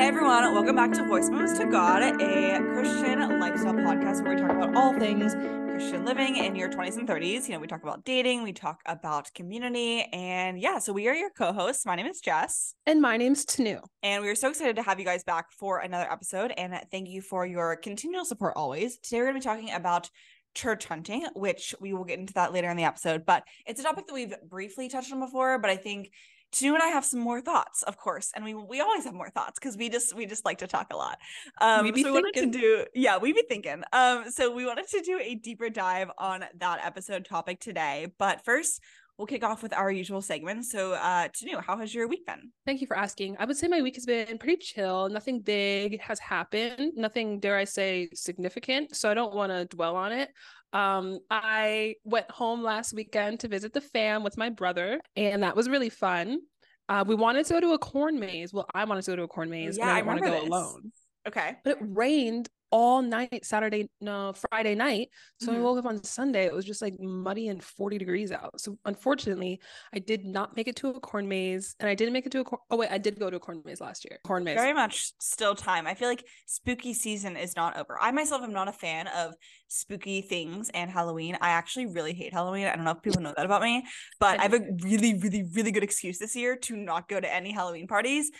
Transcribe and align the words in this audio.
Hey 0.00 0.08
everyone, 0.08 0.54
welcome 0.54 0.76
back 0.76 0.92
to 0.92 1.04
Voice 1.04 1.28
Memos 1.28 1.58
to 1.58 1.66
God, 1.66 2.02
a 2.02 2.58
Christian 2.72 3.38
lifestyle 3.38 3.74
podcast 3.74 4.24
where 4.24 4.34
we 4.34 4.40
talk 4.40 4.50
about 4.50 4.74
all 4.74 4.98
things 4.98 5.34
Christian 5.66 6.06
living 6.06 6.38
in 6.38 6.56
your 6.56 6.70
20s 6.70 6.96
and 6.96 7.06
30s. 7.06 7.46
You 7.46 7.52
know, 7.52 7.60
we 7.60 7.66
talk 7.66 7.82
about 7.82 8.06
dating, 8.06 8.42
we 8.42 8.54
talk 8.54 8.80
about 8.86 9.30
community, 9.34 10.06
and 10.10 10.58
yeah, 10.58 10.78
so 10.78 10.94
we 10.94 11.06
are 11.08 11.14
your 11.14 11.28
co 11.28 11.52
hosts. 11.52 11.84
My 11.84 11.96
name 11.96 12.06
is 12.06 12.18
Jess. 12.22 12.74
And 12.86 13.02
my 13.02 13.18
name's 13.18 13.44
Tinu. 13.44 13.82
And 14.02 14.22
we 14.22 14.30
are 14.30 14.34
so 14.34 14.48
excited 14.48 14.76
to 14.76 14.82
have 14.82 14.98
you 14.98 15.04
guys 15.04 15.22
back 15.22 15.52
for 15.52 15.80
another 15.80 16.10
episode. 16.10 16.54
And 16.56 16.80
thank 16.90 17.10
you 17.10 17.20
for 17.20 17.44
your 17.44 17.76
continual 17.76 18.24
support 18.24 18.54
always. 18.56 18.96
Today, 19.00 19.18
we're 19.18 19.24
going 19.24 19.34
to 19.34 19.40
be 19.40 19.44
talking 19.44 19.70
about 19.74 20.08
church 20.54 20.86
hunting, 20.86 21.26
which 21.34 21.74
we 21.78 21.92
will 21.92 22.04
get 22.04 22.18
into 22.18 22.32
that 22.34 22.54
later 22.54 22.70
in 22.70 22.78
the 22.78 22.84
episode. 22.84 23.26
But 23.26 23.44
it's 23.66 23.80
a 23.80 23.84
topic 23.84 24.06
that 24.06 24.14
we've 24.14 24.34
briefly 24.48 24.88
touched 24.88 25.12
on 25.12 25.20
before, 25.20 25.58
but 25.58 25.70
I 25.70 25.76
think 25.76 26.10
Tinu 26.52 26.74
and 26.74 26.82
I 26.82 26.88
have 26.88 27.04
some 27.04 27.20
more 27.20 27.40
thoughts, 27.40 27.82
of 27.84 27.96
course, 27.96 28.32
and 28.34 28.44
we 28.44 28.54
we 28.54 28.80
always 28.80 29.04
have 29.04 29.14
more 29.14 29.30
thoughts 29.30 29.58
because 29.58 29.76
we 29.76 29.88
just 29.88 30.14
we 30.14 30.26
just 30.26 30.44
like 30.44 30.58
to 30.58 30.66
talk 30.66 30.92
a 30.92 30.96
lot. 30.96 31.18
Um, 31.60 31.84
we 31.84 31.92
be 31.92 32.02
so 32.02 32.12
we 32.12 32.20
wanted 32.20 32.40
to 32.40 32.46
do 32.46 32.84
yeah, 32.94 33.18
we 33.18 33.32
be 33.32 33.42
thinking. 33.48 33.82
Um, 33.92 34.30
so 34.30 34.52
we 34.52 34.66
wanted 34.66 34.88
to 34.88 35.00
do 35.00 35.18
a 35.22 35.34
deeper 35.34 35.70
dive 35.70 36.10
on 36.18 36.44
that 36.58 36.80
episode 36.84 37.24
topic 37.24 37.60
today, 37.60 38.12
but 38.18 38.44
first 38.44 38.80
we'll 39.20 39.26
kick 39.26 39.44
off 39.44 39.62
with 39.62 39.74
our 39.74 39.92
usual 39.92 40.22
segment. 40.22 40.64
So, 40.64 40.94
uh, 40.94 41.28
Tinu, 41.28 41.62
how 41.62 41.76
has 41.76 41.94
your 41.94 42.08
week 42.08 42.24
been? 42.24 42.52
Thank 42.64 42.80
you 42.80 42.86
for 42.86 42.96
asking. 42.96 43.36
I 43.38 43.44
would 43.44 43.58
say 43.58 43.68
my 43.68 43.82
week 43.82 43.94
has 43.96 44.06
been 44.06 44.38
pretty 44.38 44.56
chill. 44.56 45.10
Nothing 45.10 45.40
big 45.40 46.00
has 46.00 46.18
happened. 46.18 46.92
Nothing, 46.96 47.38
dare 47.38 47.58
I 47.58 47.64
say, 47.64 48.08
significant. 48.14 48.96
So 48.96 49.10
I 49.10 49.14
don't 49.14 49.34
want 49.34 49.52
to 49.52 49.66
dwell 49.66 49.94
on 49.94 50.12
it. 50.12 50.30
Um, 50.72 51.18
I 51.30 51.96
went 52.04 52.30
home 52.30 52.62
last 52.62 52.94
weekend 52.94 53.40
to 53.40 53.48
visit 53.48 53.72
the 53.72 53.80
fam 53.80 54.22
with 54.22 54.36
my 54.36 54.50
brother, 54.50 55.00
and 55.16 55.42
that 55.42 55.56
was 55.56 55.68
really 55.68 55.90
fun. 55.90 56.40
Uh, 56.88 57.04
we 57.06 57.14
wanted 57.14 57.46
to 57.46 57.54
go 57.54 57.60
to 57.60 57.72
a 57.72 57.78
corn 57.78 58.18
maze. 58.18 58.52
Well, 58.52 58.66
I 58.74 58.84
wanted 58.84 59.04
to 59.04 59.12
go 59.12 59.16
to 59.16 59.22
a 59.22 59.28
corn 59.28 59.50
maze, 59.50 59.78
yeah, 59.78 59.84
and 59.84 59.90
I 59.90 59.94
didn't 59.96 60.06
want 60.06 60.18
to 60.20 60.26
go 60.26 60.32
this. 60.32 60.48
alone. 60.48 60.92
Okay. 61.26 61.56
But 61.64 61.72
it 61.72 61.78
rained 61.82 62.48
all 62.70 63.02
night 63.02 63.44
Saturday, 63.44 63.88
no, 64.00 64.32
Friday 64.32 64.74
night. 64.74 65.08
So 65.40 65.50
mm-hmm. 65.50 65.60
I 65.60 65.62
woke 65.62 65.78
up 65.78 65.86
on 65.86 66.02
Sunday. 66.04 66.44
It 66.46 66.54
was 66.54 66.64
just 66.64 66.82
like 66.82 66.98
muddy 67.00 67.48
and 67.48 67.62
40 67.62 67.98
degrees 67.98 68.30
out. 68.32 68.60
So 68.60 68.78
unfortunately, 68.84 69.60
I 69.92 69.98
did 69.98 70.24
not 70.24 70.56
make 70.56 70.68
it 70.68 70.76
to 70.76 70.90
a 70.90 71.00
corn 71.00 71.28
maze. 71.28 71.74
And 71.80 71.88
I 71.88 71.94
didn't 71.94 72.12
make 72.12 72.26
it 72.26 72.32
to 72.32 72.40
a 72.40 72.44
corn. 72.44 72.60
Oh, 72.70 72.76
wait, 72.76 72.90
I 72.90 72.98
did 72.98 73.18
go 73.18 73.30
to 73.30 73.36
a 73.36 73.40
corn 73.40 73.62
maze 73.64 73.80
last 73.80 74.04
year. 74.04 74.18
Corn 74.24 74.44
maze. 74.44 74.56
Very 74.56 74.72
much 74.72 75.12
still 75.20 75.54
time. 75.54 75.86
I 75.86 75.94
feel 75.94 76.08
like 76.08 76.24
spooky 76.46 76.94
season 76.94 77.36
is 77.36 77.56
not 77.56 77.76
over. 77.76 77.98
I 78.00 78.12
myself 78.12 78.42
am 78.42 78.52
not 78.52 78.68
a 78.68 78.72
fan 78.72 79.08
of 79.08 79.34
spooky 79.68 80.22
things 80.22 80.70
and 80.70 80.90
Halloween. 80.90 81.36
I 81.40 81.50
actually 81.50 81.86
really 81.86 82.12
hate 82.12 82.32
Halloween. 82.32 82.66
I 82.66 82.76
don't 82.76 82.84
know 82.84 82.92
if 82.92 83.02
people 83.02 83.20
know 83.20 83.34
that 83.36 83.46
about 83.46 83.62
me, 83.62 83.84
but 84.18 84.38
I 84.38 84.42
have 84.42 84.54
a 84.54 84.60
really, 84.82 85.14
really, 85.14 85.44
really 85.54 85.72
good 85.72 85.84
excuse 85.84 86.18
this 86.18 86.36
year 86.36 86.56
to 86.56 86.76
not 86.76 87.08
go 87.08 87.20
to 87.20 87.32
any 87.32 87.52
Halloween 87.52 87.86
parties. 87.86 88.30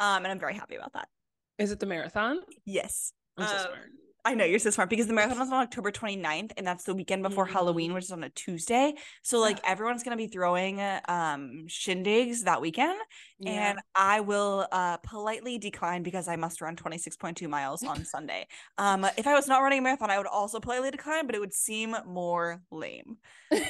Um, 0.00 0.24
and 0.24 0.28
I'm 0.28 0.40
very 0.40 0.54
happy 0.54 0.76
about 0.76 0.92
that. 0.94 1.08
Is 1.58 1.72
it 1.72 1.80
the 1.80 1.86
marathon? 1.86 2.40
Yes. 2.64 3.12
I'm 3.36 3.46
so 3.46 3.54
um, 3.54 3.60
smart. 3.60 3.90
I 4.26 4.34
know 4.34 4.44
you're 4.44 4.58
so 4.58 4.70
smart 4.70 4.90
because 4.90 5.06
the 5.06 5.12
marathon 5.12 5.40
is 5.40 5.52
on 5.52 5.62
October 5.62 5.92
29th 5.92 6.50
and 6.56 6.66
that's 6.66 6.82
the 6.82 6.94
weekend 6.94 7.22
before 7.22 7.44
mm-hmm. 7.44 7.52
Halloween, 7.52 7.94
which 7.94 8.06
is 8.06 8.10
on 8.10 8.24
a 8.24 8.28
Tuesday. 8.30 8.94
So 9.22 9.38
like 9.38 9.60
everyone's 9.64 10.02
gonna 10.02 10.16
be 10.16 10.26
throwing 10.26 10.80
um 10.80 11.66
shindigs 11.68 12.42
that 12.42 12.60
weekend. 12.60 12.98
Yeah. 13.38 13.70
And 13.70 13.78
I 13.94 14.18
will 14.18 14.66
uh 14.72 14.96
politely 14.96 15.58
decline 15.58 16.02
because 16.02 16.26
I 16.26 16.34
must 16.34 16.60
run 16.60 16.74
26.2 16.74 17.48
miles 17.48 17.84
on 17.84 18.04
Sunday. 18.04 18.48
Um 18.78 19.06
if 19.16 19.28
I 19.28 19.34
was 19.34 19.46
not 19.46 19.62
running 19.62 19.78
a 19.78 19.82
marathon, 19.82 20.10
I 20.10 20.18
would 20.18 20.26
also 20.26 20.58
politely 20.58 20.90
decline, 20.90 21.26
but 21.26 21.36
it 21.36 21.38
would 21.38 21.54
seem 21.54 21.94
more 22.04 22.60
lame. 22.72 23.18
So 23.52 23.62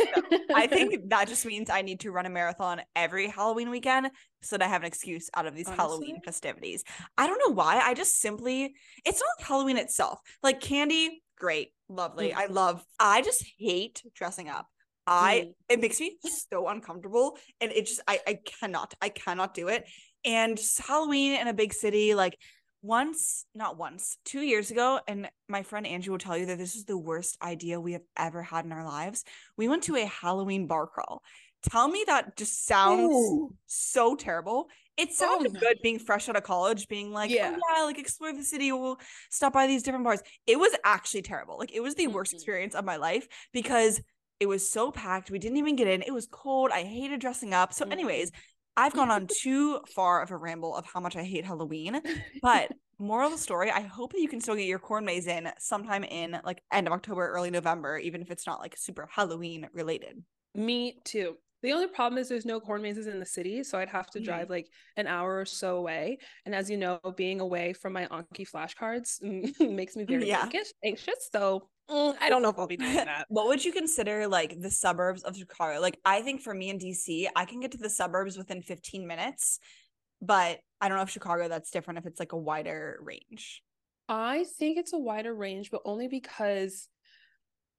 I 0.55 0.67
think 0.71 1.11
that 1.11 1.29
just 1.29 1.45
means 1.45 1.69
I 1.69 1.83
need 1.83 2.01
to 2.01 2.11
run 2.11 2.25
a 2.25 2.31
marathon 2.31 2.81
every 2.95 3.29
Halloween 3.29 3.69
weekend 3.69 4.11
so 4.47 4.57
that 4.57 4.65
I 4.65 4.69
have 4.69 4.83
an 4.83 4.87
excuse 4.87 5.29
out 5.35 5.47
of 5.47 5.55
these 5.55 5.67
Honestly? 5.67 5.83
Halloween 5.83 6.21
festivities. 6.25 6.85
I 7.19 7.27
don't 7.27 7.41
know 7.47 7.55
why. 7.55 7.81
I 7.81 7.95
just 7.95 8.21
simply, 8.21 8.75
it's 9.05 9.21
not 9.21 9.47
Halloween 9.47 9.77
itself. 9.77 10.21
Like 10.43 10.61
candy, 10.61 11.23
great, 11.39 11.73
lovely. 11.89 12.31
Mm. 12.31 12.37
I 12.37 12.47
love, 12.47 12.85
I 12.99 13.23
just 13.23 13.45
hate 13.59 14.03
dressing 14.15 14.49
up. 14.49 14.67
I 15.07 15.47
mm. 15.47 15.55
it 15.69 15.81
makes 15.81 16.01
me 16.01 16.19
so 16.51 16.69
uncomfortable 16.69 17.39
and 17.61 17.71
it 17.73 17.87
just 17.87 18.01
I 18.09 18.21
I 18.27 18.41
cannot 18.45 18.95
I 19.01 19.09
cannot 19.09 19.55
do 19.55 19.69
it 19.69 19.89
and 20.25 20.61
Halloween 20.85 21.41
in 21.41 21.49
a 21.49 21.55
big 21.55 21.73
city 21.73 22.15
like 22.15 22.37
once 22.83 23.47
not 23.55 23.79
once 23.79 24.19
2 24.27 24.41
years 24.41 24.71
ago 24.71 25.01
and 25.09 25.29
my 25.49 25.63
friend 25.63 25.87
Andrew 25.87 26.13
will 26.13 26.19
tell 26.19 26.37
you 26.37 26.47
that 26.47 26.59
this 26.59 26.77
is 26.77 26.85
the 26.85 26.99
worst 26.99 27.39
idea 27.43 27.81
we 27.81 27.93
have 27.93 28.03
ever 28.17 28.43
had 28.43 28.65
in 28.65 28.73
our 28.73 28.85
lives 28.85 29.25
we 29.57 29.69
went 29.69 29.85
to 29.85 29.97
a 29.97 30.05
Halloween 30.05 30.67
bar 30.67 30.87
crawl 30.87 31.23
tell 31.71 31.89
me 31.89 32.05
that 32.07 32.37
just 32.37 32.67
sounds 32.67 33.13
Ooh. 33.13 33.55
so 33.67 34.15
terrible. 34.15 34.69
It 34.97 35.13
sounded 35.13 35.53
oh, 35.57 35.61
good 35.61 35.79
being 35.83 35.99
fresh 35.99 36.29
out 36.29 36.37
of 36.37 36.43
college, 36.43 36.89
being 36.89 37.13
like, 37.13 37.31
yeah. 37.31 37.55
Oh, 37.55 37.61
yeah, 37.77 37.85
like 37.85 37.99
explore 37.99 38.33
the 38.33 38.43
city, 38.43 38.73
we'll 38.73 38.99
stop 39.31 39.53
by 39.53 39.67
these 39.67 39.83
different 39.83 40.05
bars. 40.05 40.23
It 40.47 40.59
was 40.59 40.73
actually 40.85 41.23
terrible. 41.23 41.59
Like 41.59 41.75
it 41.75 41.81
was 41.81 41.95
the 41.95 42.05
mm-hmm. 42.05 42.15
worst 42.15 42.33
experience 42.33 42.75
of 42.75 42.85
my 42.85 42.97
life 42.97 43.29
because 43.53 44.01
it 44.41 44.47
was 44.47 44.69
so 44.69 44.91
packed. 44.91 45.31
We 45.31 45.39
didn't 45.39 45.59
even 45.59 45.77
get 45.77 45.89
in. 45.89 46.03
It 46.03 46.13
was 46.13 46.27
cold. 46.31 46.71
I 46.73 46.83
hated 46.83 47.21
dressing 47.21 47.53
up. 47.53 47.73
So, 47.73 47.87
anyways, 47.87 48.31
mm-hmm. 48.31 48.41
I've 48.77 48.95
gone 48.95 49.11
on 49.11 49.27
too 49.41 49.81
far 49.95 50.23
of 50.23 50.31
a 50.31 50.37
ramble 50.37 50.75
of 50.75 50.87
how 50.87 51.01
much 51.01 51.17
I 51.17 51.25
hate 51.25 51.45
Halloween. 51.45 52.01
But 52.43 52.73
moral 52.99 53.27
of 53.27 53.33
the 53.33 53.39
story, 53.39 53.71
I 53.71 53.81
hope 53.81 54.13
that 54.13 54.21
you 54.21 54.29
can 54.29 54.41
still 54.41 54.55
get 54.55 54.67
your 54.67 54.79
corn 54.79 55.05
maze 55.05 55.27
in 55.27 55.51
sometime 55.59 56.05
in 56.05 56.39
like 56.45 56.63
end 56.73 56.87
of 56.87 56.93
October, 56.93 57.29
early 57.29 57.51
November, 57.51 57.99
even 57.99 58.23
if 58.23 58.31
it's 58.31 58.47
not 58.47 58.61
like 58.61 58.77
super 58.77 59.09
Halloween 59.11 59.69
related. 59.73 60.23
Me 60.55 60.99
too. 61.05 61.37
The 61.63 61.73
only 61.73 61.87
problem 61.87 62.19
is 62.19 62.29
there's 62.29 62.45
no 62.45 62.61
corn 62.61 62.83
mazes 62.83 63.07
in 63.07 63.19
the 63.19 63.27
city, 63.27 63.63
so 63.63 63.79
I'd 63.79 63.89
have 63.89 64.09
to 64.11 64.21
drive 64.21 64.45
mm-hmm. 64.45 64.53
like 64.53 64.69
an 64.97 65.07
hour 65.07 65.41
or 65.41 65.45
so 65.45 65.77
away. 65.77 66.19
And 66.45 66.55
as 66.55 66.71
you 66.71 66.77
know, 66.77 67.01
being 67.17 67.41
away 67.41 67.73
from 67.73 67.93
my 67.93 68.07
Anki 68.07 68.49
flashcards 68.49 69.21
makes 69.61 69.97
me 69.97 70.05
very 70.05 70.29
yeah. 70.29 70.43
anxious. 70.43 70.73
Anxious, 70.85 71.29
so 71.33 71.69
mm, 71.91 72.15
I 72.21 72.29
don't 72.29 72.43
know 72.43 72.51
if 72.51 72.59
I'll 72.59 72.67
be 72.67 72.77
doing 72.77 72.95
that. 72.95 73.27
what 73.29 73.49
would 73.49 73.65
you 73.65 73.73
consider 73.73 74.29
like 74.29 74.61
the 74.61 74.71
suburbs 74.71 75.23
of 75.23 75.37
Chicago? 75.37 75.81
Like 75.81 75.99
I 76.05 76.21
think 76.23 76.43
for 76.43 76.53
me 76.53 76.69
in 76.69 76.79
DC, 76.79 77.27
I 77.35 77.47
can 77.47 77.61
get 77.61 77.73
to 77.73 77.79
the 77.79 77.91
suburbs 77.91 78.37
within 78.37 78.63
15 78.63 79.07
minutes, 79.07 79.59
but 80.21 80.61
I 80.81 80.89
don't 80.89 80.99
know 80.99 81.05
if 81.05 81.11
Chicago 81.11 81.49
that's 81.49 81.71
different 81.71 81.99
if 81.99 82.07
it's 82.07 82.21
like 82.21 82.33
a 82.33 82.39
wider 82.39 82.99
range. 83.03 83.63
I 84.09 84.45
think 84.59 84.79
it's 84.79 84.93
a 84.93 84.99
wider 84.99 85.35
range, 85.35 85.71
but 85.71 85.83
only 85.85 86.07
because 86.07 86.89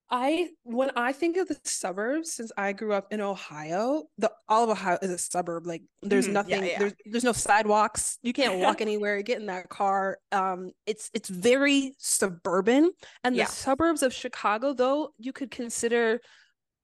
I 0.10 0.50
when 0.64 0.92
I 0.96 1.12
think 1.12 1.36
of 1.36 1.50
the 1.50 1.58
suburbs, 1.64 2.32
since 2.32 2.52
I 2.58 2.72
grew 2.72 2.94
up 2.94 3.08
in 3.12 3.20
Ohio, 3.20 4.04
the 4.18 4.32
all 4.48 4.64
of 4.64 4.70
Ohio 4.70 4.98
is 5.02 5.12
a 5.12 5.18
suburb. 5.18 5.68
Like 5.68 5.84
there's 6.02 6.26
mm-hmm. 6.26 6.34
nothing, 6.34 6.64
yeah, 6.64 6.70
yeah. 6.70 6.80
there's 6.80 6.94
there's 7.06 7.24
no 7.26 7.34
sidewalks. 7.34 8.18
You 8.22 8.32
can't 8.32 8.60
walk 8.62 8.80
anywhere. 8.80 9.22
Get 9.22 9.40
in 9.40 9.48
that 9.48 9.68
car. 9.68 10.20
Um, 10.32 10.72
it's 10.86 11.10
it's 11.14 11.28
very 11.28 11.94
suburban. 11.98 12.92
And 13.24 13.36
yeah. 13.36 13.46
the 13.46 13.52
suburbs 13.52 14.02
of 14.02 14.14
Chicago, 14.14 14.74
though, 14.74 15.10
you 15.18 15.34
could 15.34 15.52
consider 15.52 16.22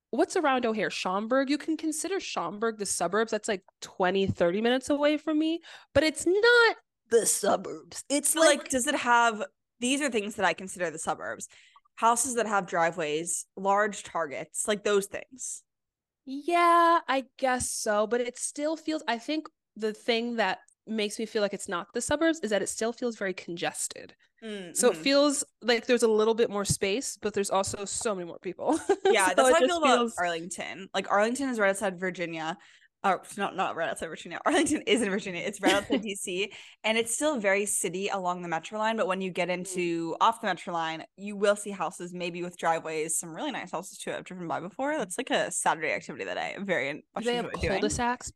what's 0.10 0.36
around 0.36 0.66
O'Hare, 0.66 0.90
Schaumburg. 0.90 1.50
You 1.50 1.58
can 1.58 1.78
consider 1.78 2.20
Schaumburg 2.20 2.78
the 2.78 2.86
suburbs. 2.86 3.32
That's 3.32 3.48
like 3.48 3.64
20, 3.82 4.28
30 4.28 4.62
minutes 4.62 4.90
away 4.90 5.18
from 5.18 5.40
me, 5.40 5.62
but 5.94 6.04
it's 6.04 6.26
not 6.26 6.76
the 7.10 7.26
suburbs. 7.26 8.04
It's 8.10 8.36
like, 8.36 8.60
like 8.60 8.70
does 8.70 8.86
it 8.86 8.96
have 8.96 9.44
these 9.80 10.02
are 10.02 10.10
things 10.10 10.36
that 10.36 10.46
I 10.46 10.54
consider 10.54 10.92
the 10.92 11.00
suburbs 11.00 11.48
houses 11.96 12.36
that 12.36 12.48
have 12.48 12.68
driveways, 12.68 13.46
large 13.56 14.04
targets, 14.04 14.68
like 14.68 14.84
those 14.84 15.06
things. 15.06 15.64
Yeah, 16.26 17.00
I 17.08 17.26
guess 17.38 17.70
so, 17.70 18.08
but 18.08 18.22
it 18.22 18.38
still 18.38 18.78
feels 18.78 19.04
I 19.08 19.18
think 19.18 19.48
the 19.76 19.94
thing 19.94 20.38
that 20.38 20.60
makes 20.86 21.18
me 21.18 21.26
feel 21.26 21.42
like 21.42 21.54
it's 21.54 21.70
not 21.70 21.88
the 21.94 22.02
suburbs 22.02 22.40
is 22.42 22.50
that 22.50 22.62
it 22.62 22.70
still 22.70 22.94
feels 22.94 23.16
very 23.16 23.34
congested. 23.34 24.14
Mm-hmm. 24.44 24.74
So 24.74 24.90
it 24.90 24.94
mm-hmm. 24.94 25.04
feels 25.04 25.44
like 25.62 25.86
there's 25.86 26.04
a 26.04 26.08
little 26.08 26.34
bit 26.34 26.50
more 26.50 26.66
space, 26.66 27.18
but 27.22 27.34
there's 27.34 27.50
also 27.50 27.86
so 27.86 28.14
many 28.14 28.28
more 28.28 28.40
people. 28.40 28.80
Yeah, 29.06 29.28
so 29.30 29.34
that's 29.36 29.50
how 29.50 29.56
I 29.56 29.68
feel 29.68 29.78
about 29.78 30.12
Arlington. 30.18 30.90
Like 30.94 31.12
Arlington 31.12 31.50
is 31.50 31.60
right 31.60 31.70
outside 31.70 32.00
Virginia 32.00 32.58
or 33.04 33.22
not 33.38 33.56
not 33.56 33.76
right 33.76 33.90
outside 33.90 34.08
Virginia. 34.08 34.40
Arlington 34.46 34.82
is 34.84 35.02
in 35.02 35.10
Virginia. 35.10 35.42
It's 35.46 35.62
right 35.62 35.74
outside 35.74 36.04
DC, 36.04 36.50
and 36.84 36.98
it's 36.98 37.14
still 37.14 37.40
very 37.40 37.66
city 37.66 38.08
along 38.10 38.42
the 38.42 38.48
Metro 38.48 38.80
line. 38.80 38.98
But 38.98 39.08
when 39.08 39.22
you 39.22 39.32
get 39.32 39.50
mm. 39.50 39.54
into 39.54 40.16
off 40.22 40.42
the 40.42 40.48
Metro 40.48 40.74
line, 40.74 41.04
you 41.18 41.36
will 41.36 41.56
see 41.56 41.72
houses 41.72 42.14
maybe 42.14 42.44
with 42.44 42.58
driveways. 42.58 43.18
Some 43.18 43.36
really 43.36 43.52
nice 43.52 43.72
houses 43.72 43.98
too. 43.98 44.12
I've 44.12 44.24
driven 44.24 44.48
by 44.48 44.60
before. 44.60 44.98
That's 44.98 45.18
like 45.18 45.30
a 45.30 45.52
Saturday 45.52 45.92
activity 45.92 46.26
that 46.26 46.38
I 46.38 46.56
very 46.60 47.04
much. 47.16 47.24
Do 47.24 47.32
they 47.32 47.36
have 47.36 47.52
cul-de-sacs? 47.52 48.32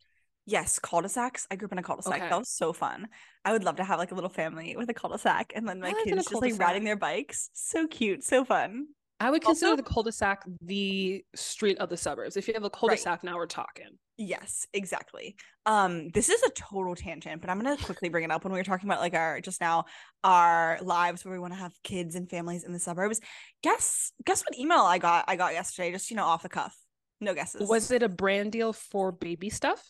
Yes, 0.46 0.80
cul-de-sacs. 0.80 1.46
I 1.52 1.58
grew 1.58 1.66
up 1.66 1.74
in 1.74 1.78
a 1.78 1.84
cul-de-sac. 1.84 2.22
Okay. 2.22 2.30
That 2.30 2.40
was 2.40 2.50
so 2.50 2.72
fun. 2.72 3.10
I 3.44 3.52
would 3.52 3.66
love 3.66 3.76
to 3.78 3.84
have 3.84 4.00
like 4.00 4.14
a 4.14 4.16
little 4.16 4.30
family 4.30 4.76
with 4.78 4.90
a 4.90 4.94
cul-de-sac, 4.94 5.52
and 5.56 5.68
then 5.68 5.82
my 5.82 5.94
kids 6.06 6.26
just 6.26 6.42
like 6.42 6.58
riding 6.58 6.86
their 6.86 6.96
bikes. 6.96 7.50
So 7.54 7.86
cute, 7.86 8.24
so 8.24 8.46
fun. 8.46 8.88
I 9.20 9.30
would 9.32 9.44
consider 9.44 9.72
also, 9.72 9.78
the 9.78 9.90
cul-de-sac 9.90 10.44
the 10.62 11.24
street 11.36 11.80
of 11.80 11.90
the 11.90 11.98
suburbs. 11.98 12.38
If 12.38 12.48
you 12.48 12.54
have 12.54 12.64
a 12.64 12.70
cul-de-sac, 12.70 13.24
right. 13.24 13.24
now 13.24 13.36
we're 13.36 13.48
talking. 13.48 13.98
Yes, 14.18 14.66
exactly. 14.74 15.36
Um, 15.68 16.10
this 16.10 16.30
is 16.30 16.42
a 16.42 16.50
total 16.50 16.96
tangent, 16.96 17.40
but 17.40 17.52
I'm 17.52 17.62
gonna 17.62 17.78
quickly 17.78 18.10
bring 18.10 18.24
it 18.24 18.32
up 18.32 18.44
when 18.44 18.52
we 18.52 18.60
were 18.60 18.64
talking 18.64 18.90
about 18.90 19.00
like 19.00 19.14
our 19.14 19.42
just 19.42 19.62
now 19.62 19.86
our 20.24 20.80
lives 20.82 21.24
where 21.24 21.34
we 21.34 21.40
want 21.40 21.54
to 21.54 21.60
have 21.60 21.74
kids 21.84 22.16
and 22.16 22.28
families 22.28 22.64
in 22.64 22.74
the 22.74 22.80
suburbs. 22.80 23.22
Guess 23.62 24.12
guess 24.26 24.42
what 24.44 24.58
email 24.58 24.80
I 24.80 24.98
got 24.98 25.26
I 25.28 25.36
got 25.36 25.54
yesterday, 25.54 25.92
just 25.92 26.10
you 26.10 26.16
know, 26.18 26.26
off 26.26 26.42
the 26.42 26.50
cuff. 26.50 26.76
No 27.22 27.36
guesses. 27.36 27.70
Was 27.70 27.92
it 27.92 28.02
a 28.02 28.10
brand 28.10 28.52
deal 28.52 28.74
for 28.74 29.12
baby 29.12 29.50
stuff? 29.50 29.84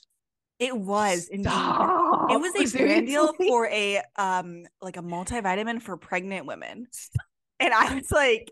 It 0.60 0.76
was 0.76 1.28
indeed. 1.30 1.50
Stop. 1.50 2.32
It 2.32 2.42
was 2.42 2.54
a 2.56 2.66
Seriously? 2.66 2.80
brand 2.86 3.08
deal 3.08 3.34
for 3.34 3.68
a 3.68 4.02
um 4.18 4.66
like 4.82 4.98
a 4.98 5.02
multivitamin 5.02 5.82
for 5.82 5.96
pregnant 5.98 6.46
women. 6.46 6.88
And 7.60 7.74
I 7.74 7.96
was 7.96 8.12
like, 8.12 8.52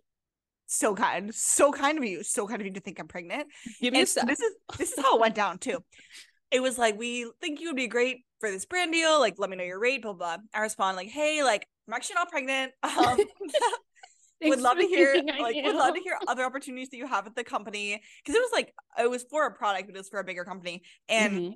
so 0.67 0.95
kind, 0.95 1.33
so 1.33 1.71
kind 1.71 1.97
of 1.97 2.03
you, 2.03 2.23
so 2.23 2.47
kind 2.47 2.61
of 2.61 2.67
you 2.67 2.73
to 2.73 2.79
think 2.79 2.99
I'm 2.99 3.07
pregnant. 3.07 3.47
Give 3.81 3.93
me 3.93 3.99
and 3.99 4.09
a 4.09 4.25
this 4.25 4.39
is 4.39 4.53
this 4.77 4.91
is 4.93 5.03
how 5.03 5.15
it 5.15 5.21
went 5.21 5.35
down 5.35 5.59
too. 5.59 5.83
It 6.51 6.61
was 6.61 6.77
like, 6.77 6.97
we 6.97 7.29
think 7.41 7.59
you 7.59 7.67
would 7.67 7.75
be 7.75 7.87
great 7.87 8.25
for 8.39 8.49
this 8.49 8.65
brand 8.65 8.93
deal. 8.93 9.19
Like, 9.19 9.35
let 9.37 9.49
me 9.49 9.57
know 9.57 9.63
your 9.63 9.79
rate, 9.79 10.01
blah 10.01 10.13
blah. 10.13 10.37
I 10.53 10.61
respond 10.61 10.97
like, 10.97 11.09
hey, 11.09 11.43
like 11.43 11.67
I'm 11.87 11.93
actually 11.93 12.15
not 12.15 12.29
pregnant. 12.29 12.71
Um, 12.83 13.19
would 14.41 14.61
love 14.61 14.77
to 14.77 14.87
hear 14.87 15.15
like 15.39 15.55
would 15.55 15.75
love 15.75 15.95
to 15.95 16.01
hear 16.01 16.17
other 16.27 16.43
opportunities 16.43 16.89
that 16.89 16.97
you 16.97 17.07
have 17.07 17.25
at 17.25 17.35
the 17.35 17.43
company 17.43 18.01
because 18.23 18.35
it 18.35 18.39
was 18.39 18.51
like 18.51 18.73
it 18.99 19.09
was 19.09 19.25
for 19.29 19.45
a 19.45 19.51
product 19.51 19.87
but 19.87 19.95
it 19.95 19.97
was 19.97 20.09
for 20.09 20.19
a 20.19 20.23
bigger 20.23 20.43
company 20.43 20.83
and 21.07 21.33
mm-hmm. 21.33 21.51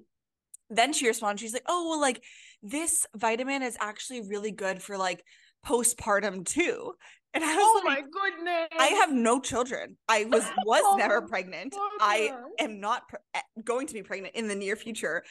then 0.69 0.93
she 0.93 1.07
responds 1.07 1.41
she's 1.41 1.53
like 1.53 1.65
oh 1.67 1.89
well 1.89 2.01
like 2.01 2.23
this 2.63 3.05
vitamin 3.15 3.61
is 3.61 3.77
actually 3.79 4.21
really 4.21 4.51
good 4.51 4.81
for 4.81 4.97
like 4.97 5.23
postpartum 5.65 6.45
too 6.45 6.93
and 7.33 7.43
I 7.43 7.55
was 7.55 7.81
oh 7.83 7.87
like, 7.87 8.03
my 8.03 8.07
goodness. 8.09 8.67
I 8.79 8.87
have 8.87 9.11
no 9.11 9.39
children. 9.39 9.97
I 10.07 10.25
was 10.25 10.43
was 10.65 10.81
oh 10.83 10.95
never 10.97 11.21
pregnant. 11.21 11.75
I 11.99 12.33
am 12.59 12.79
not 12.79 13.07
pre- 13.07 13.19
eh, 13.35 13.41
going 13.63 13.87
to 13.87 13.93
be 13.93 14.01
pregnant 14.01 14.35
in 14.35 14.47
the 14.47 14.55
near 14.55 14.75
future. 14.75 15.23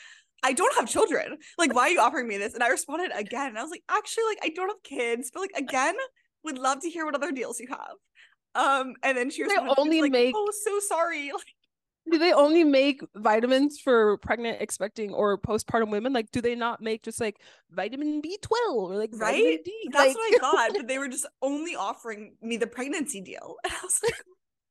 I 0.42 0.52
don't 0.52 0.74
have 0.76 0.88
children. 0.88 1.36
Like, 1.56 1.74
why 1.74 1.82
are 1.82 1.88
you 1.88 2.00
offering 2.00 2.28
me 2.28 2.38
this? 2.38 2.54
And 2.54 2.62
I 2.62 2.68
responded 2.68 3.10
again. 3.12 3.48
And 3.48 3.58
I 3.58 3.62
was 3.62 3.72
like, 3.72 3.82
actually, 3.90 4.24
like, 4.28 4.38
I 4.42 4.50
don't 4.50 4.68
have 4.68 4.82
kids, 4.84 5.32
but 5.34 5.40
like 5.40 5.50
again, 5.56 5.96
would 6.44 6.58
love 6.58 6.80
to 6.82 6.90
hear 6.90 7.04
what 7.04 7.16
other 7.16 7.32
deals 7.32 7.58
you 7.58 7.66
have. 7.70 7.96
Um, 8.54 8.94
and 9.02 9.16
then 9.16 9.30
she 9.30 9.42
was 9.42 9.52
like, 9.54 9.74
only 9.76 10.02
like, 10.02 10.12
make 10.12 10.34
oh 10.36 10.50
so 10.64 10.78
sorry. 10.80 11.30
Like, 11.32 11.54
do 12.10 12.18
they 12.18 12.32
only 12.32 12.64
make 12.64 13.02
vitamins 13.14 13.78
for 13.78 14.18
pregnant, 14.18 14.60
expecting, 14.60 15.12
or 15.12 15.38
postpartum 15.38 15.90
women? 15.90 16.12
Like, 16.12 16.30
do 16.30 16.40
they 16.40 16.54
not 16.54 16.80
make 16.80 17.02
just 17.02 17.20
like 17.20 17.40
vitamin 17.70 18.20
B 18.20 18.38
twelve 18.42 18.90
or 18.90 18.96
like 18.96 19.10
right? 19.14 19.58
D? 19.64 19.90
That's 19.92 20.08
like... 20.08 20.16
what 20.16 20.34
I 20.34 20.38
thought, 20.40 20.70
but 20.76 20.88
they 20.88 20.98
were 20.98 21.08
just 21.08 21.26
only 21.42 21.74
offering 21.74 22.34
me 22.42 22.56
the 22.56 22.66
pregnancy 22.66 23.20
deal. 23.20 23.56
And 23.64 23.72
I 23.72 23.84
was 23.84 24.00
like, 24.02 24.14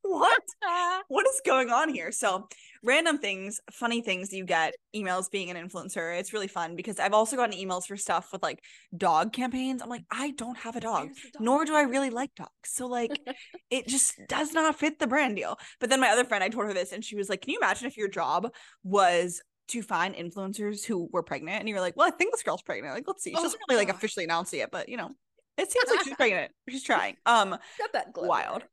what? 0.08 0.42
what 1.08 1.28
is 1.28 1.42
going 1.46 1.70
on 1.70 1.90
here? 1.90 2.12
So 2.12 2.48
random 2.84 3.18
things, 3.18 3.60
funny 3.72 4.02
things 4.02 4.32
you 4.32 4.46
get 4.46 4.74
emails 4.96 5.30
being 5.30 5.50
an 5.50 5.58
influencer. 5.58 6.18
It's 6.18 6.34
really 6.34 6.48
fun 6.48 6.76
because 6.76 7.00
I've 7.00 7.14
also 7.14 7.36
gotten 7.36 7.58
emails 7.58 7.86
for 7.86 7.98
stuff 7.98 8.30
with 8.32 8.44
like 8.44 8.64
dog 8.96 9.34
campaigns. 9.34 9.82
I'm 9.82 9.90
like, 9.90 10.06
I 10.12 10.32
don't 10.32 10.58
have 10.58 10.76
a 10.76 10.80
dog, 10.80 11.10
dog? 11.10 11.42
nor 11.42 11.66
do 11.66 11.76
I 11.76 11.82
really 11.84 12.10
like 12.10 12.34
dogs. 12.36 12.50
So 12.66 12.88
like 12.88 13.20
it 13.70 13.88
just 13.88 14.20
does 14.28 14.54
not 14.54 14.78
fit 14.78 15.00
the 15.00 15.08
brand 15.08 15.36
deal. 15.36 15.58
But 15.80 15.90
then 15.90 16.00
my 16.00 16.10
other 16.10 16.26
friend, 16.26 16.44
I 16.44 16.50
told 16.50 16.66
her 16.66 16.74
this 16.74 16.92
and 16.92 17.04
she 17.04 17.16
was 17.16 17.30
like, 17.30 17.42
Can 17.42 17.52
you 17.52 17.60
imagine 17.60 17.88
if 17.88 17.98
your 17.98 18.10
job 18.10 18.52
was 18.84 19.42
to 19.70 19.82
find 19.82 20.16
influencers 20.16 20.86
who 20.86 21.10
were 21.12 21.24
pregnant? 21.24 21.60
And 21.60 21.70
you're 21.70 21.82
like, 21.82 21.98
Well, 21.98 22.08
I 22.08 22.12
think 22.12 22.34
this 22.34 22.44
girl's 22.44 22.62
pregnant. 22.62 22.96
Like, 22.96 23.08
let's 23.08 23.24
see. 23.24 23.32
She 23.32 23.38
oh, 23.38 23.44
doesn't 23.44 23.62
really 23.70 23.86
like 23.86 23.94
officially 23.94 24.26
announce 24.26 24.54
it 24.54 24.58
yet, 24.58 24.72
but 24.72 24.90
you 24.90 24.98
know, 24.98 25.10
it 25.58 25.72
seems 25.72 25.90
like 25.90 26.04
she's 26.04 26.16
pregnant. 26.16 26.52
She's 26.70 26.84
trying. 26.84 27.16
Um 27.26 27.50
Got 27.80 27.94
that 27.94 28.08
wild 28.16 28.64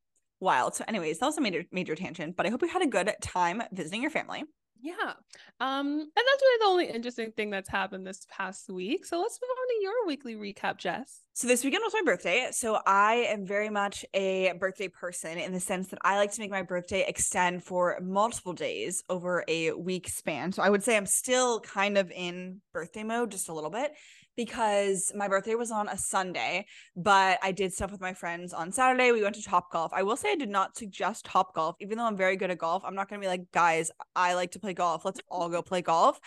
wild. 0.44 0.75
So, 0.75 0.85
anyways, 0.87 1.19
that 1.19 1.26
was 1.26 1.38
a 1.38 1.41
major 1.41 1.64
major 1.73 1.96
tangent, 1.96 2.37
but 2.37 2.46
I 2.46 2.50
hope 2.50 2.62
you 2.62 2.69
had 2.69 2.82
a 2.82 2.87
good 2.87 3.12
time 3.20 3.62
visiting 3.73 4.02
your 4.02 4.11
family. 4.11 4.44
Yeah. 4.85 5.14
Um, 5.61 5.87
and 5.88 6.11
that's 6.14 6.43
really 6.43 6.58
the 6.61 6.67
only 6.67 6.87
interesting 6.91 7.32
thing 7.32 7.49
that's 7.49 7.70
happened 7.70 8.06
this 8.06 8.26
past 8.31 8.69
week. 8.69 9.06
So 9.06 9.19
let's 9.19 9.38
move 9.41 9.49
on 9.58 9.69
to 9.69 9.82
your 9.82 10.06
weekly 10.06 10.35
recap, 10.35 10.76
Jess. 10.76 11.23
So 11.32 11.49
this 11.49 11.64
weekend 11.64 11.81
was 11.82 11.94
my 11.94 12.02
birthday. 12.05 12.49
So 12.50 12.79
I 12.85 13.26
am 13.31 13.46
very 13.46 13.70
much 13.70 14.05
a 14.12 14.52
birthday 14.61 14.88
person 14.88 15.38
in 15.38 15.55
the 15.55 15.61
sense 15.61 15.88
that 15.88 16.00
I 16.02 16.19
like 16.19 16.32
to 16.32 16.41
make 16.41 16.50
my 16.50 16.61
birthday 16.61 17.02
extend 17.08 17.64
for 17.64 17.99
multiple 18.02 18.52
days 18.52 19.02
over 19.08 19.43
a 19.49 19.73
week 19.73 20.06
span. 20.06 20.52
So 20.52 20.62
I 20.62 20.69
would 20.69 20.82
say 20.82 20.99
I'm 20.99 21.06
still 21.06 21.61
kind 21.61 21.97
of 21.97 22.11
in 22.11 22.61
birthday 22.75 23.05
mode 23.05 23.31
just 23.31 23.49
a 23.49 23.55
little 23.55 23.70
bit 23.70 23.94
because 24.36 25.12
my 25.14 25.28
birthday 25.28 25.54
was 25.54 25.70
on 25.70 25.88
a 25.88 25.96
Sunday, 25.96 26.66
but 26.96 27.38
I 27.42 27.52
did 27.52 27.72
stuff 27.72 27.92
with 27.92 28.00
my 28.00 28.14
friends 28.14 28.52
on 28.52 28.72
Saturday. 28.72 29.12
We 29.12 29.22
went 29.22 29.36
to 29.36 29.42
Top 29.42 29.70
Golf. 29.70 29.92
I 29.92 30.02
will 30.02 30.16
say 30.16 30.32
I 30.32 30.36
did 30.36 30.48
not 30.48 30.76
suggest 30.76 31.25
Top 31.25 31.54
Golf, 31.54 31.76
even 31.81 31.98
though 31.98 32.04
I'm 32.04 32.16
very 32.16 32.36
good 32.36 32.50
at 32.50 32.58
golf. 32.58 32.82
I'm 32.84 32.94
not 32.94 33.08
going 33.08 33.20
to 33.20 33.25
be 33.25 33.28
like, 33.28 33.50
guys, 33.52 33.90
I 34.14 34.34
like 34.34 34.52
to 34.52 34.60
play 34.60 34.75
golf. 34.75 35.04
Let's 35.04 35.20
all 35.28 35.48
go 35.48 35.62
play 35.62 35.82
golf. 35.82 36.19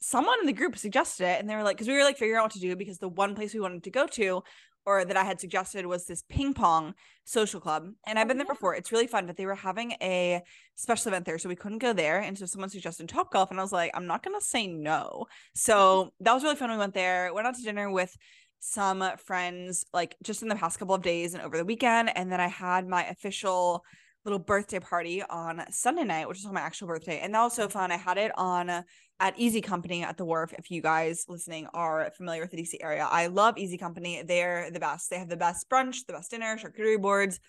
Someone 0.00 0.38
in 0.40 0.46
the 0.46 0.52
group 0.52 0.78
suggested 0.78 1.24
it, 1.24 1.40
and 1.40 1.50
they 1.50 1.56
were 1.56 1.64
like, 1.64 1.76
because 1.76 1.88
we 1.88 1.94
were 1.94 2.04
like 2.04 2.18
figuring 2.18 2.38
out 2.38 2.44
what 2.44 2.52
to 2.52 2.60
do 2.60 2.76
because 2.76 2.98
the 2.98 3.08
one 3.08 3.34
place 3.34 3.52
we 3.52 3.60
wanted 3.60 3.82
to 3.84 3.90
go 3.90 4.06
to 4.06 4.42
or 4.88 5.04
that 5.04 5.18
I 5.18 5.24
had 5.24 5.38
suggested 5.38 5.84
was 5.84 6.06
this 6.06 6.24
ping 6.30 6.54
pong 6.54 6.94
social 7.24 7.60
club. 7.60 7.90
And 8.06 8.18
I've 8.18 8.26
been 8.26 8.38
there 8.38 8.46
oh. 8.48 8.54
before. 8.54 8.74
It's 8.74 8.90
really 8.90 9.06
fun, 9.06 9.26
but 9.26 9.36
they 9.36 9.44
were 9.44 9.54
having 9.54 9.92
a 10.00 10.40
special 10.76 11.10
event 11.10 11.26
there. 11.26 11.36
So 11.36 11.50
we 11.50 11.56
couldn't 11.56 11.78
go 11.78 11.92
there. 11.92 12.20
And 12.20 12.38
so 12.38 12.46
someone 12.46 12.70
suggested 12.70 13.06
Top 13.06 13.30
Golf. 13.30 13.50
And 13.50 13.60
I 13.60 13.62
was 13.62 13.72
like, 13.72 13.90
I'm 13.92 14.06
not 14.06 14.22
going 14.22 14.38
to 14.40 14.44
say 14.44 14.66
no. 14.66 15.26
So 15.54 16.14
that 16.20 16.32
was 16.32 16.42
really 16.42 16.56
fun. 16.56 16.70
We 16.70 16.78
went 16.78 16.94
there, 16.94 17.34
went 17.34 17.46
out 17.46 17.56
to 17.56 17.62
dinner 17.62 17.90
with 17.90 18.16
some 18.60 19.04
friends, 19.18 19.84
like 19.92 20.16
just 20.22 20.42
in 20.42 20.48
the 20.48 20.56
past 20.56 20.78
couple 20.78 20.94
of 20.94 21.02
days 21.02 21.34
and 21.34 21.42
over 21.42 21.58
the 21.58 21.66
weekend. 21.66 22.10
And 22.16 22.32
then 22.32 22.40
I 22.40 22.48
had 22.48 22.88
my 22.88 23.04
official 23.08 23.84
little 24.24 24.38
birthday 24.38 24.80
party 24.80 25.22
on 25.22 25.64
Sunday 25.70 26.04
night, 26.04 26.28
which 26.28 26.38
is 26.38 26.46
on 26.46 26.54
my 26.54 26.60
actual 26.62 26.88
birthday. 26.88 27.20
And 27.20 27.34
that 27.34 27.42
was 27.42 27.54
so 27.54 27.68
fun. 27.68 27.92
I 27.92 27.98
had 27.98 28.16
it 28.16 28.32
on 28.38 28.84
at 29.20 29.38
Easy 29.38 29.60
Company 29.60 30.04
at 30.04 30.16
the 30.16 30.24
Wharf. 30.24 30.52
If 30.56 30.70
you 30.70 30.80
guys 30.80 31.24
listening 31.28 31.66
are 31.74 32.10
familiar 32.16 32.42
with 32.42 32.50
the 32.52 32.56
DC 32.56 32.76
area, 32.80 33.06
I 33.10 33.26
love 33.26 33.58
Easy 33.58 33.78
Company. 33.78 34.22
They're 34.22 34.70
the 34.70 34.80
best. 34.80 35.10
They 35.10 35.18
have 35.18 35.28
the 35.28 35.36
best 35.36 35.68
brunch, 35.68 36.06
the 36.06 36.12
best 36.12 36.30
dinner, 36.30 36.56
charcuterie 36.56 37.00
boards, 37.00 37.40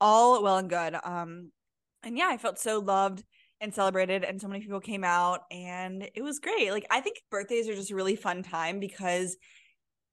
all 0.00 0.42
well 0.42 0.58
and 0.58 0.70
good. 0.70 0.96
Um, 1.02 1.50
and 2.02 2.16
yeah, 2.16 2.28
I 2.28 2.36
felt 2.36 2.58
so 2.58 2.78
loved 2.78 3.24
and 3.60 3.74
celebrated, 3.74 4.24
and 4.24 4.40
so 4.40 4.48
many 4.48 4.60
people 4.60 4.80
came 4.80 5.04
out, 5.04 5.40
and 5.50 6.08
it 6.14 6.22
was 6.22 6.38
great. 6.38 6.70
Like 6.70 6.86
I 6.90 7.00
think 7.00 7.18
birthdays 7.30 7.68
are 7.68 7.74
just 7.74 7.90
a 7.90 7.96
really 7.96 8.16
fun 8.16 8.42
time 8.42 8.80
because, 8.80 9.36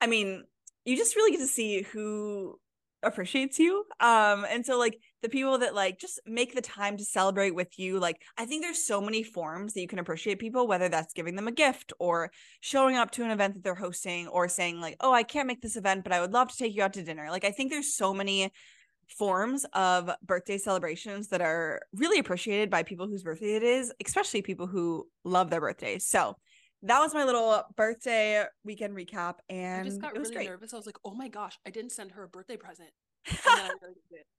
I 0.01 0.07
mean, 0.07 0.43
you 0.83 0.97
just 0.97 1.15
really 1.15 1.31
get 1.31 1.39
to 1.39 1.47
see 1.47 1.81
who 1.81 2.59
appreciates 3.05 3.59
you 3.59 3.85
um 3.99 4.45
and 4.49 4.65
so 4.65 4.79
like 4.79 4.97
the 5.25 5.29
people 5.29 5.57
that 5.57 5.73
like 5.73 5.97
just 5.97 6.19
make 6.27 6.53
the 6.53 6.61
time 6.61 6.97
to 6.97 7.03
celebrate 7.03 7.55
with 7.55 7.79
you 7.79 7.99
like 7.99 8.21
i 8.37 8.45
think 8.45 8.61
there's 8.61 8.85
so 8.85 9.01
many 9.01 9.23
forms 9.23 9.73
that 9.73 9.81
you 9.81 9.87
can 9.87 9.97
appreciate 9.97 10.37
people 10.37 10.67
whether 10.67 10.87
that's 10.87 11.13
giving 11.13 11.35
them 11.35 11.47
a 11.47 11.51
gift 11.51 11.91
or 11.97 12.29
showing 12.59 12.95
up 12.95 13.09
to 13.09 13.23
an 13.23 13.31
event 13.31 13.55
that 13.55 13.63
they're 13.63 13.73
hosting 13.73 14.27
or 14.27 14.47
saying 14.47 14.79
like 14.79 14.95
oh 14.99 15.11
i 15.11 15.23
can't 15.23 15.47
make 15.47 15.61
this 15.61 15.77
event 15.77 16.03
but 16.03 16.13
i 16.13 16.21
would 16.21 16.31
love 16.31 16.47
to 16.51 16.57
take 16.57 16.75
you 16.75 16.83
out 16.83 16.93
to 16.93 17.03
dinner 17.03 17.31
like 17.31 17.43
i 17.43 17.49
think 17.49 17.71
there's 17.71 17.95
so 17.95 18.13
many 18.13 18.51
forms 19.17 19.65
of 19.73 20.11
birthday 20.23 20.59
celebrations 20.59 21.29
that 21.29 21.41
are 21.41 21.81
really 21.95 22.19
appreciated 22.19 22.69
by 22.69 22.83
people 22.83 23.07
whose 23.07 23.23
birthday 23.23 23.55
it 23.55 23.63
is 23.63 23.91
especially 24.05 24.43
people 24.43 24.67
who 24.67 25.07
love 25.23 25.49
their 25.49 25.61
birthdays 25.61 26.05
so 26.05 26.35
that 26.83 26.99
was 26.99 27.15
my 27.15 27.23
little 27.23 27.63
birthday 27.75 28.43
weekend 28.63 28.95
recap, 28.95 29.35
and 29.49 29.81
I 29.81 29.83
just 29.85 29.99
got 29.99 30.13
really 30.13 30.31
great. 30.31 30.47
nervous. 30.47 30.71
I 30.71 30.77
was 30.77 30.85
like, 30.85 30.97
"Oh 31.03 31.15
my 31.15 31.29
gosh, 31.29 31.57
I 31.65 31.71
didn't 31.71 31.93
send 31.93 32.11
her 32.11 32.23
a 32.23 32.27
birthday 32.27 32.57
present." 32.57 32.91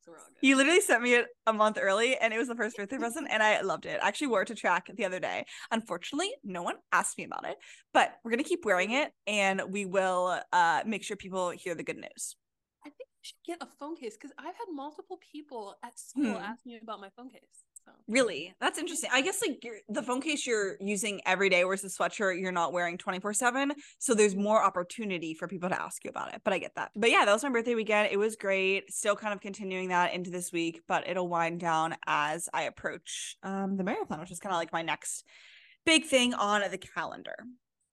so 0.04 0.12
you 0.40 0.56
literally 0.56 0.80
sent 0.80 1.02
me 1.02 1.14
it 1.14 1.26
a 1.46 1.52
month 1.52 1.78
early, 1.80 2.16
and 2.16 2.32
it 2.32 2.38
was 2.38 2.48
the 2.48 2.54
first 2.54 2.76
birthday 2.76 2.98
present, 2.98 3.28
and 3.30 3.42
I 3.42 3.60
loved 3.60 3.86
it. 3.86 3.98
I 4.02 4.08
actually 4.08 4.28
wore 4.28 4.42
it 4.42 4.48
to 4.48 4.54
track 4.54 4.88
the 4.94 5.04
other 5.04 5.20
day. 5.20 5.44
Unfortunately, 5.70 6.30
no 6.44 6.62
one 6.62 6.76
asked 6.92 7.18
me 7.18 7.24
about 7.24 7.46
it, 7.46 7.56
but 7.92 8.12
we're 8.24 8.30
gonna 8.30 8.44
keep 8.44 8.64
wearing 8.64 8.92
it, 8.92 9.12
and 9.26 9.62
we 9.68 9.86
will 9.86 10.40
uh, 10.52 10.82
make 10.86 11.02
sure 11.02 11.16
people 11.16 11.50
hear 11.50 11.74
the 11.74 11.82
good 11.82 11.96
news. 11.96 12.36
I 12.84 12.90
think 12.90 13.08
I 13.10 13.22
should 13.22 13.36
get 13.46 13.58
a 13.60 13.66
phone 13.78 13.96
case 13.96 14.16
because 14.16 14.34
I've 14.38 14.46
had 14.46 14.66
multiple 14.72 15.18
people 15.32 15.76
at 15.84 15.98
school 15.98 16.34
hmm. 16.34 16.42
ask 16.42 16.64
me 16.64 16.78
about 16.80 17.00
my 17.00 17.08
phone 17.16 17.30
case. 17.30 17.64
So. 17.86 17.92
Really? 18.08 18.52
That's 18.60 18.78
interesting. 18.78 19.10
I 19.12 19.22
guess 19.22 19.40
like 19.40 19.64
the 19.88 20.02
phone 20.02 20.20
case 20.20 20.46
you're 20.46 20.76
using 20.80 21.20
every 21.24 21.48
day, 21.48 21.64
whereas 21.64 21.82
the 21.82 21.88
sweatshirt 21.88 22.40
you're 22.40 22.52
not 22.52 22.72
wearing 22.72 22.98
24 22.98 23.32
7. 23.32 23.72
So 23.98 24.14
there's 24.14 24.34
more 24.34 24.62
opportunity 24.62 25.34
for 25.34 25.46
people 25.46 25.68
to 25.68 25.80
ask 25.80 26.04
you 26.04 26.10
about 26.10 26.34
it. 26.34 26.42
But 26.44 26.52
I 26.52 26.58
get 26.58 26.74
that. 26.74 26.90
But 26.96 27.10
yeah, 27.10 27.24
that 27.24 27.32
was 27.32 27.42
my 27.44 27.50
birthday 27.50 27.74
weekend. 27.74 28.08
It 28.10 28.16
was 28.16 28.36
great. 28.36 28.92
Still 28.92 29.14
kind 29.16 29.32
of 29.32 29.40
continuing 29.40 29.88
that 29.88 30.12
into 30.14 30.30
this 30.30 30.52
week, 30.52 30.82
but 30.88 31.08
it'll 31.08 31.28
wind 31.28 31.60
down 31.60 31.96
as 32.06 32.48
I 32.52 32.62
approach 32.62 33.36
um, 33.42 33.76
the 33.76 33.84
marathon, 33.84 34.20
which 34.20 34.32
is 34.32 34.40
kind 34.40 34.52
of 34.52 34.58
like 34.58 34.72
my 34.72 34.82
next 34.82 35.24
big 35.84 36.04
thing 36.04 36.34
on 36.34 36.62
the 36.68 36.78
calendar. 36.78 37.36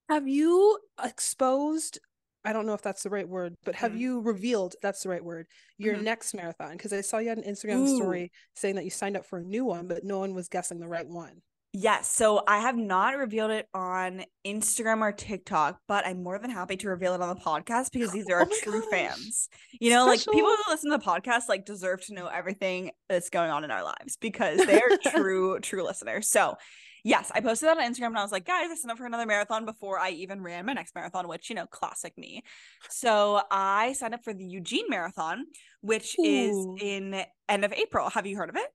Have 0.10 0.28
you 0.28 0.80
exposed 1.04 2.00
I 2.46 2.54
don't 2.54 2.66
know 2.66 2.74
if 2.74 2.82
that's 2.82 3.04
the 3.04 3.10
right 3.10 3.28
word, 3.28 3.56
but 3.64 3.76
have 3.76 3.94
mm. 3.94 4.00
you 4.00 4.22
revealed 4.22 4.76
that's 4.82 5.04
the 5.04 5.10
right 5.10 5.24
word 5.24 5.48
your 5.78 5.96
mm-hmm. 5.96 6.04
next 6.04 6.34
marathon? 6.34 6.74
Because 6.74 6.94
I 6.94 7.02
saw 7.02 7.18
you 7.20 7.30
had 7.30 7.38
an 7.38 7.44
Instagram 7.44 7.88
Ooh. 7.88 7.96
story 7.96 8.32
saying 8.56 8.76
that 8.76 8.84
you 8.84 8.90
signed 8.90 9.18
up 9.18 9.26
for 9.26 9.40
a 9.40 9.44
new 9.44 9.66
one, 9.66 9.88
but 9.88 10.04
no 10.04 10.20
one 10.20 10.34
was 10.34 10.50
guessing 10.50 10.80
the 10.80 10.88
right 10.88 11.08
one. 11.08 11.42
Yes. 11.76 12.08
So 12.08 12.44
I 12.48 12.60
have 12.60 12.78
not 12.78 13.18
revealed 13.18 13.50
it 13.50 13.68
on 13.74 14.26
Instagram 14.46 15.02
or 15.02 15.12
TikTok, 15.12 15.80
but 15.88 16.06
I'm 16.06 16.22
more 16.22 16.38
than 16.38 16.52
happy 16.52 16.78
to 16.78 16.90
reveal 16.90 17.16
it 17.16 17.22
on 17.22 17.30
the 17.30 17.42
podcast 17.42 17.92
because 17.92 18.12
these 18.12 18.30
are 18.30 18.42
oh 18.42 18.44
our 18.44 18.50
true 18.62 18.82
gosh. 18.82 18.90
fans. 18.92 19.50
You 19.82 19.90
know, 19.90 20.06
Special. 20.06 20.34
like 20.34 20.38
people 20.38 20.52
who 20.52 20.72
listen 20.72 20.92
to 20.92 20.98
the 20.98 21.04
podcast 21.04 21.50
like 21.50 21.66
deserve 21.66 22.06
to 22.06 22.14
know 22.14 22.28
everything 22.28 22.92
that's 23.10 23.32
going 23.32 23.50
on 23.50 23.64
in 23.64 23.72
our 23.72 23.84
lives 23.84 24.18
because 24.22 24.64
they're 24.64 24.98
true, 25.16 25.60
true 25.62 25.84
listeners. 25.84 26.30
So 26.30 26.58
yes, 27.04 27.32
I 27.34 27.42
posted 27.42 27.70
that 27.70 27.78
on 27.78 27.84
Instagram 27.84 28.08
and 28.08 28.20
I 28.20 28.24
was 28.24 28.32
like, 28.32 28.46
guys, 28.46 28.70
I 28.72 28.76
signed 28.76 28.92
up 28.92 28.98
for 28.98 29.06
another 29.06 29.26
marathon 29.26 29.66
before 29.66 30.00
I 30.00 30.12
even 30.12 30.42
ran 30.42 30.66
my 30.66 30.74
next 30.74 30.96
marathon, 30.96 31.28
which, 31.28 31.50
you 31.50 31.56
know, 31.56 31.68
classic 31.68 32.18
me. 32.18 32.44
So 32.90 33.42
I 33.52 33.94
signed 33.94 34.14
up 34.14 34.24
for 34.24 34.34
the 34.34 34.46
Eugene 34.46 34.86
Marathon, 34.90 35.46
which 35.82 36.16
Ooh. 36.20 36.24
is 36.24 36.82
in 36.82 37.24
end 37.50 37.66
of 37.66 37.74
April. 37.74 38.10
Have 38.10 38.26
you 38.26 38.38
heard 38.38 38.50
of 38.50 38.56
it? 38.56 38.68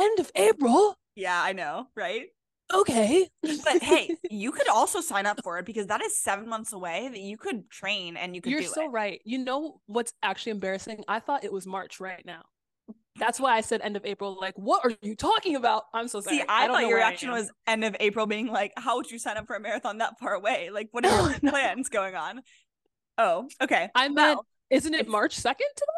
End 0.00 0.18
of 0.18 0.30
April? 0.34 0.96
Yeah, 1.14 1.40
I 1.40 1.52
know, 1.52 1.86
right? 1.94 2.26
okay. 2.72 3.28
but 3.42 3.82
hey, 3.82 4.10
you 4.30 4.52
could 4.52 4.68
also 4.68 5.00
sign 5.00 5.26
up 5.26 5.40
for 5.42 5.58
it 5.58 5.66
because 5.66 5.86
that 5.88 6.02
is 6.02 6.18
seven 6.18 6.48
months 6.48 6.72
away 6.72 7.08
that 7.08 7.20
you 7.20 7.36
could 7.36 7.68
train 7.70 8.16
and 8.16 8.34
you 8.34 8.42
could 8.42 8.52
You're 8.52 8.62
so 8.62 8.86
it. 8.86 8.88
right. 8.88 9.20
You 9.24 9.38
know 9.38 9.80
what's 9.86 10.12
actually 10.22 10.52
embarrassing? 10.52 11.04
I 11.08 11.20
thought 11.20 11.44
it 11.44 11.52
was 11.52 11.66
March 11.66 12.00
right 12.00 12.24
now. 12.24 12.42
That's 13.16 13.38
why 13.38 13.56
I 13.56 13.60
said 13.60 13.80
end 13.82 13.96
of 13.96 14.04
April. 14.04 14.36
Like, 14.40 14.54
what 14.56 14.84
are 14.84 14.92
you 15.00 15.14
talking 15.14 15.56
about? 15.56 15.84
I'm 15.92 16.08
so 16.08 16.20
sorry. 16.20 16.38
See, 16.38 16.44
I, 16.48 16.64
I 16.64 16.66
thought 16.66 16.88
your 16.88 16.96
reaction 16.96 17.30
was 17.30 17.50
end 17.66 17.84
of 17.84 17.94
April, 18.00 18.26
being 18.26 18.48
like, 18.48 18.72
"How 18.76 18.96
would 18.96 19.10
you 19.10 19.18
sign 19.18 19.36
up 19.36 19.46
for 19.46 19.54
a 19.54 19.60
marathon 19.60 19.98
that 19.98 20.18
far 20.18 20.34
away? 20.34 20.70
Like, 20.72 20.88
what 20.92 21.06
are 21.06 21.30
your 21.30 21.40
plans 21.50 21.88
going 21.88 22.14
on?" 22.14 22.42
Oh, 23.16 23.48
okay. 23.62 23.88
I 23.94 24.08
meant 24.08 24.16
well, 24.16 24.46
isn't 24.70 24.94
it 24.94 25.06
March 25.06 25.36
2nd 25.40 25.54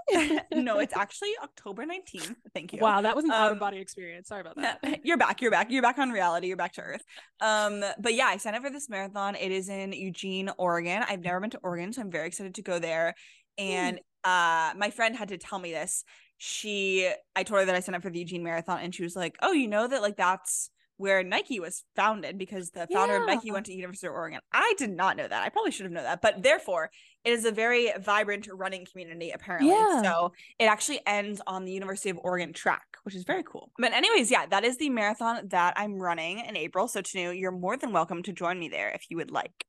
today? 0.08 0.40
no, 0.54 0.80
it's 0.80 0.92
actually 0.96 1.30
October 1.42 1.84
19th. 1.84 2.34
Thank 2.52 2.72
you. 2.72 2.80
Wow, 2.80 3.00
that 3.00 3.16
was 3.16 3.24
an 3.24 3.30
um, 3.30 3.36
out 3.36 3.52
of 3.52 3.58
body 3.58 3.78
experience. 3.78 4.28
Sorry 4.28 4.42
about 4.42 4.56
that. 4.56 5.00
You're 5.04 5.16
back. 5.16 5.40
You're 5.40 5.50
back. 5.50 5.70
You're 5.70 5.82
back 5.82 5.98
on 5.98 6.10
reality. 6.10 6.48
You're 6.48 6.56
back 6.56 6.74
to 6.74 6.82
earth. 6.82 7.02
Um, 7.40 7.82
but 7.98 8.14
yeah, 8.14 8.26
I 8.26 8.36
signed 8.36 8.56
up 8.56 8.62
for 8.62 8.70
this 8.70 8.90
marathon. 8.90 9.34
It 9.36 9.52
is 9.52 9.68
in 9.68 9.92
Eugene, 9.92 10.50
Oregon. 10.58 11.04
I've 11.08 11.20
never 11.22 11.40
been 11.40 11.50
to 11.50 11.60
Oregon, 11.62 11.92
so 11.92 12.02
I'm 12.02 12.10
very 12.10 12.26
excited 12.26 12.54
to 12.56 12.62
go 12.62 12.78
there. 12.78 13.14
And 13.58 14.00
uh 14.24 14.74
my 14.76 14.90
friend 14.90 15.16
had 15.16 15.28
to 15.28 15.38
tell 15.38 15.58
me 15.58 15.72
this. 15.72 16.04
She 16.38 17.10
I 17.34 17.42
told 17.42 17.60
her 17.60 17.66
that 17.66 17.74
I 17.74 17.80
signed 17.80 17.96
up 17.96 18.02
for 18.02 18.10
the 18.10 18.18
Eugene 18.18 18.42
Marathon 18.42 18.80
and 18.80 18.94
she 18.94 19.02
was 19.02 19.16
like, 19.16 19.36
Oh, 19.42 19.52
you 19.52 19.68
know 19.68 19.86
that 19.86 20.02
like 20.02 20.16
that's 20.16 20.70
where 20.98 21.22
Nike 21.22 21.60
was 21.60 21.84
founded 21.94 22.38
because 22.38 22.70
the 22.70 22.86
founder 22.92 23.14
yeah. 23.14 23.20
of 23.20 23.26
Nike 23.26 23.50
went 23.50 23.66
to 23.66 23.74
University 23.74 24.06
of 24.06 24.14
Oregon. 24.14 24.40
I 24.52 24.74
did 24.78 24.90
not 24.90 25.16
know 25.16 25.28
that. 25.28 25.42
I 25.42 25.50
probably 25.50 25.70
should 25.70 25.84
have 25.84 25.92
known 25.92 26.04
that. 26.04 26.22
But 26.22 26.42
therefore, 26.42 26.90
it 27.24 27.32
is 27.32 27.44
a 27.44 27.52
very 27.52 27.92
vibrant 28.00 28.48
running 28.50 28.86
community 28.90 29.30
apparently. 29.30 29.70
Yeah. 29.70 30.02
So 30.02 30.32
it 30.58 30.64
actually 30.64 31.00
ends 31.06 31.40
on 31.46 31.64
the 31.64 31.72
University 31.72 32.10
of 32.10 32.18
Oregon 32.22 32.52
track, 32.52 32.86
which 33.02 33.14
is 33.14 33.24
very 33.24 33.42
cool. 33.42 33.70
But 33.78 33.92
anyways, 33.92 34.30
yeah, 34.30 34.46
that 34.46 34.64
is 34.64 34.78
the 34.78 34.90
marathon 34.90 35.48
that 35.48 35.74
I'm 35.76 35.98
running 35.98 36.38
in 36.40 36.56
April. 36.56 36.88
So 36.88 37.02
Tinu, 37.02 37.38
you're 37.38 37.52
more 37.52 37.76
than 37.76 37.92
welcome 37.92 38.22
to 38.22 38.32
join 38.32 38.58
me 38.58 38.68
there 38.68 38.90
if 38.90 39.04
you 39.10 39.16
would 39.18 39.30
like. 39.30 39.64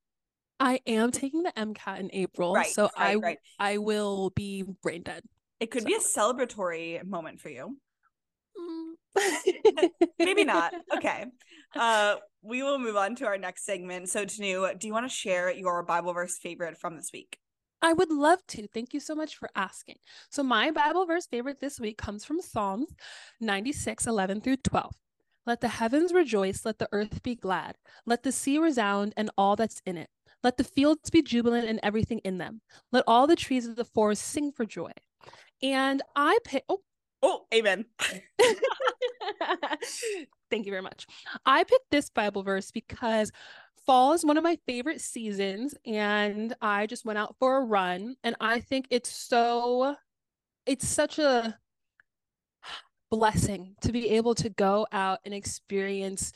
I 0.60 0.80
am 0.86 1.12
taking 1.12 1.44
the 1.44 1.52
MCAT 1.52 2.00
in 2.00 2.10
April, 2.12 2.52
right, 2.52 2.66
so 2.66 2.84
right, 2.84 2.90
I 2.96 3.14
right. 3.14 3.38
I 3.60 3.78
will 3.78 4.30
be 4.30 4.64
brain 4.82 5.02
dead. 5.02 5.22
It 5.60 5.70
could 5.70 5.82
so. 5.82 5.86
be 5.86 5.94
a 5.94 5.98
celebratory 5.98 7.04
moment 7.04 7.40
for 7.40 7.48
you. 7.48 7.76
Maybe 10.18 10.44
not. 10.44 10.72
Okay. 10.96 11.26
Uh, 11.74 12.16
we 12.42 12.62
will 12.62 12.78
move 12.78 12.96
on 12.96 13.14
to 13.16 13.26
our 13.26 13.38
next 13.38 13.64
segment. 13.64 14.08
So, 14.08 14.24
Tinu, 14.24 14.78
do 14.78 14.86
you 14.86 14.92
want 14.92 15.08
to 15.08 15.14
share 15.14 15.52
your 15.52 15.82
Bible 15.82 16.12
verse 16.12 16.38
favorite 16.38 16.78
from 16.78 16.96
this 16.96 17.10
week? 17.12 17.38
I 17.80 17.92
would 17.92 18.10
love 18.10 18.40
to. 18.48 18.66
Thank 18.68 18.92
you 18.92 19.00
so 19.00 19.14
much 19.14 19.36
for 19.36 19.48
asking. 19.54 19.96
So, 20.30 20.42
my 20.42 20.70
Bible 20.70 21.06
verse 21.06 21.26
favorite 21.26 21.60
this 21.60 21.78
week 21.78 21.98
comes 21.98 22.24
from 22.24 22.40
Psalms 22.40 22.88
96 23.40 24.06
11 24.06 24.40
through 24.40 24.56
12. 24.58 24.94
Let 25.46 25.60
the 25.60 25.68
heavens 25.68 26.12
rejoice, 26.12 26.66
let 26.66 26.78
the 26.78 26.88
earth 26.92 27.22
be 27.22 27.34
glad, 27.34 27.76
let 28.04 28.22
the 28.22 28.32
sea 28.32 28.58
resound 28.58 29.14
and 29.16 29.30
all 29.38 29.56
that's 29.56 29.80
in 29.86 29.96
it. 29.96 30.10
Let 30.42 30.56
the 30.56 30.64
fields 30.64 31.10
be 31.10 31.22
jubilant 31.22 31.68
and 31.68 31.80
everything 31.82 32.18
in 32.18 32.38
them. 32.38 32.60
Let 32.92 33.04
all 33.06 33.26
the 33.26 33.34
trees 33.34 33.66
of 33.66 33.76
the 33.76 33.84
forest 33.84 34.22
sing 34.22 34.52
for 34.52 34.64
joy. 34.64 34.92
And 35.62 36.02
I 36.14 36.38
pick, 36.44 36.64
oh, 36.68 36.80
Oh, 37.22 37.46
amen. 37.52 37.84
Thank 40.50 40.66
you 40.66 40.70
very 40.70 40.82
much. 40.82 41.06
I 41.44 41.64
picked 41.64 41.90
this 41.90 42.10
Bible 42.10 42.42
verse 42.42 42.70
because 42.70 43.32
fall 43.84 44.12
is 44.12 44.24
one 44.24 44.36
of 44.36 44.44
my 44.44 44.58
favorite 44.66 45.00
seasons 45.00 45.74
and 45.84 46.54
I 46.60 46.86
just 46.86 47.04
went 47.04 47.18
out 47.18 47.34
for 47.38 47.56
a 47.56 47.64
run 47.64 48.14
and 48.22 48.36
I 48.40 48.60
think 48.60 48.86
it's 48.90 49.10
so 49.10 49.96
it's 50.66 50.86
such 50.86 51.18
a 51.18 51.58
blessing 53.10 53.74
to 53.80 53.90
be 53.90 54.10
able 54.10 54.34
to 54.36 54.50
go 54.50 54.86
out 54.92 55.20
and 55.24 55.32
experience 55.32 56.32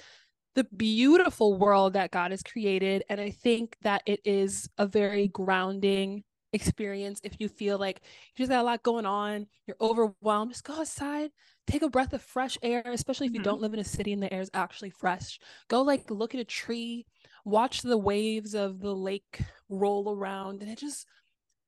the 0.54 0.64
beautiful 0.64 1.58
world 1.58 1.92
that 1.92 2.10
God 2.10 2.30
has 2.30 2.42
created 2.42 3.04
and 3.08 3.20
I 3.20 3.30
think 3.30 3.76
that 3.82 4.02
it 4.06 4.20
is 4.24 4.68
a 4.78 4.86
very 4.86 5.28
grounding 5.28 6.24
experience 6.52 7.20
if 7.22 7.36
you 7.38 7.48
feel 7.48 7.78
like 7.78 8.00
you 8.02 8.42
just 8.42 8.50
got 8.50 8.60
a 8.60 8.64
lot 8.64 8.82
going 8.82 9.06
on, 9.06 9.46
you're 9.66 9.76
overwhelmed, 9.80 10.52
just 10.52 10.64
go 10.64 10.80
outside, 10.80 11.30
take 11.66 11.82
a 11.82 11.88
breath 11.88 12.12
of 12.12 12.22
fresh 12.22 12.58
air, 12.62 12.82
especially 12.86 13.26
if 13.26 13.32
you 13.32 13.40
mm-hmm. 13.40 13.50
don't 13.50 13.60
live 13.60 13.74
in 13.74 13.80
a 13.80 13.84
city 13.84 14.12
and 14.12 14.22
the 14.22 14.32
air 14.32 14.40
is 14.40 14.50
actually 14.54 14.90
fresh. 14.90 15.38
Go 15.68 15.82
like 15.82 16.10
look 16.10 16.34
at 16.34 16.40
a 16.40 16.44
tree, 16.44 17.06
watch 17.44 17.82
the 17.82 17.98
waves 17.98 18.54
of 18.54 18.80
the 18.80 18.94
lake 18.94 19.42
roll 19.68 20.14
around, 20.14 20.62
and 20.62 20.70
it 20.70 20.78
just 20.78 21.06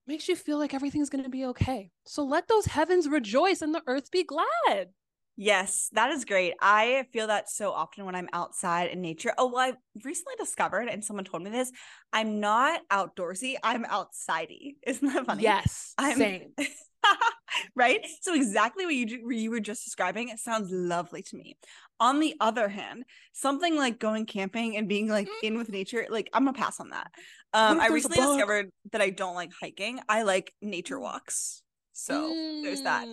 makes 0.07 0.29
you 0.29 0.37
feel 0.37 0.59
like 0.59 0.75
everything's 0.75 1.11
going 1.11 1.25
to 1.25 1.31
be 1.31 1.47
okay. 1.47 1.91
So 2.05 2.25
let 2.25 2.49
those 2.49 2.67
heavens 2.67 3.09
rejoice 3.09 3.63
and 3.63 3.75
the 3.75 3.83
earth 3.87 4.11
be 4.11 4.25
glad. 4.25 4.91
Yes, 5.37 5.89
that 5.93 6.11
is 6.11 6.25
great. 6.25 6.55
I 6.61 7.07
feel 7.13 7.27
that 7.27 7.51
so 7.51 7.73
often 7.73 8.05
when 8.05 8.15
I'm 8.15 8.29
outside 8.33 8.91
in 8.91 9.01
nature. 9.01 9.33
Oh, 9.37 9.49
well, 9.49 9.59
I've 9.59 9.77
recently 10.05 10.35
discovered, 10.39 10.89
and 10.89 11.05
someone 11.05 11.25
told 11.25 11.43
me 11.43 11.51
this, 11.51 11.73
I'm 12.13 12.39
not 12.39 12.81
outdoorsy, 12.89 13.57
I'm 13.63 13.85
outsidey. 13.85 14.77
Isn't 14.87 15.13
that 15.13 15.27
funny? 15.27 15.43
Yes. 15.43 15.95
I'm 15.99 16.17
same. 16.17 16.53
right? 17.75 18.07
So 18.23 18.35
exactly 18.35 18.85
what 18.85 18.95
you 18.95 19.31
you 19.31 19.51
were 19.51 19.61
just 19.61 19.85
describing, 19.85 20.29
it 20.29 20.39
sounds 20.39 20.71
lovely 20.71 21.23
to 21.23 21.37
me. 21.37 21.57
On 22.01 22.21
the 22.21 22.35
other 22.41 22.69
hand, 22.69 23.05
something 23.33 23.77
like 23.77 23.99
going 23.99 24.27
camping 24.27 24.77
and 24.77 24.89
being 24.89 25.09
like 25.09 25.29
in 25.43 25.59
with 25.59 25.69
nature, 25.69 26.07
like 26.11 26.31
I'm 26.33 26.45
gonna 26.45 26.57
pass 26.57 26.79
on 26.81 26.91
that. 26.91 27.11
Um, 27.53 27.81
I 27.81 27.89
recently 27.89 28.17
discovered 28.17 28.71
that 28.93 29.01
I 29.01 29.11
don't 29.11 29.35
like 29.35 29.51
hiking. 29.61 30.01
I 30.09 30.23
like 30.23 30.53
nature 30.63 30.99
walks. 30.99 31.63
So 31.93 32.33
mm. 32.33 32.63
there's 32.63 32.83
that. 32.83 33.07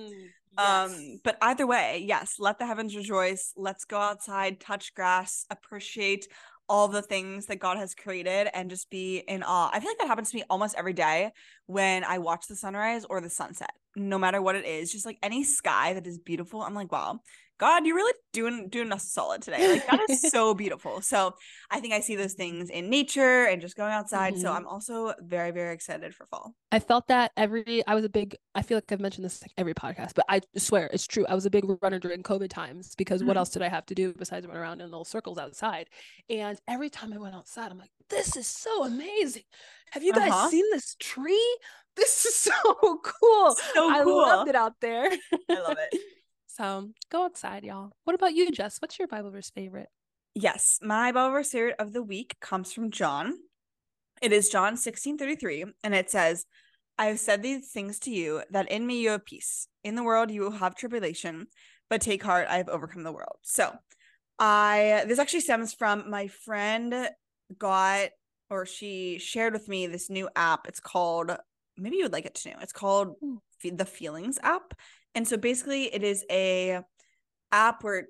Yes. 0.57 0.91
Um, 0.91 1.19
but 1.23 1.37
either 1.41 1.65
way, 1.65 2.03
yes, 2.05 2.35
let 2.39 2.59
the 2.59 2.65
heavens 2.65 2.95
rejoice. 2.95 3.53
Let's 3.55 3.85
go 3.85 3.97
outside, 3.97 4.59
touch 4.59 4.93
grass, 4.93 5.45
appreciate 5.49 6.27
all 6.67 6.87
the 6.87 7.01
things 7.01 7.47
that 7.47 7.59
God 7.59 7.77
has 7.77 7.93
created 7.93 8.47
and 8.53 8.69
just 8.69 8.89
be 8.89 9.17
in 9.27 9.43
awe. 9.43 9.69
I 9.73 9.79
feel 9.79 9.89
like 9.89 9.97
that 9.99 10.07
happens 10.07 10.31
to 10.31 10.37
me 10.37 10.43
almost 10.49 10.75
every 10.77 10.93
day 10.93 11.31
when 11.65 12.03
I 12.03 12.19
watch 12.19 12.47
the 12.47 12.55
sunrise 12.55 13.05
or 13.09 13.19
the 13.19 13.29
sunset, 13.29 13.71
no 13.95 14.17
matter 14.17 14.41
what 14.41 14.55
it 14.55 14.65
is. 14.65 14.91
Just 14.91 15.05
like 15.05 15.17
any 15.21 15.43
sky 15.43 15.93
that 15.93 16.07
is 16.07 16.17
beautiful, 16.17 16.61
I'm 16.61 16.73
like, 16.73 16.91
wow, 16.91 17.19
God, 17.61 17.85
you're 17.85 17.95
really 17.95 18.13
doing 18.33 18.69
doing 18.69 18.91
us 18.91 19.11
solid 19.11 19.43
today. 19.43 19.73
Like 19.73 19.85
that 19.85 20.09
is 20.09 20.21
so 20.31 20.55
beautiful. 20.55 20.99
So 21.01 21.35
I 21.69 21.79
think 21.79 21.93
I 21.93 21.99
see 21.99 22.15
those 22.15 22.33
things 22.33 22.71
in 22.71 22.89
nature 22.89 23.45
and 23.45 23.61
just 23.61 23.77
going 23.77 23.93
outside. 23.93 24.33
Mm-hmm. 24.33 24.41
So 24.41 24.51
I'm 24.51 24.65
also 24.65 25.13
very, 25.19 25.51
very 25.51 25.71
excited 25.71 26.15
for 26.15 26.25
fall. 26.25 26.55
I 26.71 26.79
felt 26.79 27.07
that 27.09 27.31
every 27.37 27.85
I 27.85 27.93
was 27.93 28.03
a 28.03 28.09
big 28.09 28.35
I 28.55 28.63
feel 28.63 28.77
like 28.77 28.91
I've 28.91 28.99
mentioned 28.99 29.25
this 29.25 29.43
like 29.43 29.51
every 29.59 29.75
podcast, 29.75 30.15
but 30.15 30.25
I 30.27 30.41
swear 30.57 30.89
it's 30.91 31.05
true. 31.05 31.23
I 31.29 31.35
was 31.35 31.45
a 31.45 31.51
big 31.51 31.65
runner 31.83 31.99
during 31.99 32.23
COVID 32.23 32.49
times 32.49 32.95
because 32.95 33.19
mm-hmm. 33.19 33.27
what 33.27 33.37
else 33.37 33.51
did 33.51 33.61
I 33.61 33.67
have 33.67 33.85
to 33.85 33.95
do 33.95 34.11
besides 34.17 34.47
run 34.47 34.57
around 34.57 34.81
in 34.81 34.89
little 34.89 35.05
circles 35.05 35.37
outside? 35.37 35.87
And 36.31 36.59
every 36.67 36.89
time 36.89 37.13
I 37.13 37.19
went 37.19 37.35
outside, 37.35 37.71
I'm 37.71 37.77
like, 37.77 37.91
this 38.09 38.35
is 38.35 38.47
so 38.47 38.85
amazing. 38.85 39.43
Have 39.91 40.01
you 40.01 40.13
guys 40.13 40.31
uh-huh. 40.31 40.49
seen 40.49 40.65
this 40.71 40.95
tree? 40.99 41.57
This 41.95 42.25
is 42.25 42.35
so 42.51 42.53
cool. 42.73 43.55
So 43.55 43.63
cool. 43.75 43.91
I 43.91 44.01
loved 44.01 44.49
it 44.49 44.55
out 44.55 44.81
there. 44.81 45.11
I 45.47 45.59
love 45.59 45.77
it. 45.77 46.01
So 46.53 46.89
go 47.09 47.23
outside, 47.23 47.63
y'all. 47.63 47.91
What 48.03 48.13
about 48.13 48.33
you, 48.33 48.51
Jess? 48.51 48.79
What's 48.79 48.99
your 48.99 49.07
Bible 49.07 49.31
verse 49.31 49.49
favorite? 49.49 49.87
Yes, 50.35 50.79
my 50.81 51.11
Bible 51.11 51.31
verse 51.31 51.51
favorite 51.51 51.75
of 51.79 51.93
the 51.93 52.03
week 52.03 52.35
comes 52.41 52.73
from 52.73 52.91
John. 52.91 53.35
It 54.21 54.33
is 54.33 54.49
John 54.49 54.75
16 54.75 55.17
33, 55.17 55.65
and 55.83 55.95
it 55.95 56.09
says, 56.09 56.45
I 56.97 57.05
have 57.05 57.19
said 57.19 57.41
these 57.41 57.71
things 57.71 57.99
to 57.99 58.11
you 58.11 58.43
that 58.51 58.69
in 58.69 58.85
me 58.85 59.01
you 59.01 59.11
have 59.11 59.25
peace. 59.25 59.67
In 59.83 59.95
the 59.95 60.03
world 60.03 60.29
you 60.29 60.41
will 60.41 60.51
have 60.51 60.75
tribulation, 60.75 61.47
but 61.89 62.01
take 62.01 62.21
heart, 62.21 62.47
I 62.49 62.57
have 62.57 62.69
overcome 62.69 63.03
the 63.03 63.13
world. 63.13 63.37
So 63.43 63.73
I 64.37 65.05
this 65.07 65.19
actually 65.19 65.41
stems 65.41 65.73
from 65.73 66.09
my 66.09 66.27
friend 66.27 67.09
got 67.57 68.09
or 68.49 68.65
she 68.65 69.19
shared 69.19 69.53
with 69.53 69.69
me 69.69 69.87
this 69.87 70.09
new 70.09 70.27
app. 70.35 70.67
It's 70.67 70.81
called 70.81 71.31
maybe 71.77 71.95
you 71.95 72.03
would 72.03 72.13
like 72.13 72.25
it 72.25 72.35
to 72.35 72.49
know. 72.49 72.57
It's 72.61 72.73
called 72.73 73.15
hmm. 73.21 73.35
the 73.75 73.85
Feelings 73.85 74.37
app. 74.43 74.73
And 75.15 75.27
so 75.27 75.37
basically 75.37 75.93
it 75.93 76.03
is 76.03 76.25
a 76.29 76.81
app 77.51 77.83
where 77.83 78.07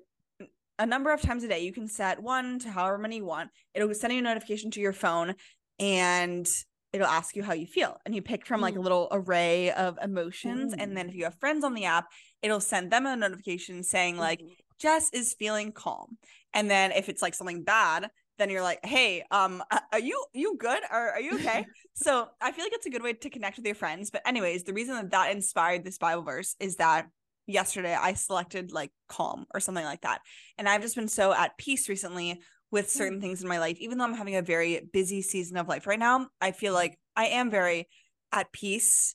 a 0.78 0.86
number 0.86 1.12
of 1.12 1.20
times 1.20 1.44
a 1.44 1.48
day 1.48 1.60
you 1.60 1.72
can 1.72 1.88
set 1.88 2.22
one 2.22 2.58
to 2.60 2.70
however 2.70 2.98
many 2.98 3.16
you 3.16 3.24
want. 3.24 3.50
It'll 3.74 3.92
send 3.94 4.12
you 4.12 4.20
a 4.20 4.22
notification 4.22 4.70
to 4.72 4.80
your 4.80 4.92
phone 4.92 5.34
and 5.78 6.46
it'll 6.92 7.06
ask 7.06 7.36
you 7.36 7.42
how 7.42 7.52
you 7.52 7.66
feel. 7.66 7.96
And 8.04 8.14
you 8.14 8.22
pick 8.22 8.46
from 8.46 8.60
like 8.60 8.74
a 8.74 8.78
mm. 8.78 8.82
little 8.82 9.08
array 9.10 9.70
of 9.72 9.98
emotions. 10.02 10.74
And 10.76 10.96
then 10.96 11.08
if 11.08 11.14
you 11.14 11.24
have 11.24 11.38
friends 11.40 11.64
on 11.64 11.74
the 11.74 11.84
app, 11.84 12.06
it'll 12.42 12.60
send 12.60 12.90
them 12.90 13.06
a 13.06 13.16
notification 13.16 13.82
saying 13.82 14.18
like 14.18 14.40
mm-hmm. 14.40 14.52
Jess 14.78 15.10
is 15.12 15.34
feeling 15.38 15.72
calm. 15.72 16.18
And 16.52 16.70
then 16.70 16.92
if 16.92 17.08
it's 17.08 17.22
like 17.22 17.34
something 17.34 17.62
bad, 17.62 18.08
then 18.38 18.50
you're 18.50 18.62
like, 18.62 18.84
hey, 18.84 19.24
um, 19.30 19.62
are 19.92 19.98
you 19.98 20.24
you 20.32 20.56
good? 20.58 20.80
Are 20.90 21.10
are 21.10 21.20
you 21.20 21.34
okay? 21.36 21.66
so 21.94 22.28
I 22.40 22.52
feel 22.52 22.64
like 22.64 22.72
it's 22.72 22.86
a 22.86 22.90
good 22.90 23.02
way 23.02 23.12
to 23.12 23.30
connect 23.30 23.56
with 23.56 23.66
your 23.66 23.74
friends. 23.74 24.10
But 24.10 24.22
anyways, 24.26 24.64
the 24.64 24.72
reason 24.72 24.94
that 24.94 25.10
that 25.10 25.32
inspired 25.32 25.84
this 25.84 25.98
Bible 25.98 26.22
verse 26.22 26.56
is 26.58 26.76
that 26.76 27.08
yesterday 27.46 27.94
I 27.94 28.14
selected 28.14 28.72
like 28.72 28.90
calm 29.08 29.46
or 29.52 29.60
something 29.60 29.84
like 29.84 30.02
that, 30.02 30.20
and 30.58 30.68
I've 30.68 30.82
just 30.82 30.96
been 30.96 31.08
so 31.08 31.32
at 31.32 31.58
peace 31.58 31.88
recently 31.88 32.40
with 32.70 32.90
certain 32.90 33.18
mm. 33.18 33.22
things 33.22 33.42
in 33.42 33.48
my 33.48 33.58
life. 33.58 33.78
Even 33.80 33.98
though 33.98 34.04
I'm 34.04 34.14
having 34.14 34.36
a 34.36 34.42
very 34.42 34.80
busy 34.92 35.22
season 35.22 35.56
of 35.56 35.68
life 35.68 35.86
right 35.86 35.98
now, 35.98 36.28
I 36.40 36.52
feel 36.52 36.72
like 36.72 36.98
I 37.14 37.26
am 37.26 37.50
very 37.50 37.88
at 38.32 38.50
peace, 38.50 39.14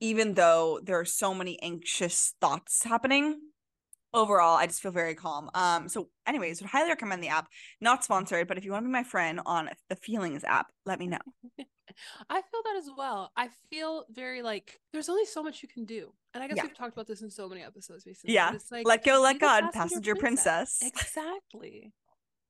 even 0.00 0.34
though 0.34 0.78
there 0.82 1.00
are 1.00 1.06
so 1.06 1.34
many 1.34 1.60
anxious 1.62 2.34
thoughts 2.40 2.84
happening 2.84 3.40
overall 4.14 4.56
i 4.56 4.66
just 4.66 4.80
feel 4.80 4.92
very 4.92 5.14
calm. 5.14 5.50
Um 5.54 5.88
so 5.88 6.08
anyways 6.26 6.60
would 6.60 6.70
highly 6.70 6.88
recommend 6.88 7.22
the 7.22 7.28
app. 7.28 7.48
Not 7.80 8.04
sponsored 8.04 8.48
but 8.48 8.58
if 8.58 8.64
you 8.64 8.72
want 8.72 8.84
to 8.84 8.88
be 8.88 8.92
my 8.92 9.02
friend 9.02 9.40
on 9.46 9.70
the 9.88 9.96
feelings 9.96 10.44
app 10.44 10.68
let 10.86 10.98
me 10.98 11.06
know. 11.06 11.18
I 12.30 12.42
feel 12.42 12.62
that 12.64 12.76
as 12.76 12.90
well. 12.96 13.32
I 13.36 13.48
feel 13.70 14.04
very 14.10 14.40
like 14.42 14.78
there's 14.92 15.08
only 15.08 15.24
so 15.24 15.42
much 15.42 15.62
you 15.62 15.68
can 15.68 15.84
do 15.84 16.12
and 16.34 16.42
i 16.42 16.46
guess 16.46 16.56
yeah. 16.56 16.62
we've 16.64 16.76
talked 16.76 16.92
about 16.92 17.06
this 17.06 17.22
in 17.22 17.30
so 17.30 17.48
many 17.48 17.62
episodes 17.62 18.06
recently 18.06 18.34
yeah. 18.34 18.52
it's 18.54 18.70
like 18.70 18.86
let 18.86 19.04
go 19.04 19.20
let 19.20 19.38
god 19.38 19.72
passenger, 19.72 19.78
passenger 19.78 20.14
princess. 20.14 20.78
princess. 20.80 21.06
Exactly. 21.06 21.92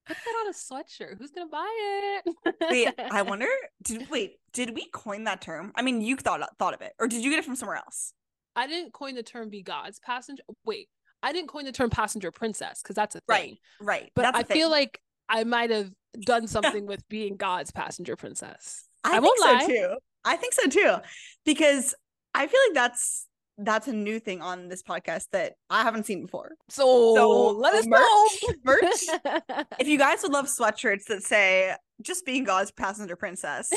Put 0.06 0.16
that 0.24 0.42
on 0.42 0.48
a 0.48 0.54
sweatshirt. 0.54 1.18
Who's 1.18 1.32
gonna 1.32 1.50
buy 1.50 2.20
it? 2.24 2.54
Wait 2.70 2.94
i 3.10 3.22
wonder 3.22 3.46
did 3.82 4.08
wait 4.10 4.36
did 4.52 4.74
we 4.74 4.88
coin 4.90 5.24
that 5.24 5.40
term? 5.40 5.72
I 5.74 5.82
mean 5.82 6.00
you 6.00 6.16
thought 6.16 6.40
thought 6.58 6.74
of 6.74 6.80
it 6.80 6.92
or 6.98 7.06
did 7.08 7.22
you 7.22 7.30
get 7.30 7.38
it 7.38 7.44
from 7.44 7.56
somewhere 7.56 7.76
else? 7.76 8.14
I 8.56 8.66
didn't 8.66 8.92
coin 8.92 9.14
the 9.14 9.22
term 9.22 9.50
be 9.50 9.62
God's 9.62 10.00
passenger. 10.00 10.42
Wait, 10.64 10.88
I 11.22 11.32
didn't 11.32 11.48
coin 11.48 11.64
the 11.64 11.72
term 11.72 11.90
passenger 11.90 12.30
princess 12.30 12.80
because 12.82 12.96
that's 12.96 13.14
a 13.14 13.20
thing. 13.20 13.58
Right, 13.80 14.00
right. 14.00 14.12
But 14.14 14.34
I 14.34 14.42
feel 14.42 14.70
like 14.70 15.00
I 15.28 15.44
might 15.44 15.70
have 15.70 15.90
done 16.20 16.46
something 16.46 16.86
with 16.86 17.06
being 17.08 17.36
God's 17.36 17.70
passenger 17.70 18.16
princess. 18.16 18.88
I, 19.04 19.16
I 19.16 19.20
won't 19.20 19.40
lie. 19.40 19.60
So 19.60 19.66
too. 19.66 19.96
I 20.24 20.36
think 20.36 20.54
so 20.54 20.68
too, 20.68 20.96
because 21.44 21.94
I 22.34 22.46
feel 22.46 22.60
like 22.68 22.74
that's 22.74 23.26
that's 23.58 23.88
a 23.88 23.92
new 23.92 24.20
thing 24.20 24.40
on 24.40 24.68
this 24.68 24.82
podcast 24.82 25.26
that 25.32 25.54
I 25.68 25.82
haven't 25.82 26.06
seen 26.06 26.22
before. 26.22 26.52
So, 26.68 27.14
so 27.16 27.48
let 27.50 27.74
us 27.74 27.86
merch, 27.86 28.00
know. 28.00 28.54
merch. 28.64 29.64
if 29.80 29.88
you 29.88 29.98
guys 29.98 30.22
would 30.22 30.32
love 30.32 30.46
sweatshirts 30.46 31.04
that 31.08 31.22
say 31.22 31.74
"Just 32.02 32.24
being 32.24 32.44
God's 32.44 32.70
passenger 32.70 33.16
princess," 33.16 33.72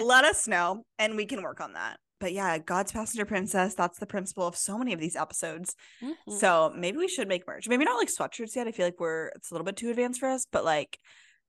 let 0.00 0.24
us 0.24 0.48
know, 0.48 0.84
and 0.98 1.16
we 1.16 1.26
can 1.26 1.42
work 1.42 1.60
on 1.60 1.74
that 1.74 1.98
but 2.18 2.32
yeah, 2.32 2.58
God's 2.58 2.92
passenger 2.92 3.24
princess. 3.24 3.74
That's 3.74 3.98
the 3.98 4.06
principle 4.06 4.46
of 4.46 4.56
so 4.56 4.78
many 4.78 4.92
of 4.92 5.00
these 5.00 5.16
episodes. 5.16 5.74
Mm-hmm. 6.02 6.36
So 6.36 6.72
maybe 6.76 6.98
we 6.98 7.08
should 7.08 7.28
make 7.28 7.46
merch. 7.46 7.68
Maybe 7.68 7.84
not 7.84 7.98
like 7.98 8.08
sweatshirts 8.08 8.56
yet. 8.56 8.66
I 8.66 8.72
feel 8.72 8.86
like 8.86 9.00
we're 9.00 9.28
it's 9.36 9.50
a 9.50 9.54
little 9.54 9.64
bit 9.64 9.76
too 9.76 9.90
advanced 9.90 10.20
for 10.20 10.28
us, 10.28 10.46
but 10.50 10.64
like 10.64 10.98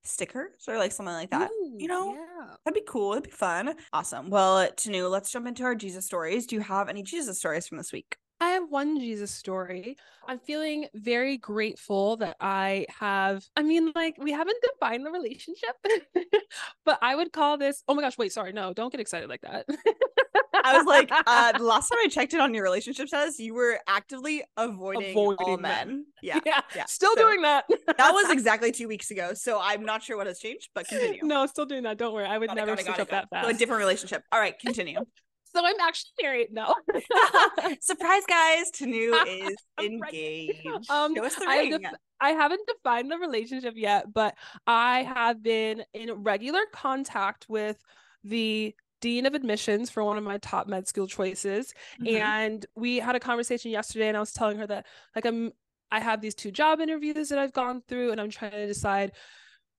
stickers 0.03 0.63
or 0.67 0.77
like 0.77 0.91
something 0.91 1.13
like 1.13 1.31
that. 1.31 1.49
Ooh, 1.51 1.75
you 1.77 1.87
know, 1.87 2.13
yeah. 2.13 2.55
that'd 2.65 2.75
be 2.75 2.85
cool. 2.87 3.13
It'd 3.13 3.25
be 3.25 3.31
fun. 3.31 3.75
Awesome. 3.93 4.29
Well, 4.29 4.67
Tinu, 4.71 5.09
let's 5.09 5.31
jump 5.31 5.47
into 5.47 5.63
our 5.63 5.75
Jesus 5.75 6.05
stories. 6.05 6.47
Do 6.47 6.55
you 6.55 6.61
have 6.61 6.89
any 6.89 7.03
Jesus 7.03 7.39
stories 7.39 7.67
from 7.67 7.77
this 7.77 7.91
week? 7.91 8.17
I 8.39 8.49
have 8.49 8.69
one 8.69 8.99
Jesus 8.99 9.31
story. 9.31 9.97
I'm 10.27 10.39
feeling 10.39 10.87
very 10.93 11.37
grateful 11.37 12.17
that 12.17 12.35
I 12.39 12.85
have. 12.99 13.43
I 13.55 13.63
mean, 13.63 13.91
like, 13.95 14.15
we 14.19 14.31
haven't 14.31 14.61
defined 14.61 15.05
the 15.05 15.11
relationship, 15.11 15.75
but 16.85 16.99
I 17.01 17.15
would 17.15 17.31
call 17.31 17.57
this. 17.57 17.83
Oh 17.87 17.95
my 17.95 18.03
gosh, 18.03 18.17
wait, 18.17 18.31
sorry. 18.31 18.53
No, 18.53 18.73
don't 18.73 18.91
get 18.91 19.01
excited 19.01 19.29
like 19.29 19.41
that. 19.41 19.65
I 20.53 20.77
was 20.77 20.85
like, 20.85 21.09
uh, 21.11 21.53
last 21.59 21.89
time 21.89 21.99
I 22.03 22.07
checked 22.07 22.33
in 22.33 22.41
on 22.41 22.53
your 22.53 22.63
relationship 22.63 23.07
status, 23.07 23.39
you 23.39 23.53
were 23.53 23.79
actively 23.87 24.43
avoiding, 24.55 25.11
avoiding 25.11 25.47
all 25.47 25.57
men. 25.57 25.87
men. 25.87 26.05
Yeah. 26.23 26.39
Yeah. 26.45 26.61
yeah. 26.75 26.85
Still 26.85 27.15
so, 27.15 27.21
doing 27.21 27.41
that. 27.43 27.65
that 27.69 28.11
was 28.11 28.29
exactly 28.31 28.71
two 28.71 28.87
weeks 28.87 29.11
ago. 29.11 29.33
So 29.33 29.59
I'm 29.61 29.83
not 29.85 30.01
sure 30.03 30.17
what 30.17 30.27
has 30.27 30.39
changed, 30.39 30.69
but 30.73 30.87
continue. 30.87 31.21
No, 31.23 31.45
still 31.45 31.65
doing 31.65 31.83
that. 31.83 31.97
Don't 31.97 32.13
worry. 32.13 32.25
I 32.25 32.37
would 32.37 32.47
got 32.47 32.55
never 32.57 32.73
it, 32.73 32.81
switch 32.81 32.99
up 32.99 33.09
that 33.09 33.29
fast. 33.29 33.45
So 33.45 33.51
a 33.51 33.53
different 33.53 33.79
relationship. 33.79 34.23
All 34.31 34.39
right, 34.39 34.57
continue. 34.59 34.99
So 35.53 35.65
I'm 35.65 35.79
actually 35.79 36.11
married. 36.21 36.47
No. 36.51 36.73
Surprise, 37.81 38.23
guys. 38.27 38.71
Tinu 38.71 39.13
is 39.27 39.55
engaged. 39.81 40.67
Um, 40.89 41.15
Show 41.15 41.23
us 41.23 41.35
the 41.35 41.45
ring. 41.45 41.73
I, 41.73 41.77
def- 41.77 41.91
I 42.19 42.29
haven't 42.31 42.67
defined 42.67 43.11
the 43.11 43.17
relationship 43.17 43.73
yet, 43.77 44.11
but 44.11 44.35
I 44.65 45.03
have 45.03 45.41
been 45.41 45.83
in 45.93 46.11
regular 46.23 46.61
contact 46.73 47.45
with 47.47 47.77
the 48.23 48.75
dean 49.01 49.25
of 49.25 49.33
admissions 49.33 49.89
for 49.89 50.03
one 50.03 50.17
of 50.17 50.23
my 50.23 50.37
top 50.39 50.67
med 50.67 50.87
school 50.87 51.07
choices. 51.07 51.73
Mm-hmm. 52.01 52.15
and 52.15 52.65
we 52.75 52.97
had 52.97 53.15
a 53.15 53.19
conversation 53.19 53.71
yesterday 53.71 54.07
and 54.07 54.17
i 54.17 54.19
was 54.19 54.33
telling 54.33 54.57
her 54.57 54.67
that 54.67 54.85
like 55.15 55.25
i'm 55.25 55.51
i 55.91 55.99
have 55.99 56.21
these 56.21 56.35
two 56.35 56.51
job 56.51 56.79
interviews 56.79 57.29
that 57.29 57.39
i've 57.39 57.53
gone 57.53 57.81
through 57.87 58.11
and 58.11 58.21
i'm 58.21 58.29
trying 58.29 58.51
to 58.51 58.67
decide 58.67 59.11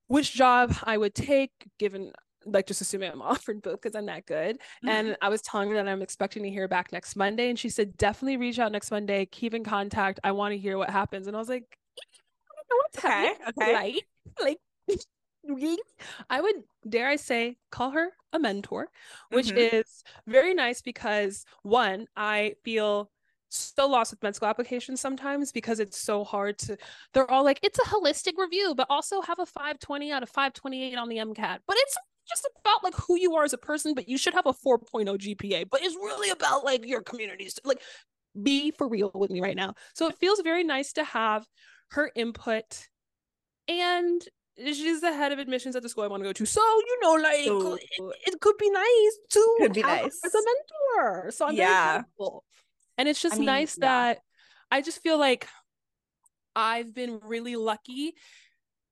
which 0.07 0.33
job 0.33 0.73
i 0.83 0.97
would 0.97 1.13
take 1.13 1.51
given 1.77 2.11
like 2.45 2.65
just 2.65 2.81
assuming 2.81 3.11
i'm 3.11 3.21
offered 3.33 3.61
both 3.61 3.81
because 3.81 3.95
i'm 3.95 4.05
that 4.05 4.25
good. 4.25 4.57
Mm-hmm. 4.57 4.89
and 4.89 5.17
i 5.21 5.29
was 5.29 5.41
telling 5.41 5.69
her 5.69 5.75
that 5.75 5.87
i'm 5.87 6.01
expecting 6.01 6.43
to 6.43 6.49
hear 6.49 6.67
back 6.67 6.91
next 6.91 7.15
monday 7.15 7.49
and 7.49 7.59
she 7.59 7.69
said 7.69 7.97
definitely 7.97 8.37
reach 8.37 8.59
out 8.59 8.71
next 8.71 8.91
monday. 8.91 9.25
Keep 9.25 9.53
in 9.53 9.63
contact. 9.63 10.19
I 10.23 10.31
want 10.31 10.53
to 10.53 10.57
hear 10.57 10.77
what 10.77 10.89
happens. 10.89 11.27
And 11.27 11.35
i 11.35 11.39
was 11.39 11.49
like 11.49 11.77
what's 12.69 13.05
okay, 13.05 13.31
okay. 13.49 13.73
right? 13.73 14.01
Like 14.41 14.59
I 16.29 16.41
would 16.41 16.55
dare 16.87 17.07
I 17.07 17.15
say 17.15 17.57
call 17.71 17.91
her 17.91 18.09
a 18.33 18.39
mentor, 18.39 18.89
which 19.31 19.47
mm-hmm. 19.47 19.77
is 19.77 20.03
very 20.27 20.53
nice 20.53 20.81
because 20.81 21.45
one, 21.63 22.07
I 22.15 22.55
feel 22.63 23.09
so 23.49 23.87
lost 23.87 24.11
with 24.11 24.21
med 24.21 24.35
school 24.35 24.47
applications 24.47 25.01
sometimes 25.01 25.51
because 25.51 25.79
it's 25.79 25.99
so 25.99 26.23
hard 26.23 26.57
to 26.57 26.77
they're 27.13 27.29
all 27.31 27.43
like 27.43 27.59
it's 27.63 27.79
a 27.79 27.83
holistic 27.83 28.33
review 28.37 28.75
but 28.75 28.85
also 28.89 29.21
have 29.21 29.39
a 29.39 29.45
520 29.45 30.11
out 30.11 30.21
of 30.21 30.29
528 30.29 30.95
on 30.95 31.09
the 31.09 31.17
MCAT 31.17 31.57
but 31.67 31.75
it's 31.79 31.97
just 32.29 32.47
about 32.59 32.83
like 32.83 32.93
who 32.93 33.17
you 33.17 33.35
are 33.35 33.43
as 33.43 33.53
a 33.53 33.57
person 33.57 33.95
but 33.95 34.07
you 34.07 34.19
should 34.19 34.35
have 34.35 34.45
a 34.45 34.53
4.0 34.53 35.07
GPA 35.17 35.65
but 35.69 35.81
it's 35.81 35.95
really 35.95 36.29
about 36.29 36.63
like 36.63 36.85
your 36.85 37.01
communities 37.01 37.57
like 37.65 37.81
be 38.39 38.69
for 38.69 38.87
real 38.87 39.09
with 39.15 39.31
me 39.31 39.41
right 39.41 39.55
now 39.55 39.73
so 39.95 40.07
it 40.07 40.17
feels 40.19 40.39
very 40.41 40.63
nice 40.63 40.93
to 40.93 41.03
have 41.03 41.45
her 41.89 42.11
input 42.15 42.87
and 43.67 44.21
she's 44.59 45.01
the 45.01 45.13
head 45.13 45.31
of 45.31 45.39
admissions 45.39 45.75
at 45.75 45.83
the 45.83 45.89
school 45.89 46.03
I 46.03 46.07
want 46.07 46.23
to 46.23 46.29
go 46.29 46.33
to. 46.33 46.45
So, 46.45 46.61
you 46.61 46.97
know, 47.01 47.13
like 47.13 47.39
it, 47.39 48.33
it, 48.33 48.41
could 48.41 48.57
be 48.57 48.69
nice 48.69 49.19
to 49.31 49.55
could 49.59 49.73
be 49.73 49.81
nice. 49.81 50.19
as 50.25 50.33
a 50.33 50.37
mentor. 50.37 51.31
So 51.31 51.47
I'm 51.47 51.55
yeah. 51.55 52.01
And 52.97 53.07
it's 53.07 53.21
just 53.21 53.35
I 53.35 53.37
mean, 53.37 53.45
nice 53.45 53.77
yeah. 53.77 53.87
that 53.87 54.19
I 54.71 54.81
just 54.81 55.01
feel 55.01 55.17
like 55.17 55.47
I've 56.55 56.93
been 56.93 57.19
really 57.23 57.55
lucky 57.55 58.15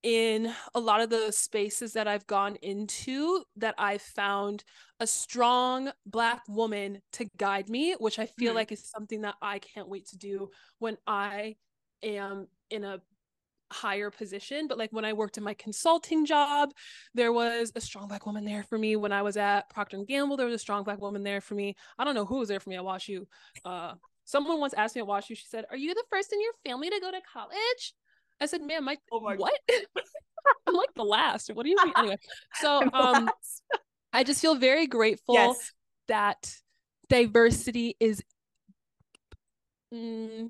in 0.04 0.54
a 0.74 0.80
lot 0.80 1.02
of 1.02 1.10
the 1.10 1.32
spaces 1.32 1.94
that 1.94 2.08
I've 2.08 2.28
gone 2.28 2.56
into 2.62 3.44
that 3.58 3.76
I've 3.78 4.02
found 4.02 4.64
a 5.00 5.08
strong 5.08 5.92
black 6.06 6.44
woman 6.48 7.02
to 7.14 7.26
guide 7.38 7.70
me, 7.70 7.94
which 8.00 8.20
I 8.20 8.26
feel 8.26 8.50
mm-hmm. 8.50 8.58
like 8.58 8.72
is 8.72 8.90
something 8.90 9.22
that 9.22 9.36
I 9.42 9.60
can't 9.60 9.90
wait 9.90 10.08
to 10.10 10.18
do 10.18 10.50
when 10.80 10.98
I 11.06 11.56
am 12.04 12.48
in 12.70 12.84
a 12.84 13.02
higher 13.72 14.10
position 14.10 14.68
but 14.68 14.78
like 14.78 14.92
when 14.94 15.04
i 15.04 15.12
worked 15.12 15.38
in 15.38 15.44
my 15.44 15.54
consulting 15.54 16.26
job 16.26 16.72
there 17.14 17.34
was 17.34 17.72
a 17.76 17.82
strong 17.82 18.08
black 18.08 18.26
woman 18.26 18.46
there 18.46 18.64
for 18.64 18.78
me. 18.78 18.96
When 18.96 19.12
i 19.12 19.22
was 19.22 19.38
at 19.38 19.70
procter 19.70 19.98
and 19.98 20.08
gamble 20.08 20.38
there 20.38 20.46
was 20.46 20.56
a 20.56 20.60
strong 20.60 20.84
black 20.84 21.02
woman 21.02 21.24
there 21.24 21.42
for 21.42 21.56
me. 21.56 21.76
I 21.98 22.04
don't 22.04 22.16
know 22.16 22.26
who 22.26 22.38
was 22.40 22.50
there 22.50 22.60
for 22.60 22.70
me 22.70 22.78
at 22.78 22.84
washu. 22.84 23.26
Uh 23.66 23.94
someone 24.26 24.60
once 24.60 24.74
asked 24.74 24.96
me 24.96 25.02
at 25.02 25.08
washu 25.08 25.36
she 25.38 25.46
said 25.48 25.66
are 25.70 25.78
you 25.78 25.94
the 25.94 26.04
first 26.10 26.32
in 26.32 26.42
your 26.42 26.54
family 26.66 26.90
to 26.90 27.00
go 27.00 27.12
to 27.12 27.20
college? 27.32 27.94
I 28.40 28.46
said 28.46 28.62
ma'am 28.62 28.86
my, 28.86 28.98
oh 29.12 29.20
my 29.20 29.36
what? 29.36 29.60
I'm 30.68 30.76
like 30.76 30.94
the 30.96 31.04
last. 31.04 31.50
What 31.54 31.64
do 31.64 31.70
you 31.70 31.78
mean? 31.84 31.94
Anyway 31.98 32.18
so 32.56 32.82
um 32.94 33.30
i 34.14 34.24
just 34.24 34.42
feel 34.42 34.56
very 34.56 34.88
grateful 34.88 35.36
yes. 35.36 35.74
that 36.08 36.56
diversity 37.10 37.96
is 38.00 38.24
mm, 39.94 40.50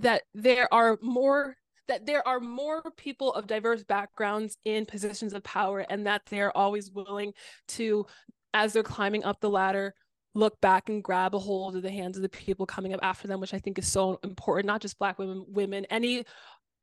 that 0.00 0.22
there 0.34 0.72
are 0.72 0.98
more 1.02 1.56
that 1.88 2.06
there 2.06 2.26
are 2.26 2.40
more 2.40 2.82
people 2.96 3.32
of 3.34 3.46
diverse 3.46 3.82
backgrounds 3.82 4.56
in 4.64 4.86
positions 4.86 5.32
of 5.32 5.42
power 5.42 5.80
and 5.90 6.06
that 6.06 6.22
they're 6.30 6.56
always 6.56 6.90
willing 6.90 7.32
to 7.68 8.06
as 8.54 8.72
they're 8.72 8.82
climbing 8.82 9.24
up 9.24 9.40
the 9.40 9.50
ladder 9.50 9.94
look 10.34 10.60
back 10.60 10.88
and 10.88 11.02
grab 11.02 11.34
a 11.34 11.38
hold 11.38 11.74
of 11.74 11.82
the 11.82 11.90
hands 11.90 12.16
of 12.16 12.22
the 12.22 12.28
people 12.28 12.66
coming 12.66 12.92
up 12.92 13.00
after 13.02 13.26
them 13.26 13.40
which 13.40 13.54
i 13.54 13.58
think 13.58 13.78
is 13.78 13.90
so 13.90 14.20
important 14.22 14.66
not 14.66 14.80
just 14.80 14.98
black 14.98 15.18
women 15.18 15.44
women 15.48 15.84
any 15.86 16.24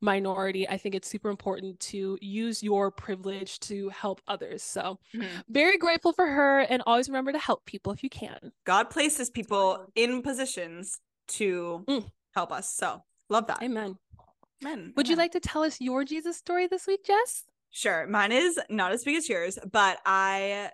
minority. 0.01 0.67
I 0.67 0.77
think 0.77 0.95
it's 0.95 1.09
super 1.09 1.29
important 1.29 1.79
to 1.81 2.17
use 2.21 2.63
your 2.63 2.91
privilege 2.91 3.59
to 3.61 3.89
help 3.89 4.21
others. 4.27 4.63
So 4.63 4.99
mm-hmm. 5.13 5.39
very 5.49 5.77
grateful 5.77 6.13
for 6.13 6.27
her 6.27 6.59
and 6.61 6.81
always 6.85 7.09
remember 7.09 7.31
to 7.31 7.39
help 7.39 7.65
people 7.65 7.91
if 7.91 8.03
you 8.03 8.09
can. 8.09 8.51
God 8.65 8.89
places 8.89 9.29
people 9.29 9.87
in 9.95 10.21
positions 10.21 10.99
to 11.29 11.83
mm. 11.87 12.05
help 12.33 12.51
us. 12.51 12.73
So 12.73 13.01
love 13.29 13.47
that. 13.47 13.63
Amen 13.63 13.97
Men. 14.65 14.93
Would 14.97 15.07
you 15.07 15.15
like 15.15 15.31
to 15.31 15.39
tell 15.39 15.63
us 15.63 15.79
your 15.79 16.03
Jesus 16.03 16.37
story 16.37 16.67
this 16.67 16.87
week, 16.87 17.05
Jess? 17.05 17.43
Sure. 17.69 18.07
Mine 18.07 18.31
is 18.31 18.59
not 18.69 18.91
as 18.91 19.03
big 19.03 19.15
as 19.15 19.29
yours, 19.29 19.59
but 19.71 19.99
I 20.05 20.71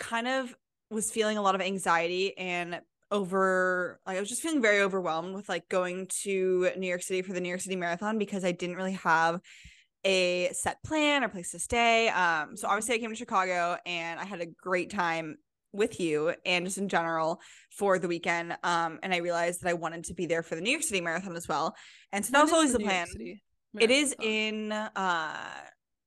kind 0.00 0.26
of 0.26 0.54
was 0.90 1.10
feeling 1.10 1.36
a 1.36 1.42
lot 1.42 1.54
of 1.54 1.60
anxiety 1.60 2.36
and 2.38 2.80
over 3.10 4.00
like 4.06 4.16
I 4.16 4.20
was 4.20 4.28
just 4.28 4.40
feeling 4.40 4.62
very 4.62 4.80
overwhelmed 4.80 5.34
with 5.34 5.48
like 5.48 5.68
going 5.68 6.06
to 6.22 6.70
New 6.78 6.86
York 6.86 7.02
City 7.02 7.22
for 7.22 7.32
the 7.32 7.40
New 7.40 7.48
York 7.48 7.60
City 7.60 7.76
Marathon 7.76 8.18
because 8.18 8.44
I 8.44 8.52
didn't 8.52 8.76
really 8.76 8.92
have 8.92 9.40
a 10.04 10.50
set 10.52 10.82
plan 10.82 11.22
or 11.22 11.28
place 11.28 11.50
to 11.52 11.58
stay. 11.58 12.08
Um 12.08 12.56
so 12.56 12.66
obviously 12.66 12.94
I 12.94 12.98
came 12.98 13.10
to 13.10 13.16
Chicago 13.16 13.76
and 13.84 14.18
I 14.18 14.24
had 14.24 14.40
a 14.40 14.46
great 14.46 14.90
time 14.90 15.36
with 15.74 16.00
you 16.00 16.34
and 16.46 16.64
just 16.64 16.78
in 16.78 16.88
general 16.88 17.40
for 17.70 17.98
the 17.98 18.08
weekend. 18.08 18.56
Um, 18.62 19.00
and 19.02 19.12
I 19.12 19.18
realized 19.18 19.62
that 19.62 19.68
I 19.68 19.74
wanted 19.74 20.04
to 20.04 20.14
be 20.14 20.26
there 20.26 20.42
for 20.42 20.54
the 20.54 20.60
New 20.60 20.70
York 20.70 20.82
City 20.82 21.00
Marathon 21.00 21.36
as 21.36 21.48
well. 21.48 21.74
And 22.12 22.24
so 22.24 22.32
that 22.32 22.42
was 22.42 22.52
always 22.52 22.72
the, 22.72 22.78
the 22.78 22.84
plan. 22.84 23.06
It 23.78 23.90
is 23.90 24.14
in 24.20 24.70
uh 24.70 25.50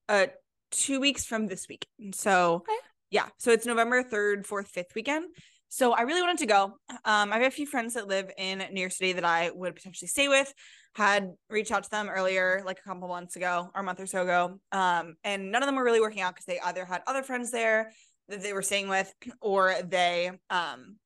uh 0.08 0.28
two 0.72 1.00
weeks 1.00 1.26
from 1.26 1.48
this 1.48 1.68
week. 1.68 1.86
So 2.14 2.56
okay. 2.56 2.74
yeah, 3.12 3.28
so 3.38 3.52
it's 3.52 3.66
November 3.66 4.04
third, 4.04 4.46
fourth, 4.48 4.68
fifth 4.68 4.96
weekend. 4.96 5.26
So 5.70 5.92
I 5.92 6.02
really 6.02 6.22
wanted 6.22 6.38
to 6.40 6.46
go. 6.46 6.64
Um, 7.04 7.34
I 7.34 7.40
have 7.40 7.48
a 7.48 7.52
few 7.52 7.66
friends 7.66 7.96
that 7.96 8.08
live 8.08 8.32
in 8.38 8.64
New 8.72 8.80
York 8.80 8.94
City 8.94 9.14
that 9.14 9.26
I 9.26 9.52
would 9.54 9.76
potentially 9.76 10.08
stay 10.08 10.30
with. 10.30 10.54
Had 10.96 11.34
reached 11.50 11.72
out 11.72 11.84
to 11.84 11.90
them 11.90 12.10
earlier, 12.10 12.64
like 12.66 12.80
a 12.80 12.82
couple 12.82 13.08
months 13.08 13.36
ago 13.36 13.70
or 13.76 13.82
a 13.82 13.84
month 13.84 14.00
or 14.00 14.08
so 14.08 14.24
ago. 14.24 14.60
Um, 14.72 15.16
and 15.24 15.52
none 15.52 15.62
of 15.62 15.68
them 15.68 15.76
were 15.76 15.84
really 15.84 16.00
working 16.00 16.22
out 16.22 16.34
because 16.34 16.46
they 16.46 16.60
either 16.60 16.86
had 16.86 17.02
other 17.06 17.22
friends 17.22 17.52
there 17.52 17.92
that 18.30 18.42
they 18.44 18.54
were 18.54 18.62
staying 18.62 18.90
with, 18.90 19.14
or 19.42 19.76
they 19.84 20.32
um 20.50 20.98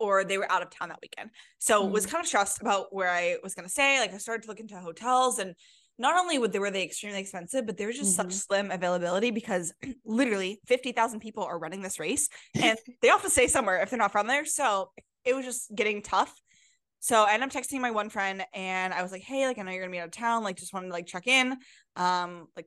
or 0.00 0.22
they 0.22 0.38
were 0.38 0.50
out 0.50 0.62
of 0.62 0.70
town 0.70 0.90
that 0.90 1.00
weekend. 1.02 1.30
So 1.58 1.82
mm-hmm. 1.82 1.92
was 1.92 2.06
kind 2.06 2.22
of 2.22 2.28
stressed 2.28 2.60
about 2.60 2.94
where 2.94 3.10
I 3.10 3.36
was 3.42 3.54
gonna 3.54 3.68
stay. 3.68 3.98
Like 3.98 4.14
I 4.14 4.18
started 4.18 4.42
to 4.42 4.48
look 4.48 4.60
into 4.60 4.78
hotels 4.78 5.38
and 5.38 5.54
not 5.98 6.16
only 6.16 6.38
were 6.38 6.48
they, 6.48 6.60
were 6.60 6.70
they 6.70 6.84
extremely 6.84 7.18
expensive, 7.18 7.66
but 7.66 7.76
there 7.76 7.88
was 7.88 7.96
just 7.96 8.16
mm-hmm. 8.16 8.30
such 8.30 8.38
slim 8.38 8.70
availability 8.70 9.30
because 9.30 9.72
literally 10.04 10.60
50,000 10.66 11.20
people 11.20 11.42
are 11.42 11.58
running 11.58 11.82
this 11.82 11.98
race 11.98 12.28
and 12.54 12.78
they 13.02 13.10
often 13.10 13.30
stay 13.30 13.48
somewhere 13.48 13.82
if 13.82 13.90
they're 13.90 13.98
not 13.98 14.12
from 14.12 14.28
there. 14.28 14.44
So 14.44 14.90
it 15.24 15.34
was 15.34 15.44
just 15.44 15.74
getting 15.74 16.02
tough. 16.02 16.32
So 17.00 17.24
I 17.24 17.34
ended 17.34 17.54
up 17.54 17.62
texting 17.62 17.80
my 17.80 17.90
one 17.90 18.10
friend 18.10 18.44
and 18.54 18.92
I 18.92 19.02
was 19.02 19.12
like, 19.12 19.22
hey, 19.22 19.46
like 19.46 19.58
I 19.58 19.62
know 19.62 19.70
you're 19.70 19.82
gonna 19.82 19.92
be 19.92 19.98
out 19.98 20.06
of 20.06 20.12
town, 20.12 20.42
like 20.42 20.56
just 20.56 20.72
wanted 20.72 20.88
to 20.88 20.92
like 20.92 21.06
check 21.06 21.26
in. 21.26 21.56
Um, 21.96 22.46
like 22.56 22.66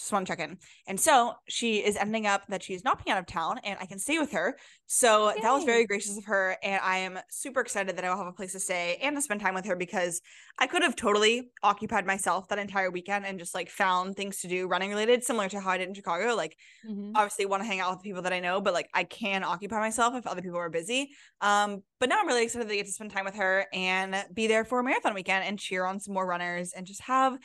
just 0.00 0.12
want 0.12 0.26
to 0.26 0.32
check 0.32 0.40
in. 0.40 0.56
And 0.86 0.98
so 0.98 1.34
she 1.48 1.78
is 1.84 1.96
ending 1.96 2.26
up 2.26 2.42
that 2.48 2.62
she's 2.62 2.82
not 2.84 3.04
being 3.04 3.14
out 3.14 3.20
of 3.20 3.26
town 3.26 3.60
and 3.64 3.78
I 3.80 3.86
can 3.86 3.98
stay 3.98 4.18
with 4.18 4.32
her. 4.32 4.56
So 4.86 5.28
Yay. 5.28 5.40
that 5.42 5.52
was 5.52 5.64
very 5.64 5.86
gracious 5.86 6.16
of 6.16 6.24
her. 6.24 6.56
And 6.62 6.80
I 6.82 6.98
am 6.98 7.18
super 7.30 7.60
excited 7.60 7.96
that 7.96 8.04
I 8.04 8.10
will 8.10 8.16
have 8.16 8.26
a 8.26 8.32
place 8.32 8.52
to 8.52 8.60
stay 8.60 8.98
and 9.02 9.14
to 9.14 9.22
spend 9.22 9.40
time 9.40 9.54
with 9.54 9.66
her 9.66 9.76
because 9.76 10.20
I 10.58 10.66
could 10.66 10.82
have 10.82 10.96
totally 10.96 11.50
occupied 11.62 12.06
myself 12.06 12.48
that 12.48 12.58
entire 12.58 12.90
weekend 12.90 13.26
and 13.26 13.38
just 13.38 13.54
like 13.54 13.68
found 13.68 14.16
things 14.16 14.40
to 14.40 14.48
do 14.48 14.66
running 14.66 14.90
related, 14.90 15.22
similar 15.22 15.48
to 15.50 15.60
how 15.60 15.70
I 15.70 15.78
did 15.78 15.88
in 15.88 15.94
Chicago. 15.94 16.34
Like, 16.34 16.56
mm-hmm. 16.88 17.12
obviously, 17.14 17.46
want 17.46 17.62
to 17.62 17.66
hang 17.66 17.80
out 17.80 17.92
with 17.92 18.02
people 18.02 18.22
that 18.22 18.32
I 18.32 18.40
know, 18.40 18.60
but 18.60 18.74
like 18.74 18.88
I 18.94 19.04
can 19.04 19.44
occupy 19.44 19.80
myself 19.80 20.14
if 20.14 20.26
other 20.26 20.42
people 20.42 20.58
are 20.58 20.70
busy. 20.70 21.10
Um, 21.40 21.82
but 21.98 22.08
now 22.08 22.18
I'm 22.18 22.26
really 22.26 22.44
excited 22.44 22.68
to 22.68 22.74
get 22.74 22.86
to 22.86 22.92
spend 22.92 23.10
time 23.10 23.26
with 23.26 23.36
her 23.36 23.66
and 23.72 24.16
be 24.32 24.46
there 24.46 24.64
for 24.64 24.80
a 24.80 24.84
marathon 24.84 25.14
weekend 25.14 25.44
and 25.44 25.58
cheer 25.58 25.84
on 25.84 26.00
some 26.00 26.14
more 26.14 26.26
runners 26.26 26.72
and 26.72 26.86
just 26.86 27.02
have 27.02 27.38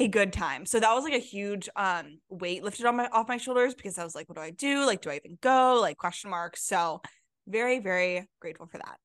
a 0.00 0.08
good 0.08 0.32
time. 0.32 0.64
So 0.66 0.80
that 0.80 0.92
was 0.92 1.04
like 1.04 1.12
a 1.12 1.18
huge 1.18 1.68
um 1.76 2.18
weight 2.28 2.64
lifted 2.64 2.86
on 2.86 2.96
my 2.96 3.06
off 3.08 3.28
my 3.28 3.36
shoulders 3.36 3.74
because 3.74 3.98
I 3.98 4.04
was 4.04 4.14
like, 4.14 4.28
what 4.28 4.36
do 4.36 4.42
I 4.42 4.50
do? 4.50 4.84
Like, 4.86 5.02
do 5.02 5.10
I 5.10 5.16
even 5.16 5.38
go? 5.40 5.78
Like 5.80 5.98
question 5.98 6.30
marks. 6.30 6.64
So 6.64 7.02
very, 7.46 7.78
very 7.78 8.28
grateful 8.40 8.66
for 8.66 8.78
that. 8.78 8.96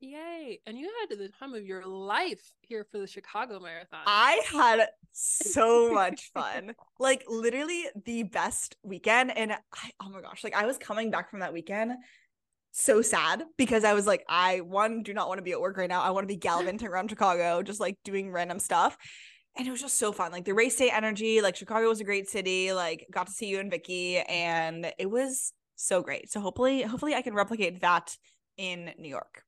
Yay. 0.00 0.60
And 0.66 0.78
you 0.78 0.90
had 1.00 1.18
the 1.18 1.28
time 1.28 1.54
of 1.54 1.64
your 1.64 1.84
life 1.86 2.42
here 2.62 2.86
for 2.90 2.98
the 2.98 3.06
Chicago 3.06 3.60
Marathon. 3.60 4.00
I 4.06 4.40
had 4.50 4.88
so 5.12 5.92
much 5.92 6.30
fun. 6.34 6.74
like 6.98 7.22
literally 7.28 7.84
the 8.04 8.24
best 8.24 8.76
weekend. 8.82 9.36
And 9.36 9.52
I 9.52 9.90
oh 10.02 10.08
my 10.08 10.20
gosh, 10.20 10.42
like 10.42 10.56
I 10.56 10.66
was 10.66 10.78
coming 10.78 11.10
back 11.10 11.30
from 11.30 11.40
that 11.40 11.52
weekend 11.52 11.92
so 12.72 13.02
sad 13.02 13.42
because 13.58 13.84
I 13.84 13.94
was 13.94 14.06
like, 14.06 14.24
I 14.28 14.60
one 14.60 15.02
do 15.02 15.12
not 15.12 15.28
want 15.28 15.38
to 15.38 15.42
be 15.42 15.52
at 15.52 15.60
work 15.60 15.76
right 15.76 15.88
now. 15.88 16.02
I 16.02 16.10
want 16.10 16.24
to 16.24 16.32
be 16.32 16.36
gallivanting 16.36 16.88
around 16.88 17.10
Chicago, 17.10 17.62
just 17.62 17.80
like 17.80 17.96
doing 18.04 18.30
random 18.30 18.58
stuff 18.58 18.96
and 19.56 19.66
it 19.66 19.70
was 19.70 19.80
just 19.80 19.98
so 19.98 20.12
fun. 20.12 20.32
Like 20.32 20.44
the 20.44 20.54
race 20.54 20.76
day 20.76 20.90
energy, 20.90 21.40
like 21.40 21.56
Chicago 21.56 21.88
was 21.88 22.00
a 22.00 22.04
great 22.04 22.28
city. 22.28 22.72
Like 22.72 23.06
got 23.10 23.26
to 23.26 23.32
see 23.32 23.46
you 23.46 23.58
and 23.58 23.70
Vicky, 23.70 24.18
and 24.18 24.92
it 24.98 25.10
was 25.10 25.52
so 25.76 26.02
great. 26.02 26.30
So 26.30 26.40
hopefully, 26.40 26.82
hopefully 26.82 27.14
I 27.14 27.22
can 27.22 27.34
replicate 27.34 27.80
that 27.80 28.16
in 28.56 28.92
New 28.98 29.08
York. 29.08 29.44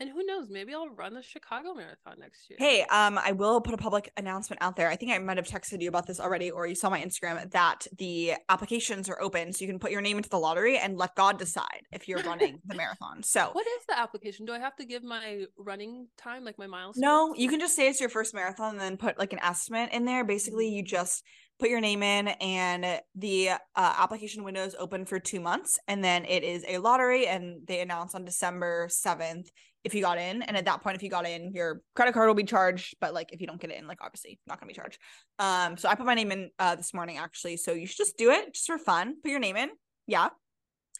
And 0.00 0.08
who 0.08 0.24
knows, 0.24 0.48
maybe 0.48 0.72
I'll 0.72 0.88
run 0.88 1.14
the 1.14 1.22
Chicago 1.22 1.74
Marathon 1.74 2.20
next 2.20 2.48
year. 2.48 2.56
Hey, 2.60 2.82
um, 2.82 3.18
I 3.18 3.32
will 3.32 3.60
put 3.60 3.74
a 3.74 3.76
public 3.76 4.12
announcement 4.16 4.62
out 4.62 4.76
there. 4.76 4.88
I 4.88 4.94
think 4.94 5.10
I 5.10 5.18
might 5.18 5.38
have 5.38 5.46
texted 5.46 5.82
you 5.82 5.88
about 5.88 6.06
this 6.06 6.20
already, 6.20 6.52
or 6.52 6.68
you 6.68 6.76
saw 6.76 6.88
my 6.88 7.02
Instagram 7.02 7.50
that 7.50 7.86
the 7.98 8.34
applications 8.48 9.08
are 9.08 9.20
open, 9.20 9.52
so 9.52 9.64
you 9.64 9.68
can 9.68 9.80
put 9.80 9.90
your 9.90 10.00
name 10.00 10.16
into 10.16 10.28
the 10.28 10.38
lottery 10.38 10.78
and 10.78 10.96
let 10.96 11.16
God 11.16 11.36
decide 11.36 11.82
if 11.90 12.06
you're 12.06 12.22
running 12.22 12.60
the 12.66 12.76
marathon. 12.76 13.24
So, 13.24 13.50
what 13.52 13.66
is 13.66 13.86
the 13.88 13.98
application? 13.98 14.46
Do 14.46 14.52
I 14.52 14.60
have 14.60 14.76
to 14.76 14.84
give 14.84 15.02
my 15.02 15.46
running 15.56 16.06
time, 16.16 16.44
like 16.44 16.58
my 16.58 16.68
miles? 16.68 16.96
No, 16.96 17.34
you 17.34 17.48
can 17.48 17.58
just 17.58 17.74
say 17.74 17.88
it's 17.88 17.98
your 17.98 18.08
first 18.08 18.34
marathon 18.34 18.72
and 18.72 18.80
then 18.80 18.96
put 18.96 19.18
like 19.18 19.32
an 19.32 19.40
estimate 19.42 19.90
in 19.92 20.04
there. 20.04 20.24
Basically, 20.24 20.68
you 20.68 20.84
just 20.84 21.24
put 21.58 21.70
your 21.70 21.80
name 21.80 22.04
in 22.04 22.28
and 22.28 23.00
the 23.16 23.50
uh, 23.50 23.56
application 23.74 24.44
window 24.44 24.64
is 24.64 24.76
open 24.78 25.04
for 25.04 25.18
two 25.18 25.40
months 25.40 25.76
and 25.88 26.04
then 26.04 26.24
it 26.24 26.44
is 26.44 26.64
a 26.68 26.78
lottery 26.78 27.26
and 27.26 27.66
they 27.66 27.80
announce 27.80 28.14
on 28.14 28.24
december 28.24 28.86
7th 28.88 29.48
if 29.88 29.94
you 29.94 30.02
got 30.02 30.18
in. 30.18 30.42
And 30.42 30.56
at 30.56 30.66
that 30.66 30.82
point, 30.82 30.96
if 30.96 31.02
you 31.02 31.08
got 31.08 31.26
in, 31.26 31.52
your 31.52 31.80
credit 31.96 32.12
card 32.12 32.28
will 32.28 32.34
be 32.34 32.44
charged. 32.44 32.94
But 33.00 33.14
like 33.14 33.32
if 33.32 33.40
you 33.40 33.46
don't 33.46 33.60
get 33.60 33.72
in, 33.72 33.86
like 33.86 33.98
obviously 34.00 34.38
not 34.46 34.60
gonna 34.60 34.68
be 34.68 34.74
charged. 34.74 34.98
Um, 35.38 35.76
so 35.76 35.88
I 35.88 35.94
put 35.94 36.06
my 36.06 36.14
name 36.14 36.30
in 36.30 36.50
uh 36.58 36.76
this 36.76 36.94
morning 36.94 37.16
actually. 37.16 37.56
So 37.56 37.72
you 37.72 37.86
should 37.86 37.96
just 37.96 38.16
do 38.16 38.30
it 38.30 38.54
just 38.54 38.66
for 38.66 38.78
fun. 38.78 39.16
Put 39.22 39.30
your 39.30 39.40
name 39.40 39.56
in. 39.56 39.70
Yeah. 40.06 40.28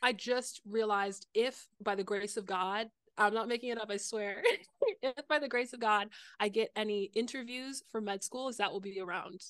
I 0.03 0.13
just 0.13 0.61
realized 0.67 1.27
if 1.35 1.67
by 1.81 1.95
the 1.95 2.05
grace 2.05 2.37
of 2.37 2.47
God, 2.47 2.87
I'm 3.17 3.35
not 3.35 3.49
making 3.49 3.71
it 3.71 3.81
up, 3.81 3.91
I 3.91 3.97
swear. 3.97 4.43
if 5.03 5.29
by 5.29 5.39
the 5.39 5.49
grace 5.49 5.73
of 5.73 5.81
God 5.81 6.09
I 6.41 6.49
get 6.49 6.71
any 6.75 7.11
interviews 7.15 7.83
for 7.91 8.01
med 8.01 8.25
schools, 8.25 8.57
that 8.57 8.73
will 8.73 8.81
be 8.81 9.01
around 9.01 9.41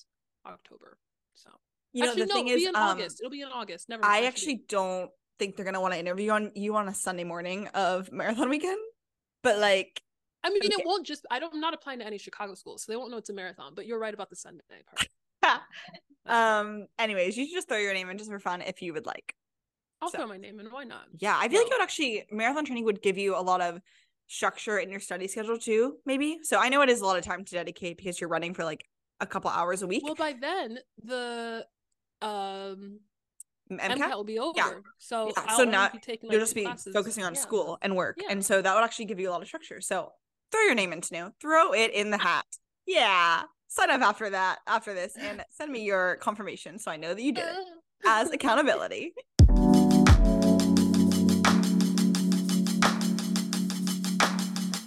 October. 0.45 0.97
So 1.35 1.49
you 1.93 2.03
know 2.03 2.09
actually, 2.09 2.23
the 2.23 2.27
no, 2.27 2.35
thing 2.35 2.47
is 2.49 2.55
be 2.55 2.65
in 2.65 2.75
um, 2.75 2.83
August. 2.83 3.21
It'll 3.21 3.31
be 3.31 3.41
in 3.41 3.49
August. 3.49 3.89
Never 3.89 4.05
I 4.05 4.25
actually 4.25 4.63
don't 4.67 5.09
think 5.37 5.55
they're 5.55 5.65
gonna 5.65 5.79
want 5.79 5.93
to 5.93 5.99
interview 5.99 6.31
on 6.31 6.51
you 6.55 6.75
on 6.75 6.89
a 6.89 6.93
Sunday 6.93 7.23
morning 7.23 7.67
of 7.69 8.11
marathon 8.11 8.49
weekend 8.49 8.79
but 9.43 9.59
like 9.59 10.01
I 10.43 10.49
mean, 10.49 10.59
it 10.63 10.85
won't 10.85 11.05
just. 11.05 11.25
I 11.29 11.39
don't. 11.39 11.53
I'm 11.53 11.59
not 11.59 11.73
applying 11.73 11.99
to 11.99 12.05
any 12.05 12.17
Chicago 12.17 12.55
schools, 12.55 12.83
so 12.83 12.91
they 12.91 12.95
won't 12.95 13.11
know 13.11 13.17
it's 13.17 13.29
a 13.29 13.33
marathon. 13.33 13.73
But 13.75 13.85
you're 13.85 13.99
right 13.99 14.13
about 14.13 14.29
the 14.29 14.35
Sunday 14.35 14.63
part. 15.41 15.61
um. 16.25 16.87
Anyways, 16.97 17.37
you 17.37 17.45
should 17.45 17.55
just 17.55 17.67
throw 17.67 17.77
your 17.77 17.93
name 17.93 18.09
in 18.09 18.17
just 18.17 18.29
for 18.29 18.39
fun 18.39 18.61
if 18.61 18.81
you 18.81 18.93
would 18.93 19.05
like. 19.05 19.35
I'll 20.01 20.09
so, 20.09 20.19
throw 20.19 20.27
my 20.27 20.37
name 20.37 20.59
in. 20.59 20.67
Why 20.67 20.85
not? 20.85 21.03
Yeah, 21.17 21.35
I 21.37 21.49
feel 21.49 21.59
no. 21.59 21.63
like 21.63 21.71
it 21.71 21.75
would 21.75 21.83
actually 21.83 22.25
marathon 22.31 22.65
training 22.65 22.85
would 22.85 23.01
give 23.01 23.17
you 23.17 23.35
a 23.35 23.41
lot 23.41 23.59
of 23.59 23.81
structure 24.27 24.77
in 24.77 24.89
your 24.89 25.01
study 25.01 25.27
schedule 25.27 25.57
too. 25.57 25.97
Maybe. 26.05 26.39
So 26.43 26.57
I 26.57 26.69
know 26.69 26.81
it 26.81 26.89
is 26.89 27.01
a 27.01 27.05
lot 27.05 27.17
of 27.17 27.25
time 27.25 27.43
to 27.43 27.51
dedicate 27.51 27.97
because 27.97 28.21
you're 28.21 28.29
running 28.29 28.53
for 28.53 28.63
like 28.63 28.85
a 29.19 29.25
couple 29.25 29.49
hours 29.49 29.81
a 29.81 29.87
week. 29.87 30.03
Well, 30.05 30.15
by 30.15 30.35
then 30.39 30.79
the 31.03 31.65
um 32.21 32.99
MCAT? 33.71 33.97
MCAT 33.97 34.15
will 34.15 34.23
be 34.23 34.39
over. 34.39 34.53
Yeah. 34.55 34.71
So 34.97 35.31
yeah. 35.35 35.55
so 35.55 35.63
now 35.63 35.87
taking, 35.87 36.29
like, 36.29 36.33
you'll 36.33 36.41
just 36.41 36.55
be 36.55 36.63
classes. 36.63 36.93
focusing 36.93 37.23
on 37.23 37.35
yeah. 37.35 37.39
school 37.39 37.77
and 37.81 37.95
work, 37.95 38.17
yeah. 38.21 38.27
and 38.29 38.43
so 38.43 38.61
that 38.61 38.73
would 38.75 38.83
actually 38.83 39.05
give 39.05 39.19
you 39.19 39.29
a 39.29 39.31
lot 39.31 39.41
of 39.41 39.47
structure. 39.47 39.81
So 39.81 40.11
throw 40.51 40.61
your 40.61 40.75
name 40.75 40.93
into 40.93 41.13
new, 41.13 41.31
throw 41.39 41.73
it 41.73 41.91
in 41.93 42.11
the 42.11 42.17
hat. 42.17 42.45
Yeah, 42.85 43.43
sign 43.67 43.91
up 43.91 44.01
after 44.01 44.29
that, 44.31 44.59
after 44.67 44.93
this, 44.93 45.13
and 45.17 45.43
send 45.51 45.71
me 45.71 45.83
your 45.85 46.17
confirmation 46.17 46.79
so 46.79 46.91
I 46.91 46.97
know 46.97 47.13
that 47.13 47.21
you 47.21 47.31
did 47.31 47.45
it 47.45 47.65
as 48.05 48.29
accountability. 48.33 49.13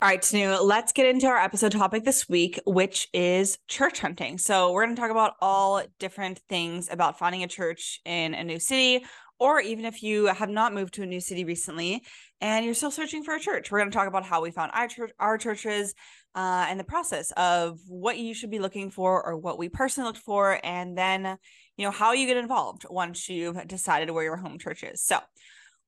All 0.03 0.09
right, 0.09 0.21
Tinu, 0.21 0.61
let's 0.65 0.91
get 0.91 1.07
into 1.07 1.29
our 1.29 1.37
episode 1.37 1.71
topic 1.71 2.03
this 2.03 2.29
week, 2.29 2.59
which 2.67 3.07
is 3.12 3.57
church 3.69 4.01
hunting. 4.01 4.37
So, 4.37 4.73
we're 4.73 4.85
going 4.85 4.97
to 4.97 5.01
talk 5.01 5.12
about 5.12 5.35
all 5.41 5.81
different 6.01 6.41
things 6.49 6.88
about 6.91 7.21
finding 7.21 7.45
a 7.45 7.47
church 7.47 8.01
in 8.05 8.35
a 8.35 8.43
new 8.43 8.59
city, 8.59 9.05
or 9.38 9.61
even 9.61 9.85
if 9.85 10.03
you 10.03 10.27
have 10.27 10.49
not 10.49 10.75
moved 10.75 10.95
to 10.95 11.05
a 11.05 11.07
new 11.07 11.21
city 11.21 11.45
recently 11.45 12.03
and 12.41 12.65
you're 12.65 12.75
still 12.75 12.91
searching 12.91 13.23
for 13.23 13.37
a 13.37 13.38
church. 13.38 13.71
We're 13.71 13.79
going 13.79 13.93
to 13.93 13.97
talk 13.97 14.09
about 14.09 14.25
how 14.25 14.43
we 14.43 14.51
found 14.51 14.73
our, 14.75 14.88
church, 14.88 15.12
our 15.21 15.38
churches 15.38 15.95
uh, 16.35 16.67
and 16.69 16.81
the 16.81 16.85
process 16.85 17.31
of 17.37 17.79
what 17.87 18.19
you 18.19 18.35
should 18.35 18.51
be 18.51 18.59
looking 18.59 18.91
for 18.91 19.25
or 19.25 19.37
what 19.37 19.57
we 19.57 19.69
personally 19.69 20.09
looked 20.09 20.25
for, 20.25 20.59
and 20.65 20.99
then, 20.99 21.38
you 21.77 21.85
know, 21.85 21.93
how 21.93 22.11
you 22.11 22.27
get 22.27 22.38
involved 22.38 22.87
once 22.91 23.29
you've 23.29 23.69
decided 23.69 24.11
where 24.11 24.25
your 24.25 24.37
home 24.37 24.59
church 24.59 24.83
is. 24.83 25.01
So, 25.01 25.21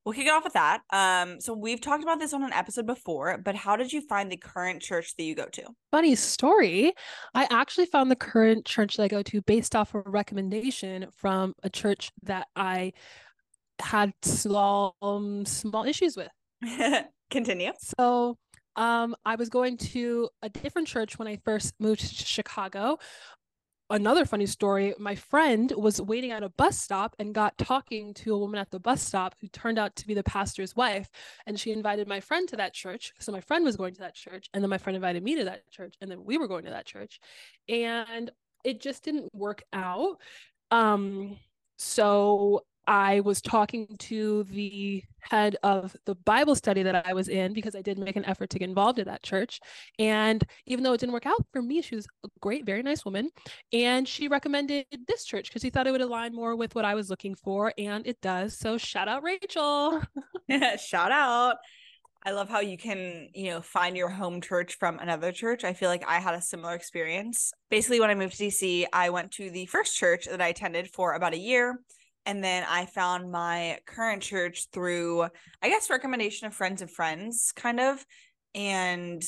we'll 0.04 0.14
kick 0.14 0.26
it 0.26 0.32
off 0.32 0.44
with 0.44 0.52
that. 0.52 0.82
Um, 0.90 1.40
so 1.40 1.54
we've 1.54 1.80
talked 1.80 2.02
about 2.02 2.18
this 2.18 2.32
on 2.32 2.42
an 2.42 2.52
episode 2.52 2.86
before, 2.86 3.38
but 3.38 3.54
how 3.54 3.76
did 3.76 3.92
you 3.92 4.00
find 4.00 4.30
the 4.30 4.36
current 4.36 4.82
church 4.82 5.16
that 5.16 5.24
you 5.24 5.34
go 5.34 5.46
to? 5.46 5.62
Funny 5.90 6.14
story. 6.14 6.92
I 7.34 7.46
actually 7.50 7.86
found 7.86 8.10
the 8.10 8.16
current 8.16 8.64
church 8.64 8.96
that 8.96 9.04
I 9.04 9.08
go 9.08 9.22
to 9.22 9.42
based 9.42 9.74
off 9.74 9.94
of 9.94 10.06
a 10.06 10.10
recommendation 10.10 11.06
from 11.16 11.54
a 11.62 11.70
church 11.70 12.10
that 12.22 12.48
I 12.54 12.92
had 13.80 14.12
small 14.22 14.96
um, 15.02 15.44
small 15.46 15.84
issues 15.84 16.16
with. 16.16 16.30
Continue. 17.30 17.72
So 17.98 18.36
um, 18.76 19.14
I 19.24 19.36
was 19.36 19.48
going 19.48 19.76
to 19.78 20.28
a 20.42 20.48
different 20.48 20.88
church 20.88 21.18
when 21.18 21.28
I 21.28 21.38
first 21.44 21.74
moved 21.78 22.00
to 22.00 22.24
Chicago 22.24 22.98
another 23.90 24.24
funny 24.24 24.46
story. 24.46 24.94
My 24.98 25.14
friend 25.14 25.72
was 25.76 26.00
waiting 26.00 26.30
at 26.30 26.42
a 26.42 26.48
bus 26.48 26.78
stop 26.78 27.14
and 27.18 27.34
got 27.34 27.56
talking 27.58 28.14
to 28.14 28.34
a 28.34 28.38
woman 28.38 28.58
at 28.58 28.70
the 28.70 28.80
bus 28.80 29.02
stop 29.02 29.34
who 29.40 29.48
turned 29.48 29.78
out 29.78 29.94
to 29.96 30.06
be 30.06 30.14
the 30.14 30.22
pastor's 30.22 30.74
wife. 30.74 31.10
And 31.46 31.58
she 31.58 31.72
invited 31.72 32.08
my 32.08 32.20
friend 32.20 32.48
to 32.48 32.56
that 32.56 32.72
church. 32.72 33.12
So 33.18 33.32
my 33.32 33.40
friend 33.40 33.64
was 33.64 33.76
going 33.76 33.94
to 33.94 34.00
that 34.00 34.14
church 34.14 34.48
and 34.54 34.62
then 34.62 34.70
my 34.70 34.78
friend 34.78 34.96
invited 34.96 35.22
me 35.22 35.36
to 35.36 35.44
that 35.44 35.70
church 35.70 35.94
and 36.00 36.10
then 36.10 36.24
we 36.24 36.38
were 36.38 36.48
going 36.48 36.64
to 36.64 36.70
that 36.70 36.86
church. 36.86 37.20
And 37.68 38.30
it 38.64 38.80
just 38.80 39.04
didn't 39.04 39.34
work 39.34 39.62
out. 39.72 40.16
Um 40.70 41.38
so 41.76 42.64
I 42.86 43.20
was 43.20 43.40
talking 43.40 43.96
to 44.00 44.44
the 44.44 45.02
head 45.20 45.56
of 45.62 45.96
the 46.04 46.14
Bible 46.14 46.54
study 46.54 46.82
that 46.82 47.06
I 47.06 47.14
was 47.14 47.28
in 47.28 47.52
because 47.52 47.74
I 47.74 47.82
did 47.82 47.98
make 47.98 48.16
an 48.16 48.24
effort 48.24 48.50
to 48.50 48.58
get 48.58 48.68
involved 48.68 48.98
in 48.98 49.06
that 49.06 49.22
church. 49.22 49.60
And 49.98 50.42
even 50.66 50.84
though 50.84 50.92
it 50.92 51.00
didn't 51.00 51.12
work 51.12 51.26
out 51.26 51.44
for 51.52 51.62
me, 51.62 51.82
she 51.82 51.94
was 51.94 52.06
a 52.24 52.28
great, 52.40 52.66
very 52.66 52.82
nice 52.82 53.04
woman. 53.04 53.30
And 53.72 54.06
she 54.06 54.28
recommended 54.28 54.86
this 55.08 55.24
church 55.24 55.48
because 55.48 55.62
she 55.62 55.70
thought 55.70 55.86
it 55.86 55.92
would 55.92 56.00
align 56.00 56.34
more 56.34 56.56
with 56.56 56.74
what 56.74 56.84
I 56.84 56.94
was 56.94 57.10
looking 57.10 57.34
for. 57.34 57.72
And 57.78 58.06
it 58.06 58.20
does. 58.20 58.58
So 58.58 58.76
shout 58.78 59.08
out 59.08 59.22
Rachel. 59.22 60.02
Shout 60.78 61.10
out. 61.10 61.56
I 62.26 62.30
love 62.30 62.48
how 62.48 62.60
you 62.60 62.78
can, 62.78 63.28
you 63.34 63.50
know, 63.50 63.60
find 63.60 63.96
your 63.96 64.08
home 64.08 64.40
church 64.40 64.78
from 64.78 64.98
another 64.98 65.30
church. 65.30 65.62
I 65.62 65.74
feel 65.74 65.90
like 65.90 66.04
I 66.06 66.20
had 66.20 66.34
a 66.34 66.40
similar 66.40 66.74
experience. 66.74 67.52
Basically, 67.70 68.00
when 68.00 68.08
I 68.08 68.14
moved 68.14 68.38
to 68.38 68.44
DC, 68.46 68.86
I 68.92 69.10
went 69.10 69.32
to 69.32 69.50
the 69.50 69.66
first 69.66 69.94
church 69.94 70.26
that 70.30 70.40
I 70.40 70.48
attended 70.48 70.88
for 70.88 71.12
about 71.14 71.34
a 71.34 71.38
year. 71.38 71.80
And 72.26 72.42
then 72.42 72.64
I 72.68 72.86
found 72.86 73.30
my 73.30 73.78
current 73.86 74.22
church 74.22 74.68
through, 74.72 75.22
I 75.62 75.68
guess, 75.68 75.90
recommendation 75.90 76.46
of 76.46 76.54
friends 76.54 76.80
of 76.82 76.90
friends, 76.90 77.52
kind 77.54 77.80
of. 77.80 78.04
And 78.54 79.22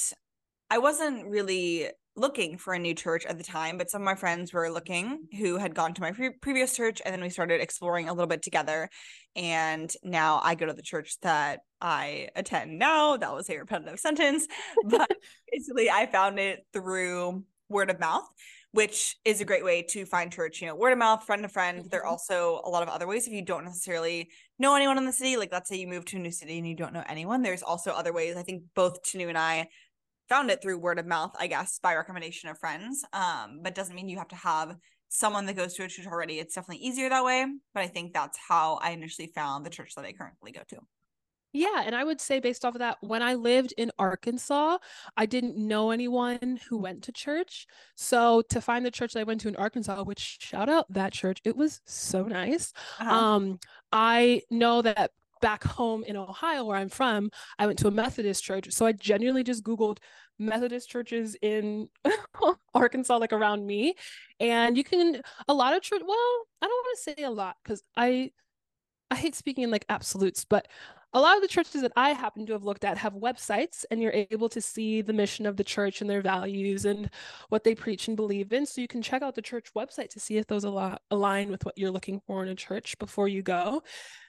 I 0.70 0.78
wasn't 0.78 1.26
really 1.26 1.88
looking 2.16 2.56
for 2.56 2.72
a 2.72 2.78
new 2.78 2.94
church 2.94 3.26
at 3.26 3.36
the 3.36 3.44
time, 3.44 3.76
but 3.76 3.90
some 3.90 4.00
of 4.00 4.06
my 4.06 4.14
friends 4.14 4.52
were 4.52 4.70
looking 4.70 5.26
who 5.38 5.58
had 5.58 5.74
gone 5.74 5.92
to 5.92 6.00
my 6.00 6.12
pre- 6.12 6.30
previous 6.40 6.74
church. 6.74 7.02
And 7.04 7.12
then 7.12 7.20
we 7.20 7.28
started 7.28 7.60
exploring 7.60 8.08
a 8.08 8.12
little 8.12 8.26
bit 8.26 8.42
together. 8.42 8.88
And 9.34 9.92
now 10.02 10.40
I 10.42 10.54
go 10.54 10.64
to 10.64 10.72
the 10.72 10.82
church 10.82 11.16
that 11.20 11.60
I 11.80 12.28
attend 12.34 12.78
now. 12.78 13.18
That 13.18 13.34
was 13.34 13.50
a 13.50 13.58
repetitive 13.58 14.00
sentence. 14.00 14.46
But 14.84 15.12
basically, 15.52 15.90
I 15.90 16.06
found 16.06 16.38
it 16.38 16.64
through 16.72 17.44
word 17.68 17.90
of 17.90 18.00
mouth 18.00 18.26
which 18.72 19.16
is 19.24 19.40
a 19.40 19.44
great 19.44 19.64
way 19.64 19.82
to 19.82 20.04
find 20.04 20.32
church, 20.32 20.60
you 20.60 20.66
know, 20.66 20.74
word 20.74 20.92
of 20.92 20.98
mouth, 20.98 21.24
friend 21.24 21.42
to 21.42 21.48
friend. 21.48 21.78
Mm-hmm. 21.78 21.88
There 21.88 22.00
are 22.00 22.04
mm-hmm. 22.04 22.12
also 22.12 22.60
a 22.64 22.68
lot 22.68 22.82
of 22.82 22.88
other 22.88 23.06
ways 23.06 23.26
if 23.26 23.32
you 23.32 23.42
don't 23.42 23.64
necessarily 23.64 24.30
know 24.58 24.74
anyone 24.74 24.98
in 24.98 25.06
the 25.06 25.12
city. 25.12 25.36
Like, 25.36 25.52
let's 25.52 25.68
say 25.68 25.76
you 25.76 25.88
move 25.88 26.04
to 26.06 26.16
a 26.16 26.20
new 26.20 26.30
city 26.30 26.58
and 26.58 26.68
you 26.68 26.76
don't 26.76 26.92
know 26.92 27.04
anyone. 27.08 27.42
There's 27.42 27.62
also 27.62 27.92
other 27.92 28.12
ways. 28.12 28.36
I 28.36 28.42
think 28.42 28.64
both 28.74 29.02
Tinu 29.02 29.28
and 29.28 29.38
I 29.38 29.68
found 30.28 30.50
it 30.50 30.60
through 30.60 30.78
word 30.78 30.98
of 30.98 31.06
mouth, 31.06 31.34
I 31.38 31.46
guess, 31.46 31.78
by 31.82 31.94
recommendation 31.94 32.50
of 32.50 32.58
friends. 32.58 33.04
Um, 33.12 33.60
but 33.62 33.74
doesn't 33.74 33.94
mean 33.94 34.08
you 34.08 34.18
have 34.18 34.28
to 34.28 34.36
have 34.36 34.76
someone 35.08 35.46
that 35.46 35.56
goes 35.56 35.74
to 35.74 35.84
a 35.84 35.88
church 35.88 36.06
already. 36.06 36.38
It's 36.38 36.54
definitely 36.54 36.84
easier 36.84 37.08
that 37.08 37.24
way. 37.24 37.46
But 37.72 37.82
I 37.82 37.86
think 37.86 38.12
that's 38.12 38.38
how 38.48 38.78
I 38.82 38.90
initially 38.90 39.30
found 39.34 39.64
the 39.64 39.70
church 39.70 39.94
that 39.96 40.04
I 40.04 40.12
currently 40.12 40.52
go 40.52 40.62
to. 40.68 40.76
Yeah, 41.56 41.84
and 41.86 41.94
I 41.94 42.04
would 42.04 42.20
say 42.20 42.38
based 42.38 42.66
off 42.66 42.74
of 42.74 42.80
that, 42.80 42.98
when 43.00 43.22
I 43.22 43.32
lived 43.32 43.72
in 43.78 43.90
Arkansas, 43.98 44.76
I 45.16 45.24
didn't 45.24 45.56
know 45.56 45.90
anyone 45.90 46.60
who 46.68 46.76
went 46.76 47.02
to 47.04 47.12
church. 47.12 47.66
So 47.94 48.42
to 48.50 48.60
find 48.60 48.84
the 48.84 48.90
church 48.90 49.14
that 49.14 49.20
I 49.20 49.24
went 49.24 49.40
to 49.40 49.48
in 49.48 49.56
Arkansas, 49.56 50.04
which 50.04 50.36
shout 50.40 50.68
out 50.68 50.84
that 50.92 51.14
church, 51.14 51.40
it 51.44 51.56
was 51.56 51.80
so 51.86 52.24
nice. 52.24 52.74
Uh-huh. 53.00 53.10
Um, 53.10 53.58
I 53.90 54.42
know 54.50 54.82
that 54.82 55.12
back 55.40 55.64
home 55.64 56.04
in 56.04 56.14
Ohio, 56.14 56.64
where 56.66 56.76
I'm 56.76 56.90
from, 56.90 57.30
I 57.58 57.66
went 57.66 57.78
to 57.78 57.88
a 57.88 57.90
Methodist 57.90 58.44
church. 58.44 58.70
So 58.72 58.84
I 58.84 58.92
genuinely 58.92 59.42
just 59.42 59.64
Googled 59.64 59.98
Methodist 60.38 60.90
churches 60.90 61.36
in 61.40 61.88
Arkansas, 62.74 63.16
like 63.16 63.32
around 63.32 63.66
me. 63.66 63.94
And 64.40 64.76
you 64.76 64.84
can, 64.84 65.22
a 65.48 65.54
lot 65.54 65.74
of 65.74 65.80
church, 65.80 66.02
well, 66.06 66.46
I 66.60 66.66
don't 66.66 66.70
want 66.70 66.98
to 66.98 67.02
say 67.02 67.22
a 67.22 67.30
lot 67.30 67.56
because 67.62 67.82
I, 67.96 68.32
I 69.10 69.14
hate 69.14 69.34
speaking 69.34 69.64
in 69.64 69.70
like 69.70 69.86
absolutes, 69.88 70.44
but 70.44 70.68
a 71.16 71.20
lot 71.20 71.34
of 71.34 71.40
the 71.40 71.48
churches 71.48 71.80
that 71.80 71.92
I 71.96 72.10
happen 72.10 72.44
to 72.44 72.52
have 72.52 72.62
looked 72.62 72.84
at 72.84 72.98
have 72.98 73.14
websites, 73.14 73.86
and 73.90 74.02
you're 74.02 74.12
able 74.30 74.50
to 74.50 74.60
see 74.60 75.00
the 75.00 75.14
mission 75.14 75.46
of 75.46 75.56
the 75.56 75.64
church 75.64 76.02
and 76.02 76.10
their 76.10 76.20
values 76.20 76.84
and 76.84 77.08
what 77.48 77.64
they 77.64 77.74
preach 77.74 78.06
and 78.06 78.16
believe 78.18 78.52
in. 78.52 78.66
So 78.66 78.82
you 78.82 78.86
can 78.86 79.00
check 79.00 79.22
out 79.22 79.34
the 79.34 79.40
church 79.40 79.72
website 79.74 80.10
to 80.10 80.20
see 80.20 80.36
if 80.36 80.46
those 80.46 80.64
align 80.64 81.50
with 81.50 81.64
what 81.64 81.78
you're 81.78 81.90
looking 81.90 82.20
for 82.26 82.42
in 82.42 82.50
a 82.50 82.54
church 82.54 82.98
before 82.98 83.28
you 83.28 83.40
go. 83.40 83.82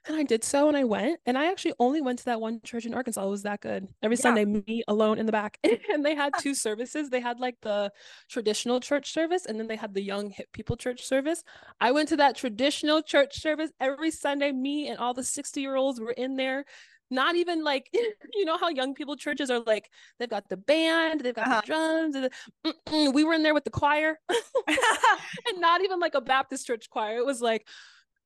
And 0.07 0.15
I 0.15 0.23
did 0.23 0.43
so, 0.43 0.67
and 0.67 0.77
I 0.77 0.83
went, 0.83 1.19
and 1.25 1.37
I 1.37 1.51
actually 1.51 1.73
only 1.79 2.01
went 2.01 2.19
to 2.19 2.25
that 2.25 2.39
one 2.39 2.61
church 2.63 2.85
in 2.85 2.93
Arkansas. 2.93 3.25
It 3.25 3.29
was 3.29 3.43
that 3.43 3.61
good. 3.61 3.87
Every 4.01 4.15
yeah. 4.15 4.21
Sunday, 4.21 4.45
me 4.45 4.83
alone 4.87 5.19
in 5.19 5.25
the 5.25 5.31
back, 5.31 5.59
and 5.93 6.05
they 6.05 6.15
had 6.15 6.33
two 6.39 6.55
services. 6.55 7.09
They 7.09 7.19
had 7.19 7.39
like 7.39 7.57
the 7.61 7.91
traditional 8.29 8.79
church 8.79 9.11
service, 9.11 9.45
and 9.45 9.59
then 9.59 9.67
they 9.67 9.75
had 9.75 9.93
the 9.93 10.01
young 10.01 10.29
hip 10.29 10.47
people 10.53 10.77
church 10.77 11.03
service. 11.03 11.43
I 11.81 11.91
went 11.91 12.09
to 12.09 12.17
that 12.17 12.35
traditional 12.35 13.01
church 13.01 13.41
service 13.41 13.71
every 13.79 14.11
Sunday. 14.11 14.51
Me 14.51 14.87
and 14.87 14.97
all 14.97 15.13
the 15.13 15.23
60 15.23 15.59
year 15.59 15.75
olds 15.75 15.99
were 15.99 16.11
in 16.11 16.37
there 16.37 16.65
not 17.09 17.35
even 17.35 17.63
like 17.63 17.89
you 18.33 18.45
know 18.45 18.57
how 18.57 18.69
young 18.69 18.93
people 18.93 19.15
churches 19.15 19.49
are 19.49 19.61
like 19.61 19.89
they've 20.19 20.29
got 20.29 20.47
the 20.49 20.57
band 20.57 21.21
they've 21.21 21.33
got 21.33 21.47
uh-huh. 21.47 21.61
the 21.61 21.67
drums 21.67 22.13
the, 22.13 23.11
we 23.13 23.23
were 23.23 23.33
in 23.33 23.43
there 23.43 23.53
with 23.53 23.63
the 23.63 23.69
choir 23.69 24.19
and 24.67 25.59
not 25.59 25.81
even 25.81 25.99
like 25.99 26.15
a 26.15 26.21
baptist 26.21 26.67
church 26.67 26.89
choir 26.89 27.17
it 27.17 27.25
was 27.25 27.41
like 27.41 27.65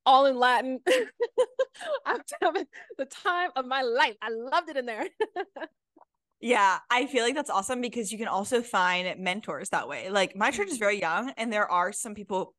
all 0.06 0.26
in 0.26 0.38
latin 0.38 0.80
i'm 2.06 2.20
having 2.42 2.66
the 2.98 3.06
time 3.06 3.50
of 3.56 3.66
my 3.66 3.82
life 3.82 4.16
i 4.22 4.30
loved 4.30 4.70
it 4.70 4.78
in 4.78 4.86
there 4.86 5.08
yeah, 6.42 6.80
I 6.90 7.06
feel 7.06 7.24
like 7.24 7.36
that's 7.36 7.52
awesome 7.52 7.82
because 7.82 8.12
you 8.12 8.18
can 8.18 8.28
also 8.28 8.64
find 8.64 9.20
mentors 9.20 9.70
that 9.70 9.88
way. 9.88 10.10
Like 10.10 10.36
my 10.36 10.50
church 10.50 10.70
is 10.70 10.80
very 10.80 11.00
young 11.00 11.32
and 11.38 11.54
there 11.54 11.72
are 11.72 11.94
some 11.94 12.16
people 12.16 12.56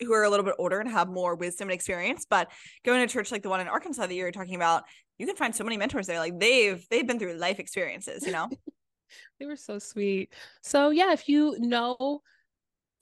who 0.00 0.12
are 0.12 0.22
a 0.22 0.30
little 0.30 0.44
bit 0.44 0.54
older 0.58 0.78
and 0.78 0.88
have 0.88 1.08
more 1.08 1.34
wisdom 1.34 1.68
and 1.68 1.74
experience. 1.74 2.26
But 2.28 2.50
going 2.84 3.06
to 3.06 3.12
church 3.12 3.32
like 3.32 3.42
the 3.42 3.48
one 3.48 3.60
in 3.60 3.66
Arkansas 3.66 4.06
that 4.06 4.14
you're 4.14 4.30
talking 4.30 4.54
about, 4.54 4.84
you 5.18 5.26
can 5.26 5.36
find 5.36 5.54
so 5.54 5.64
many 5.64 5.76
mentors 5.76 6.06
there. 6.06 6.20
Like 6.20 6.38
they've 6.38 6.84
they've 6.90 7.06
been 7.06 7.18
through 7.18 7.34
life 7.34 7.58
experiences, 7.58 8.24
you 8.24 8.32
know. 8.32 8.48
they 9.40 9.46
were 9.46 9.56
so 9.56 9.80
sweet. 9.80 10.32
So 10.62 10.90
yeah, 10.90 11.12
if 11.12 11.28
you 11.28 11.56
know 11.58 12.22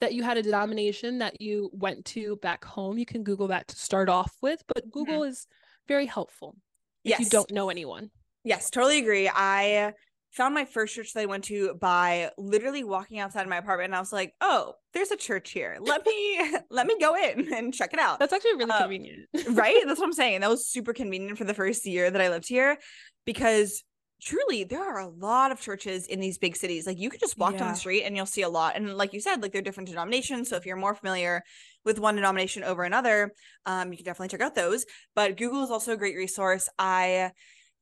that 0.03 0.13
you 0.13 0.21
had 0.21 0.35
a 0.35 0.43
denomination 0.43 1.19
that 1.19 1.39
you 1.39 1.69
went 1.71 2.03
to 2.03 2.35
back 2.41 2.65
home, 2.65 2.97
you 2.97 3.05
can 3.05 3.23
Google 3.23 3.47
that 3.47 3.69
to 3.69 3.75
start 3.77 4.09
off 4.09 4.35
with. 4.41 4.61
But 4.67 4.91
Google 4.91 5.21
mm-hmm. 5.21 5.29
is 5.29 5.47
very 5.87 6.05
helpful 6.05 6.57
if 7.05 7.11
yes. 7.11 7.19
you 7.21 7.29
don't 7.29 7.49
know 7.51 7.69
anyone. 7.69 8.11
Yes, 8.43 8.69
totally 8.69 8.99
agree. 8.99 9.31
I 9.33 9.93
found 10.31 10.53
my 10.53 10.65
first 10.65 10.93
church 10.93 11.13
that 11.13 11.21
I 11.21 11.25
went 11.25 11.45
to 11.45 11.75
by 11.75 12.31
literally 12.37 12.83
walking 12.83 13.19
outside 13.19 13.43
of 13.43 13.47
my 13.47 13.57
apartment 13.57 13.85
and 13.85 13.95
I 13.95 14.01
was 14.01 14.11
like, 14.11 14.33
"Oh, 14.41 14.73
there's 14.91 15.11
a 15.11 15.15
church 15.15 15.51
here. 15.51 15.77
Let 15.79 16.05
me 16.05 16.51
let 16.69 16.85
me 16.85 16.97
go 16.99 17.15
in 17.15 17.53
and 17.53 17.73
check 17.73 17.93
it 17.93 17.99
out." 17.99 18.19
That's 18.19 18.33
actually 18.33 18.55
really 18.55 18.71
um, 18.71 18.81
convenient. 18.81 19.29
right? 19.51 19.83
That's 19.85 20.01
what 20.01 20.07
I'm 20.07 20.13
saying. 20.13 20.41
That 20.41 20.49
was 20.49 20.67
super 20.67 20.91
convenient 20.91 21.37
for 21.37 21.45
the 21.45 21.53
first 21.53 21.85
year 21.85 22.11
that 22.11 22.21
I 22.21 22.27
lived 22.27 22.49
here 22.49 22.77
because 23.25 23.85
truly 24.23 24.63
there 24.63 24.83
are 24.83 24.99
a 24.99 25.09
lot 25.09 25.51
of 25.51 25.59
churches 25.59 26.07
in 26.07 26.19
these 26.19 26.37
big 26.37 26.55
cities. 26.55 26.87
Like 26.87 26.99
you 26.99 27.09
could 27.09 27.19
just 27.19 27.37
walk 27.37 27.53
yeah. 27.53 27.59
down 27.59 27.69
the 27.69 27.77
street 27.77 28.03
and 28.03 28.15
you'll 28.15 28.25
see 28.25 28.41
a 28.41 28.49
lot. 28.49 28.75
And 28.75 28.95
like 28.95 29.13
you 29.13 29.19
said, 29.19 29.41
like 29.41 29.51
they're 29.51 29.61
different 29.61 29.89
denominations, 29.89 30.49
so 30.49 30.55
if 30.55 30.65
you're 30.65 30.75
more 30.75 30.95
familiar 30.95 31.43
with 31.85 31.99
one 31.99 32.15
denomination 32.15 32.63
over 32.63 32.83
another, 32.83 33.33
um 33.65 33.91
you 33.91 33.97
can 33.97 34.05
definitely 34.05 34.29
check 34.29 34.41
out 34.41 34.55
those. 34.55 34.85
But 35.15 35.37
Google 35.37 35.63
is 35.63 35.71
also 35.71 35.93
a 35.93 35.97
great 35.97 36.15
resource. 36.15 36.69
I 36.79 37.31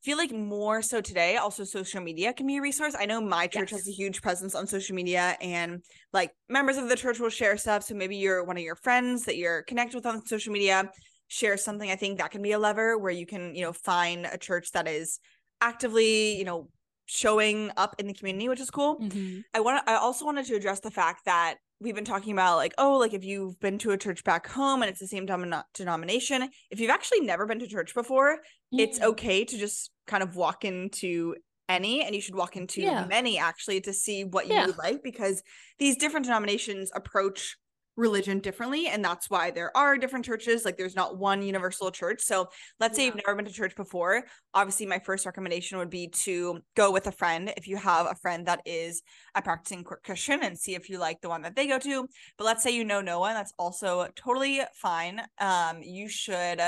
feel 0.02 0.16
like 0.16 0.32
more 0.32 0.82
so 0.82 1.00
today 1.00 1.36
also 1.36 1.62
social 1.62 2.00
media 2.00 2.32
can 2.32 2.44
be 2.44 2.56
a 2.56 2.60
resource 2.60 2.96
i 2.98 3.06
know 3.06 3.20
my 3.20 3.46
church 3.46 3.70
yes. 3.70 3.80
has 3.80 3.88
a 3.88 3.92
huge 3.92 4.20
presence 4.20 4.52
on 4.54 4.66
social 4.66 4.96
media 4.96 5.36
and 5.40 5.80
like 6.12 6.32
members 6.48 6.76
of 6.76 6.88
the 6.88 6.96
church 6.96 7.20
will 7.20 7.28
share 7.28 7.56
stuff 7.56 7.84
so 7.84 7.94
maybe 7.94 8.16
you're 8.16 8.42
one 8.42 8.56
of 8.56 8.64
your 8.64 8.74
friends 8.74 9.24
that 9.24 9.36
you're 9.36 9.62
connected 9.62 9.94
with 9.94 10.04
on 10.04 10.24
social 10.26 10.52
media 10.52 10.90
share 11.28 11.56
something 11.56 11.88
i 11.88 11.94
think 11.94 12.18
that 12.18 12.32
can 12.32 12.42
be 12.42 12.50
a 12.50 12.58
lever 12.58 12.98
where 12.98 13.12
you 13.12 13.26
can 13.26 13.54
you 13.54 13.62
know 13.62 13.72
find 13.72 14.26
a 14.26 14.36
church 14.36 14.72
that 14.72 14.88
is 14.88 15.20
actively 15.62 16.36
you 16.36 16.44
know 16.44 16.68
showing 17.06 17.70
up 17.76 17.94
in 17.98 18.06
the 18.06 18.14
community 18.14 18.48
which 18.48 18.60
is 18.60 18.70
cool 18.70 18.98
mm-hmm. 18.98 19.40
i 19.54 19.60
want 19.60 19.82
i 19.88 19.94
also 19.94 20.24
wanted 20.24 20.44
to 20.44 20.54
address 20.54 20.80
the 20.80 20.90
fact 20.90 21.24
that 21.24 21.56
we've 21.80 21.94
been 21.94 22.04
talking 22.04 22.32
about 22.32 22.56
like 22.56 22.74
oh 22.78 22.96
like 22.96 23.12
if 23.12 23.24
you've 23.24 23.58
been 23.60 23.78
to 23.78 23.90
a 23.90 23.98
church 23.98 24.24
back 24.24 24.46
home 24.48 24.82
and 24.82 24.90
it's 24.90 25.00
the 25.00 25.06
same 25.06 25.26
denomination 25.74 26.48
if 26.70 26.80
you've 26.80 26.90
actually 26.90 27.20
never 27.20 27.46
been 27.46 27.58
to 27.58 27.66
church 27.66 27.94
before 27.94 28.38
it's 28.72 29.00
okay 29.00 29.44
to 29.44 29.58
just 29.58 29.90
kind 30.06 30.22
of 30.22 30.34
walk 30.36 30.64
into 30.64 31.34
any 31.68 32.02
and 32.02 32.14
you 32.14 32.20
should 32.20 32.34
walk 32.34 32.56
into 32.56 32.80
yeah. 32.80 33.04
many 33.06 33.38
actually 33.38 33.80
to 33.80 33.92
see 33.92 34.24
what 34.24 34.46
you 34.46 34.54
yeah. 34.54 34.66
would 34.66 34.78
like 34.78 35.02
because 35.02 35.42
these 35.78 35.96
different 35.96 36.24
denominations 36.24 36.90
approach 36.94 37.56
religion 37.96 38.38
differently 38.38 38.88
and 38.88 39.04
that's 39.04 39.28
why 39.28 39.50
there 39.50 39.76
are 39.76 39.98
different 39.98 40.24
churches 40.24 40.64
like 40.64 40.76
there's 40.76 40.96
not 40.96 41.18
one 41.18 41.42
universal 41.42 41.90
church. 41.90 42.20
So 42.22 42.48
let's 42.80 42.96
yeah. 42.98 43.02
say 43.02 43.06
you've 43.06 43.16
never 43.26 43.36
been 43.36 43.44
to 43.44 43.52
church 43.52 43.76
before 43.76 44.24
obviously 44.54 44.86
my 44.86 44.98
first 44.98 45.26
recommendation 45.26 45.78
would 45.78 45.90
be 45.90 46.08
to 46.08 46.60
go 46.76 46.90
with 46.90 47.06
a 47.06 47.12
friend 47.12 47.52
if 47.56 47.68
you 47.68 47.76
have 47.76 48.06
a 48.06 48.14
friend 48.14 48.46
that 48.46 48.60
is 48.64 49.02
a 49.34 49.42
practicing 49.42 49.84
christian 49.84 50.42
and 50.42 50.58
see 50.58 50.74
if 50.74 50.88
you 50.88 50.98
like 50.98 51.20
the 51.20 51.28
one 51.28 51.42
that 51.42 51.54
they 51.56 51.66
go 51.66 51.78
to. 51.78 52.06
But 52.38 52.44
let's 52.44 52.62
say 52.62 52.70
you 52.70 52.84
know 52.84 53.00
no 53.00 53.20
one 53.20 53.34
that's 53.34 53.52
also 53.58 54.08
totally 54.16 54.60
fine. 54.74 55.20
Um 55.38 55.82
you 55.82 56.08
should 56.08 56.60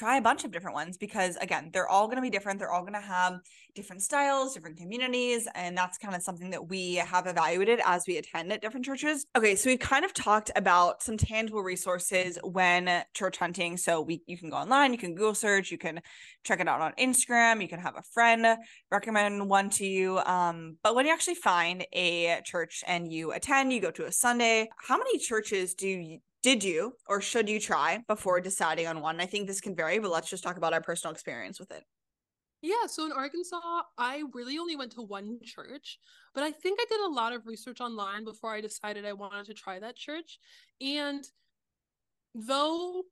try 0.00 0.16
a 0.16 0.22
bunch 0.22 0.44
of 0.44 0.50
different 0.50 0.74
ones 0.74 0.96
because 0.96 1.36
again 1.42 1.68
they're 1.74 1.88
all 1.88 2.06
going 2.06 2.16
to 2.16 2.22
be 2.22 2.30
different. 2.30 2.58
They're 2.58 2.72
all 2.72 2.80
going 2.80 2.94
to 2.94 3.00
have 3.00 3.40
different 3.74 4.02
styles 4.02 4.54
different 4.54 4.78
communities 4.78 5.46
and 5.54 5.76
that's 5.76 5.98
kind 5.98 6.14
of 6.14 6.22
something 6.22 6.50
that 6.50 6.68
we 6.68 6.94
have 6.94 7.26
evaluated 7.26 7.80
as 7.84 8.04
we 8.08 8.16
attend 8.16 8.50
at 8.50 8.62
different 8.62 8.86
churches. 8.86 9.26
Okay 9.36 9.54
so 9.54 9.68
we've 9.68 9.78
kind 9.78 10.04
of 10.06 10.14
talked 10.14 10.50
about 10.56 11.02
some 11.02 11.18
tangible 11.18 11.62
resources 11.62 12.38
when 12.42 13.02
church 13.14 13.36
hunting. 13.36 13.76
So 13.76 14.00
we 14.00 14.22
you 14.26 14.38
can 14.38 14.48
go 14.48 14.56
online 14.56 14.92
you 14.92 14.98
can 14.98 15.14
google 15.14 15.34
search 15.34 15.70
you 15.70 15.76
can 15.76 16.00
check 16.44 16.60
it 16.60 16.68
out 16.68 16.80
on 16.80 16.92
instagram 16.98 17.60
you 17.60 17.68
can 17.68 17.80
have 17.80 17.96
a 17.96 18.02
friend 18.14 18.46
recommend 18.90 19.50
one 19.50 19.68
to 19.70 19.86
you. 19.86 20.18
Um, 20.20 20.78
but 20.82 20.94
when 20.94 21.04
you 21.04 21.12
actually 21.12 21.34
find 21.34 21.86
a 21.92 22.40
church 22.44 22.82
and 22.86 23.12
you 23.12 23.32
attend 23.32 23.72
you 23.74 23.82
go 23.82 23.90
to 23.90 24.06
a 24.06 24.12
sunday 24.12 24.70
how 24.78 24.96
many 24.96 25.18
churches 25.18 25.74
do 25.74 25.86
you 25.86 26.20
did 26.42 26.64
you 26.64 26.94
or 27.06 27.20
should 27.20 27.48
you 27.48 27.60
try 27.60 28.02
before 28.08 28.40
deciding 28.40 28.86
on 28.86 29.00
one? 29.00 29.20
I 29.20 29.26
think 29.26 29.46
this 29.46 29.60
can 29.60 29.74
vary, 29.74 29.98
but 29.98 30.10
let's 30.10 30.30
just 30.30 30.42
talk 30.42 30.56
about 30.56 30.72
our 30.72 30.80
personal 30.80 31.12
experience 31.12 31.60
with 31.60 31.70
it. 31.70 31.84
Yeah, 32.62 32.86
so 32.86 33.06
in 33.06 33.12
Arkansas, 33.12 33.82
I 33.96 34.22
really 34.34 34.58
only 34.58 34.76
went 34.76 34.92
to 34.92 35.02
one 35.02 35.38
church, 35.42 35.98
but 36.34 36.44
I 36.44 36.50
think 36.50 36.78
I 36.80 36.84
did 36.90 37.00
a 37.00 37.08
lot 37.08 37.32
of 37.32 37.46
research 37.46 37.80
online 37.80 38.24
before 38.24 38.52
I 38.52 38.60
decided 38.60 39.06
I 39.06 39.14
wanted 39.14 39.46
to 39.46 39.54
try 39.54 39.78
that 39.78 39.96
church. 39.96 40.38
And 40.80 41.24
though 42.34 43.04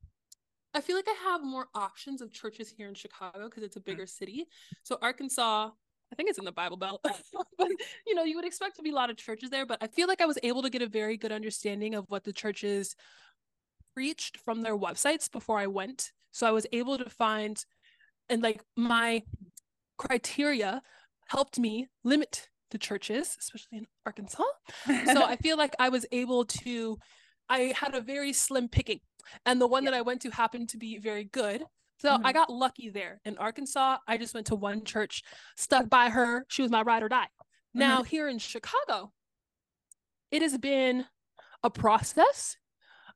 I 0.75 0.81
feel 0.81 0.97
like 0.97 1.09
I 1.09 1.31
have 1.31 1.43
more 1.43 1.69
options 1.75 2.21
of 2.21 2.33
churches 2.33 2.69
here 2.71 2.89
in 2.89 2.95
Chicago 2.95 3.45
because 3.45 3.63
it's 3.63 3.77
a 3.77 3.81
mm. 3.81 3.87
bigger 3.87 4.07
city. 4.07 4.47
So 4.83 4.99
Arkansas, 5.01 5.71
I 6.13 6.15
think 6.15 6.31
it's 6.31 6.39
in 6.39 6.45
the 6.45 6.53
Bible 6.53 6.77
Belt, 6.77 7.01
but 7.59 7.69
you 8.07 8.15
know, 8.15 8.25
you 8.25 8.37
would 8.37 8.47
expect 8.47 8.77
to 8.77 8.83
be 8.83 8.91
a 8.91 8.95
lot 8.95 9.11
of 9.11 9.17
churches 9.17 9.51
there. 9.51 9.67
But 9.67 9.79
I 9.83 9.87
feel 9.89 10.09
like 10.09 10.21
I 10.21 10.27
was 10.27 10.39
able 10.43 10.63
to 10.63 10.71
get 10.71 10.83
a 10.83 10.89
very 10.89 11.17
good 11.17 11.33
understanding 11.33 11.95
of 11.95 12.07
what 12.09 12.25
the 12.25 12.33
churches 12.33 12.97
preached 13.95 14.39
from 14.39 14.63
their 14.63 14.77
websites 14.77 15.31
before 15.31 15.59
I 15.59 15.67
went. 15.67 16.13
So 16.31 16.47
I 16.47 16.51
was 16.51 16.67
able 16.73 16.99
to 16.99 17.11
find, 17.11 17.63
and 18.29 18.43
like 18.43 18.63
my 18.77 19.23
criteria 19.97 20.83
helped 21.27 21.59
me 21.59 21.89
limit 22.05 22.49
the 22.71 22.79
churches, 22.79 23.37
especially 23.39 23.79
in 23.79 23.87
Arkansas. 24.07 24.43
so 24.87 25.25
I 25.25 25.37
feel 25.43 25.57
like 25.57 25.75
I 25.79 25.89
was 25.89 26.07
able 26.13 26.45
to, 26.45 26.99
I 27.49 27.73
had 27.77 27.95
a 27.95 28.01
very 28.01 28.33
slim 28.33 28.69
picking. 28.69 29.01
And 29.45 29.61
the 29.61 29.67
one 29.67 29.85
yeah. 29.85 29.91
that 29.91 29.97
I 29.97 30.03
went 30.03 30.23
to 30.23 30.31
happened 30.31 30.71
to 30.71 30.79
be 30.79 30.99
very 30.99 31.25
good. 31.25 31.65
So 31.99 32.11
mm-hmm. 32.11 32.27
I 32.27 32.33
got 32.33 32.51
lucky 32.51 32.91
there. 32.91 33.21
In 33.25 33.37
Arkansas, 33.39 33.99
I 34.07 34.17
just 34.17 34.35
went 34.35 34.47
to 34.49 34.55
one 34.55 34.85
church, 34.85 35.23
stuck 35.57 35.89
by 35.89 36.11
her. 36.11 36.47
She 36.49 36.63
was 36.63 36.71
my 36.71 36.83
ride 36.83 37.03
or 37.03 37.09
die. 37.09 37.25
Mm-hmm. 37.25 37.81
Now, 37.81 38.03
here 38.03 38.29
in 38.29 38.39
Chicago, 38.39 39.13
it 40.31 40.43
has 40.43 40.57
been 40.59 41.07
a 41.63 41.71
process. 41.71 42.57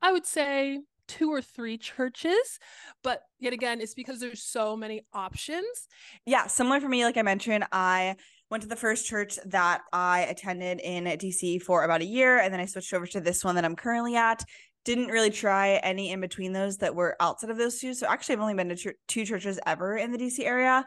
I 0.01 0.13
would 0.13 0.27
say 0.27 0.81
two 1.09 1.31
or 1.31 1.43
three 1.43 1.77
churches 1.77 2.59
but 3.03 3.23
yet 3.39 3.53
again 3.53 3.81
it's 3.81 3.93
because 3.93 4.21
there's 4.21 4.43
so 4.43 4.77
many 4.77 5.05
options 5.13 5.89
yeah 6.27 6.47
similar 6.47 6.81
for 6.81 6.89
me 6.89 7.05
like 7.05 7.17
i 7.17 7.23
mentioned 7.23 7.65
i 7.73 8.15
went 8.51 8.63
to 8.63 8.69
the 8.69 8.77
first 8.77 9.05
church 9.05 9.39
that 9.47 9.83
i 9.93 10.21
attended 10.21 10.81
in 10.81 11.05
dc 11.05 11.61
for 11.63 11.85
about 11.85 12.01
a 12.01 12.07
year 12.07 12.39
and 12.39 12.53
then 12.53 12.61
i 12.61 12.65
switched 12.65 12.95
over 12.95 13.07
to 13.07 13.21
this 13.21 13.45
one 13.45 13.57
that 13.57 13.65
i'm 13.65 13.77
currently 13.77 14.17
at 14.17 14.45
didn't 14.85 15.09
really 15.09 15.31
try 15.31 15.81
any 15.83 16.11
in 16.11 16.21
between 16.21 16.53
those 16.53 16.79
that 16.79 16.95
were 16.95 17.17
outside 17.21 17.51
of 17.51 17.59
those 17.59 17.79
two. 17.79 17.95
So 17.95 18.07
actually, 18.07 18.35
I've 18.35 18.41
only 18.41 18.55
been 18.55 18.75
to 18.75 18.95
two 19.09 19.25
churches 19.25 19.59
ever 19.67 19.97
in 19.97 20.13
the 20.13 20.19
DC 20.19 20.45
area, 20.45 20.85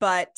but 0.00 0.36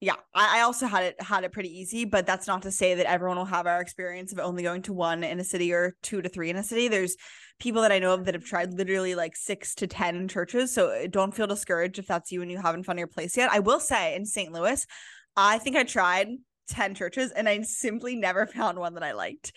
yeah, 0.00 0.14
I, 0.34 0.58
I, 0.58 0.60
also 0.62 0.86
had 0.86 1.04
it 1.04 1.22
had 1.22 1.44
it 1.44 1.52
pretty 1.52 1.70
easy. 1.70 2.04
But 2.04 2.26
that's 2.26 2.46
not 2.46 2.62
to 2.62 2.70
say 2.70 2.94
that 2.94 3.10
everyone 3.10 3.38
will 3.38 3.46
have 3.46 3.66
our 3.66 3.80
experience 3.80 4.32
of 4.32 4.38
only 4.38 4.62
going 4.62 4.82
to 4.82 4.92
one 4.92 5.24
in 5.24 5.40
a 5.40 5.44
city 5.44 5.72
or 5.72 5.96
two 6.02 6.20
to 6.20 6.28
three 6.28 6.50
in 6.50 6.56
a 6.56 6.62
city. 6.62 6.88
There's 6.88 7.16
people 7.58 7.82
that 7.82 7.92
I 7.92 7.98
know 7.98 8.12
of 8.12 8.26
that 8.26 8.34
have 8.34 8.44
tried 8.44 8.74
literally 8.74 9.14
like 9.14 9.36
six 9.36 9.74
to 9.76 9.86
ten 9.86 10.28
churches. 10.28 10.72
So 10.74 10.90
uh, 10.90 11.06
don't 11.08 11.34
feel 11.34 11.46
discouraged 11.46 11.98
if 11.98 12.06
that's 12.06 12.30
you 12.30 12.42
and 12.42 12.50
you 12.50 12.60
haven't 12.60 12.84
found 12.84 12.98
your 12.98 13.08
place 13.08 13.36
yet. 13.36 13.50
I 13.50 13.60
will 13.60 13.80
say 13.80 14.14
in 14.14 14.26
St. 14.26 14.52
Louis, 14.52 14.86
I 15.34 15.58
think 15.58 15.76
I 15.76 15.84
tried 15.84 16.28
10 16.68 16.94
churches 16.94 17.30
and 17.32 17.48
I 17.48 17.62
simply 17.62 18.16
never 18.16 18.46
found 18.46 18.78
one 18.78 18.94
that 18.94 19.02
I 19.02 19.12
liked. 19.12 19.52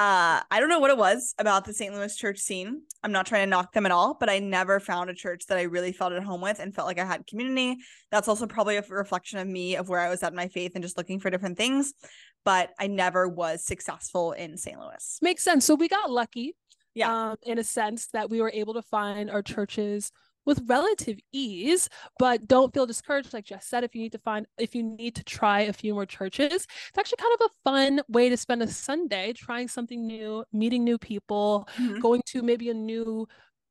Uh, 0.00 0.40
I 0.50 0.60
don't 0.60 0.70
know 0.70 0.78
what 0.78 0.90
it 0.90 0.96
was 0.96 1.34
about 1.38 1.66
the 1.66 1.74
St. 1.74 1.92
Louis 1.92 2.16
church 2.16 2.38
scene. 2.38 2.84
I'm 3.04 3.12
not 3.12 3.26
trying 3.26 3.42
to 3.42 3.50
knock 3.50 3.74
them 3.74 3.84
at 3.84 3.92
all, 3.92 4.16
but 4.18 4.30
I 4.30 4.38
never 4.38 4.80
found 4.80 5.10
a 5.10 5.14
church 5.14 5.44
that 5.48 5.58
I 5.58 5.64
really 5.64 5.92
felt 5.92 6.14
at 6.14 6.22
home 6.22 6.40
with 6.40 6.58
and 6.58 6.74
felt 6.74 6.86
like 6.86 6.98
I 6.98 7.04
had 7.04 7.26
community. 7.26 7.82
That's 8.10 8.26
also 8.26 8.46
probably 8.46 8.78
a 8.78 8.84
reflection 8.88 9.40
of 9.40 9.46
me 9.46 9.76
of 9.76 9.90
where 9.90 10.00
I 10.00 10.08
was 10.08 10.22
at 10.22 10.32
in 10.32 10.36
my 10.36 10.48
faith 10.48 10.72
and 10.74 10.82
just 10.82 10.96
looking 10.96 11.20
for 11.20 11.28
different 11.28 11.58
things. 11.58 11.92
But 12.46 12.70
I 12.78 12.86
never 12.86 13.28
was 13.28 13.62
successful 13.62 14.32
in 14.32 14.56
St. 14.56 14.80
Louis. 14.80 15.18
Makes 15.20 15.42
sense. 15.42 15.66
So 15.66 15.74
we 15.74 15.86
got 15.86 16.10
lucky, 16.10 16.56
yeah, 16.94 17.32
um, 17.32 17.36
in 17.42 17.58
a 17.58 17.64
sense 17.64 18.06
that 18.14 18.30
we 18.30 18.40
were 18.40 18.52
able 18.54 18.72
to 18.72 18.82
find 18.82 19.30
our 19.30 19.42
churches 19.42 20.12
with 20.50 20.60
relative 20.66 21.16
ease 21.32 21.88
but 22.18 22.48
don't 22.48 22.74
feel 22.74 22.84
discouraged 22.84 23.32
like 23.32 23.44
jess 23.44 23.64
said 23.64 23.84
if 23.84 23.94
you 23.94 24.02
need 24.02 24.10
to 24.10 24.18
find 24.18 24.46
if 24.58 24.74
you 24.74 24.82
need 24.82 25.14
to 25.14 25.22
try 25.22 25.60
a 25.60 25.72
few 25.72 25.94
more 25.94 26.04
churches 26.04 26.66
it's 26.88 26.98
actually 26.98 27.16
kind 27.18 27.34
of 27.40 27.46
a 27.46 27.70
fun 27.70 28.00
way 28.08 28.28
to 28.28 28.36
spend 28.36 28.60
a 28.60 28.66
sunday 28.66 29.32
trying 29.32 29.68
something 29.68 30.04
new 30.08 30.44
meeting 30.52 30.82
new 30.82 30.98
people 30.98 31.68
mm-hmm. 31.78 32.00
going 32.00 32.20
to 32.26 32.42
maybe 32.42 32.68
a 32.68 32.74
new 32.74 33.28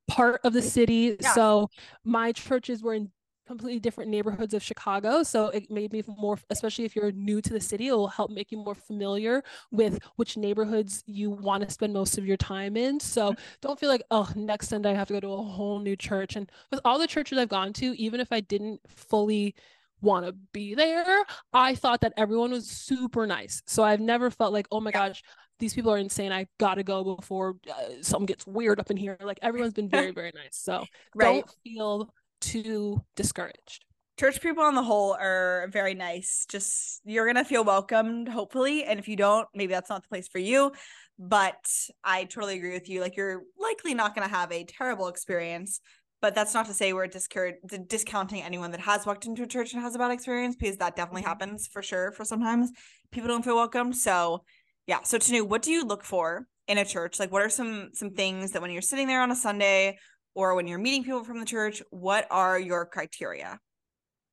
part 0.08 0.40
of 0.42 0.54
the 0.54 0.62
city 0.62 1.18
yeah. 1.20 1.34
so 1.34 1.68
my 2.02 2.32
churches 2.32 2.82
were 2.82 2.94
in 2.94 3.10
completely 3.50 3.80
different 3.80 4.12
neighborhoods 4.12 4.54
of 4.54 4.62
Chicago. 4.62 5.24
So 5.24 5.48
it 5.48 5.68
made 5.72 5.92
me 5.92 6.04
more, 6.06 6.38
especially 6.50 6.84
if 6.84 6.94
you're 6.94 7.10
new 7.10 7.42
to 7.42 7.52
the 7.52 7.60
city, 7.60 7.88
it 7.88 7.92
will 7.92 8.06
help 8.06 8.30
make 8.30 8.52
you 8.52 8.58
more 8.58 8.76
familiar 8.76 9.42
with 9.72 9.98
which 10.14 10.36
neighborhoods 10.36 11.02
you 11.06 11.30
want 11.30 11.64
to 11.64 11.70
spend 11.70 11.92
most 11.92 12.16
of 12.16 12.24
your 12.24 12.36
time 12.36 12.76
in. 12.76 13.00
So 13.00 13.32
mm-hmm. 13.32 13.42
don't 13.60 13.80
feel 13.80 13.88
like, 13.88 14.04
oh, 14.12 14.30
next 14.36 14.68
Sunday 14.68 14.92
I 14.92 14.94
have 14.94 15.08
to 15.08 15.14
go 15.14 15.20
to 15.20 15.32
a 15.32 15.42
whole 15.42 15.80
new 15.80 15.96
church. 15.96 16.36
And 16.36 16.48
with 16.70 16.78
all 16.84 17.00
the 17.00 17.08
churches 17.08 17.38
I've 17.38 17.48
gone 17.48 17.72
to, 17.74 18.00
even 18.00 18.20
if 18.20 18.30
I 18.30 18.38
didn't 18.38 18.82
fully 18.86 19.56
want 20.00 20.26
to 20.26 20.32
be 20.52 20.76
there, 20.76 21.24
I 21.52 21.74
thought 21.74 22.02
that 22.02 22.12
everyone 22.16 22.52
was 22.52 22.70
super 22.70 23.26
nice. 23.26 23.62
So 23.66 23.82
I've 23.82 24.00
never 24.00 24.30
felt 24.30 24.52
like, 24.52 24.68
oh 24.70 24.80
my 24.80 24.92
gosh, 24.92 25.24
these 25.58 25.74
people 25.74 25.92
are 25.92 25.98
insane. 25.98 26.30
I 26.30 26.46
gotta 26.58 26.84
go 26.84 27.16
before 27.16 27.56
uh, 27.68 28.00
something 28.00 28.26
gets 28.26 28.46
weird 28.46 28.78
up 28.78 28.92
in 28.92 28.96
here. 28.96 29.18
Like 29.20 29.40
everyone's 29.42 29.74
been 29.74 29.90
very, 29.90 30.10
very 30.12 30.32
nice. 30.34 30.56
So 30.56 30.84
right. 31.16 31.44
don't 31.44 31.54
feel 31.64 32.14
too 32.40 33.02
discouraged. 33.16 33.84
Church 34.18 34.40
people 34.40 34.62
on 34.62 34.74
the 34.74 34.82
whole 34.82 35.14
are 35.14 35.68
very 35.72 35.94
nice. 35.94 36.44
Just 36.48 37.00
you're 37.04 37.26
gonna 37.26 37.44
feel 37.44 37.64
welcomed, 37.64 38.28
hopefully. 38.28 38.84
And 38.84 38.98
if 38.98 39.08
you 39.08 39.16
don't, 39.16 39.48
maybe 39.54 39.72
that's 39.72 39.88
not 39.88 40.02
the 40.02 40.08
place 40.08 40.28
for 40.28 40.38
you. 40.38 40.72
But 41.18 41.66
I 42.04 42.24
totally 42.24 42.56
agree 42.56 42.72
with 42.72 42.88
you. 42.88 43.00
Like 43.00 43.16
you're 43.16 43.42
likely 43.58 43.94
not 43.94 44.14
gonna 44.14 44.28
have 44.28 44.52
a 44.52 44.64
terrible 44.64 45.08
experience. 45.08 45.80
But 46.20 46.34
that's 46.34 46.52
not 46.52 46.66
to 46.66 46.74
say 46.74 46.92
we're 46.92 47.08
discour- 47.08 47.88
discounting 47.88 48.42
anyone 48.42 48.72
that 48.72 48.80
has 48.80 49.06
walked 49.06 49.24
into 49.24 49.44
a 49.44 49.46
church 49.46 49.72
and 49.72 49.80
has 49.80 49.94
a 49.94 49.98
bad 49.98 50.10
experience 50.10 50.54
because 50.54 50.76
that 50.76 50.96
definitely 50.96 51.22
mm-hmm. 51.22 51.28
happens 51.30 51.66
for 51.66 51.82
sure. 51.82 52.12
For 52.12 52.26
sometimes 52.26 52.70
people 53.10 53.28
don't 53.28 53.42
feel 53.42 53.56
welcome. 53.56 53.94
So 53.94 54.44
yeah. 54.86 54.98
So 55.02 55.18
Tinu, 55.18 55.48
what 55.48 55.62
do 55.62 55.70
you 55.70 55.84
look 55.84 56.04
for 56.04 56.46
in 56.68 56.76
a 56.76 56.84
church? 56.84 57.18
Like 57.18 57.32
what 57.32 57.42
are 57.42 57.48
some 57.48 57.90
some 57.94 58.10
things 58.10 58.50
that 58.50 58.60
when 58.60 58.70
you're 58.70 58.82
sitting 58.82 59.06
there 59.06 59.22
on 59.22 59.30
a 59.30 59.36
Sunday 59.36 59.96
or 60.34 60.54
when 60.54 60.66
you're 60.66 60.78
meeting 60.78 61.04
people 61.04 61.24
from 61.24 61.40
the 61.40 61.46
church, 61.46 61.82
what 61.90 62.26
are 62.30 62.58
your 62.58 62.86
criteria? 62.86 63.58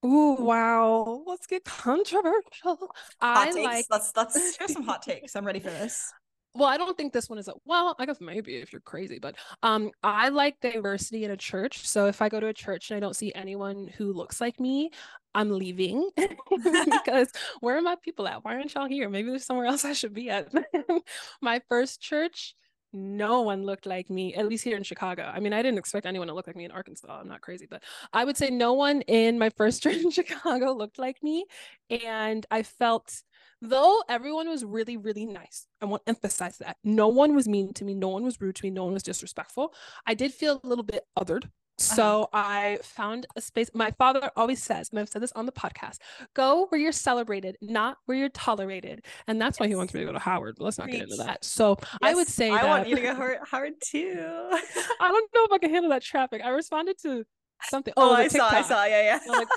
Ooh, 0.05 0.35
wow. 0.39 1.23
Let's 1.25 1.47
get 1.47 1.65
controversial. 1.65 2.91
Hot 3.21 3.47
I 3.47 3.51
takes. 3.51 3.65
like 3.65 3.85
let's 3.89 4.11
let's 4.15 4.55
share 4.55 4.67
some 4.67 4.83
hot 4.83 5.01
takes. 5.03 5.35
I'm 5.35 5.45
ready 5.45 5.59
for 5.59 5.69
this. 5.69 6.11
Well, 6.53 6.67
I 6.67 6.77
don't 6.77 6.97
think 6.97 7.13
this 7.13 7.29
one 7.29 7.39
is 7.39 7.47
a 7.47 7.53
well, 7.65 7.95
I 7.99 8.05
guess 8.05 8.21
maybe 8.21 8.55
if 8.55 8.71
you're 8.71 8.81
crazy, 8.81 9.19
but 9.19 9.35
um 9.63 9.91
I 10.03 10.29
like 10.29 10.59
diversity 10.61 11.23
in 11.23 11.31
a 11.31 11.37
church. 11.37 11.87
So 11.87 12.05
if 12.05 12.21
I 12.21 12.29
go 12.29 12.39
to 12.39 12.47
a 12.47 12.53
church 12.53 12.89
and 12.89 12.97
I 12.97 12.99
don't 12.99 13.15
see 13.15 13.31
anyone 13.33 13.89
who 13.97 14.13
looks 14.13 14.39
like 14.39 14.59
me, 14.59 14.91
I'm 15.33 15.51
leaving 15.51 16.09
because 16.15 17.31
where 17.59 17.77
are 17.77 17.81
my 17.81 17.95
people 18.01 18.27
at? 18.27 18.43
Why 18.43 18.55
aren't 18.55 18.73
y'all 18.73 18.87
here? 18.87 19.09
Maybe 19.09 19.29
there's 19.29 19.45
somewhere 19.45 19.67
else 19.67 19.83
I 19.83 19.93
should 19.93 20.13
be 20.13 20.29
at. 20.29 20.51
my 21.41 21.61
first 21.69 22.01
church 22.01 22.55
no 22.93 23.41
one 23.41 23.63
looked 23.63 23.85
like 23.85 24.09
me, 24.09 24.33
at 24.35 24.47
least 24.47 24.63
here 24.63 24.77
in 24.77 24.83
Chicago. 24.83 25.23
I 25.33 25.39
mean, 25.39 25.53
I 25.53 25.61
didn't 25.61 25.77
expect 25.77 26.05
anyone 26.05 26.27
to 26.27 26.33
look 26.33 26.47
like 26.47 26.55
me 26.55 26.65
in 26.65 26.71
Arkansas. 26.71 27.19
I'm 27.19 27.27
not 27.27 27.41
crazy, 27.41 27.67
but 27.69 27.83
I 28.13 28.25
would 28.25 28.37
say 28.37 28.49
no 28.49 28.73
one 28.73 29.01
in 29.01 29.37
my 29.39 29.49
first 29.49 29.83
church 29.83 29.97
in 29.97 30.11
Chicago 30.11 30.71
looked 30.71 30.99
like 30.99 31.21
me. 31.21 31.45
And 31.89 32.45
I 32.49 32.63
felt, 32.63 33.23
though 33.61 34.01
everyone 34.09 34.49
was 34.49 34.63
really, 34.63 34.97
really 34.97 35.25
nice, 35.25 35.67
I 35.81 35.85
want 35.85 36.05
to 36.05 36.09
emphasize 36.09 36.57
that. 36.59 36.77
No 36.83 37.07
one 37.07 37.35
was 37.35 37.47
mean 37.47 37.73
to 37.73 37.85
me. 37.85 37.93
No 37.93 38.09
one 38.09 38.23
was 38.23 38.39
rude 38.39 38.55
to 38.55 38.65
me. 38.65 38.69
No 38.69 38.85
one 38.85 38.93
was 38.93 39.03
disrespectful. 39.03 39.73
I 40.05 40.13
did 40.13 40.33
feel 40.33 40.61
a 40.63 40.67
little 40.67 40.83
bit 40.85 41.03
othered. 41.17 41.49
So 41.77 42.29
uh-huh. 42.33 42.43
I 42.47 42.79
found 42.81 43.27
a 43.35 43.41
space. 43.41 43.69
My 43.73 43.91
father 43.91 44.31
always 44.35 44.61
says, 44.61 44.89
and 44.89 44.99
I've 44.99 45.09
said 45.09 45.21
this 45.21 45.31
on 45.33 45.45
the 45.45 45.51
podcast 45.51 45.97
go 46.33 46.65
where 46.69 46.81
you're 46.81 46.91
celebrated, 46.91 47.57
not 47.61 47.97
where 48.05 48.17
you're 48.17 48.29
tolerated. 48.29 49.05
And 49.27 49.39
that's 49.39 49.55
yes. 49.55 49.59
why 49.59 49.67
he 49.67 49.75
wants 49.75 49.93
me 49.93 49.99
to 49.99 50.05
go 50.07 50.11
to 50.11 50.19
Howard. 50.19 50.55
But 50.57 50.65
let's 50.65 50.77
not 50.77 50.85
Preach. 50.85 50.99
get 50.99 51.03
into 51.03 51.17
that. 51.17 51.45
So 51.45 51.77
yes, 51.79 51.97
I 52.01 52.15
would 52.15 52.27
say 52.27 52.49
I 52.49 52.61
that, 52.61 52.67
want 52.67 52.87
you 52.89 52.95
to 52.95 53.01
go 53.01 53.15
Howard, 53.15 53.37
Howard 53.45 53.73
too. 53.83 54.15
I 54.19 55.07
don't 55.07 55.29
know 55.35 55.45
if 55.45 55.51
I 55.51 55.57
can 55.59 55.69
handle 55.69 55.91
that 55.91 56.01
traffic. 56.01 56.41
I 56.43 56.49
responded 56.49 56.97
to 57.03 57.23
something. 57.63 57.93
Oh, 57.95 58.11
oh 58.11 58.13
I 58.13 58.27
saw, 58.27 58.49
I 58.49 58.61
saw. 58.63 58.83
Yeah, 58.85 59.19
yeah. 59.25 59.31
Like, 59.31 59.47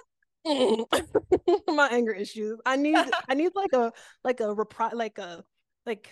my 1.69 1.89
anger 1.89 2.13
issues. 2.13 2.61
I 2.65 2.77
need 2.77 2.97
I 3.29 3.35
need 3.35 3.53
like 3.55 3.73
a 3.73 3.93
like 4.25 4.41
a 4.41 4.55
repri- 4.55 4.95
like 4.95 5.19
a 5.19 5.45
like 5.87 6.11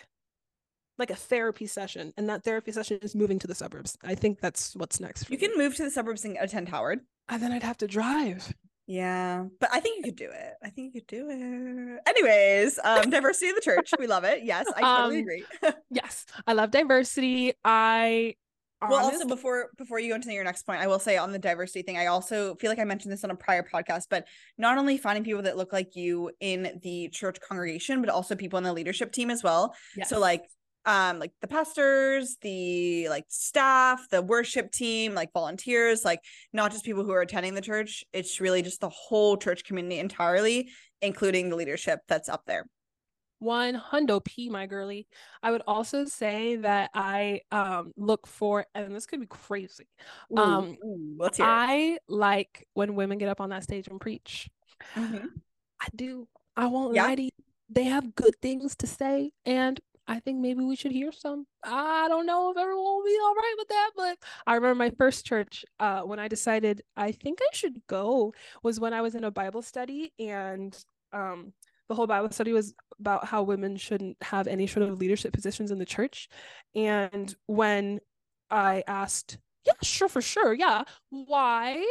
like 0.98 1.10
a 1.10 1.16
therapy 1.16 1.66
session 1.66 2.12
and 2.16 2.28
that 2.28 2.44
therapy 2.44 2.72
session 2.72 2.98
is 3.02 3.14
moving 3.14 3.38
to 3.38 3.46
the 3.46 3.54
suburbs. 3.54 3.96
I 4.02 4.14
think 4.14 4.40
that's 4.40 4.74
what's 4.76 5.00
next 5.00 5.30
you 5.30 5.38
can 5.38 5.56
move 5.56 5.76
to 5.76 5.84
the 5.84 5.90
suburbs 5.90 6.24
and 6.24 6.36
attend 6.40 6.68
howard. 6.68 7.00
And 7.28 7.42
then 7.42 7.52
i'd 7.52 7.62
have 7.62 7.78
to 7.78 7.86
drive. 7.86 8.52
Yeah 8.86 9.44
but 9.60 9.70
i 9.72 9.80
think 9.80 9.98
you 9.98 10.02
could 10.02 10.16
do 10.16 10.30
it. 10.30 10.54
I 10.62 10.70
think 10.70 10.94
you 10.94 11.00
could 11.00 11.08
do 11.08 11.28
it. 11.30 12.00
Anyways 12.06 12.78
um 12.84 13.10
diversity 13.10 13.50
of 13.50 13.56
the 13.56 13.62
church. 13.62 13.92
We 13.98 14.06
love 14.06 14.24
it. 14.24 14.44
Yes 14.44 14.66
i 14.76 14.80
totally 14.80 15.16
um, 15.16 15.22
agree. 15.22 15.44
yes 15.90 16.26
i 16.46 16.52
love 16.52 16.70
diversity. 16.70 17.52
I 17.64 18.34
well 18.88 19.04
also 19.04 19.26
before 19.26 19.70
before 19.76 19.98
you 19.98 20.10
go 20.10 20.14
into 20.14 20.32
your 20.32 20.44
next 20.44 20.64
point 20.64 20.80
i 20.80 20.86
will 20.86 21.00
say 21.00 21.16
on 21.16 21.32
the 21.32 21.38
diversity 21.38 21.82
thing 21.82 21.98
i 21.98 22.06
also 22.06 22.54
feel 22.56 22.70
like 22.70 22.78
i 22.78 22.84
mentioned 22.84 23.12
this 23.12 23.24
on 23.24 23.30
a 23.32 23.34
prior 23.34 23.60
podcast 23.62 24.04
but 24.08 24.24
not 24.56 24.78
only 24.78 24.96
finding 24.96 25.24
people 25.24 25.42
that 25.42 25.56
look 25.56 25.72
like 25.72 25.96
you 25.96 26.30
in 26.38 26.78
the 26.84 27.08
church 27.08 27.38
congregation 27.40 28.00
but 28.00 28.08
also 28.08 28.36
people 28.36 28.56
in 28.56 28.62
the 28.62 28.72
leadership 28.72 29.10
team 29.10 29.30
as 29.30 29.42
well. 29.42 29.74
Yes. 29.96 30.08
so 30.08 30.20
like 30.20 30.44
um 30.88 31.18
like 31.18 31.32
the 31.42 31.46
pastors 31.46 32.38
the 32.40 33.08
like 33.10 33.26
staff 33.28 34.08
the 34.10 34.22
worship 34.22 34.72
team 34.72 35.14
like 35.14 35.30
volunteers 35.34 36.02
like 36.02 36.20
not 36.54 36.72
just 36.72 36.82
people 36.82 37.04
who 37.04 37.12
are 37.12 37.20
attending 37.20 37.54
the 37.54 37.60
church. 37.60 38.04
It's 38.12 38.40
really 38.40 38.62
just 38.62 38.80
the 38.80 38.88
whole 38.88 39.36
church 39.36 39.64
community 39.64 39.98
entirely 39.98 40.70
including 41.02 41.50
the 41.50 41.56
leadership 41.56 42.00
that's 42.08 42.28
up 42.28 42.42
there. 42.46 42.66
One 43.38 43.74
hundo 43.74 44.24
p 44.24 44.48
my 44.48 44.66
girly. 44.66 45.06
I 45.42 45.50
would 45.50 45.62
also 45.66 46.06
say 46.06 46.56
that 46.56 46.90
i 46.94 47.42
um 47.52 47.92
look 47.96 48.26
for 48.26 48.64
and 48.74 48.96
this 48.96 49.04
could 49.04 49.20
be 49.20 49.26
crazy 49.26 49.88
ooh, 50.32 50.38
um 50.38 50.76
ooh, 50.82 51.16
let's 51.18 51.36
hear 51.36 51.46
i 51.46 51.98
like 52.08 52.66
when 52.72 52.94
women 52.94 53.18
get 53.18 53.28
up 53.28 53.42
on 53.42 53.50
that 53.50 53.62
stage 53.62 53.88
and 53.88 54.00
preach. 54.00 54.48
Mm-hmm. 54.96 55.26
i 55.80 55.86
do. 55.94 56.26
I 56.56 56.66
won't 56.66 56.94
yeah. 56.94 57.04
lie 57.04 57.14
to 57.14 57.22
you. 57.22 57.30
They 57.68 57.84
have 57.84 58.14
good 58.14 58.34
things 58.40 58.74
to 58.76 58.86
say 58.86 59.32
and 59.44 59.78
I 60.08 60.20
think 60.20 60.40
maybe 60.40 60.64
we 60.64 60.74
should 60.74 60.90
hear 60.90 61.12
some. 61.12 61.46
I 61.62 62.08
don't 62.08 62.24
know 62.24 62.50
if 62.50 62.56
everyone 62.56 62.82
will 62.82 63.04
be 63.04 63.18
all 63.22 63.34
right 63.34 63.54
with 63.58 63.68
that, 63.68 63.90
but 63.94 64.18
I 64.46 64.54
remember 64.54 64.74
my 64.74 64.90
first 64.96 65.26
church 65.26 65.66
uh, 65.78 66.00
when 66.00 66.18
I 66.18 66.28
decided 66.28 66.82
I 66.96 67.12
think 67.12 67.40
I 67.42 67.48
should 67.52 67.86
go 67.86 68.32
was 68.62 68.80
when 68.80 68.94
I 68.94 69.02
was 69.02 69.14
in 69.14 69.24
a 69.24 69.30
Bible 69.30 69.60
study 69.60 70.12
and 70.18 70.76
um, 71.12 71.52
the 71.88 71.94
whole 71.94 72.06
Bible 72.06 72.30
study 72.30 72.52
was 72.52 72.74
about 72.98 73.26
how 73.26 73.42
women 73.42 73.76
shouldn't 73.76 74.16
have 74.22 74.46
any 74.46 74.66
sort 74.66 74.88
of 74.88 74.98
leadership 74.98 75.32
positions 75.34 75.70
in 75.70 75.78
the 75.78 75.84
church. 75.84 76.28
And 76.74 77.34
when 77.46 78.00
I 78.50 78.84
asked, 78.86 79.38
yeah, 79.66 79.74
sure, 79.82 80.08
for 80.08 80.22
sure, 80.22 80.54
yeah, 80.54 80.84
why? 81.10 81.84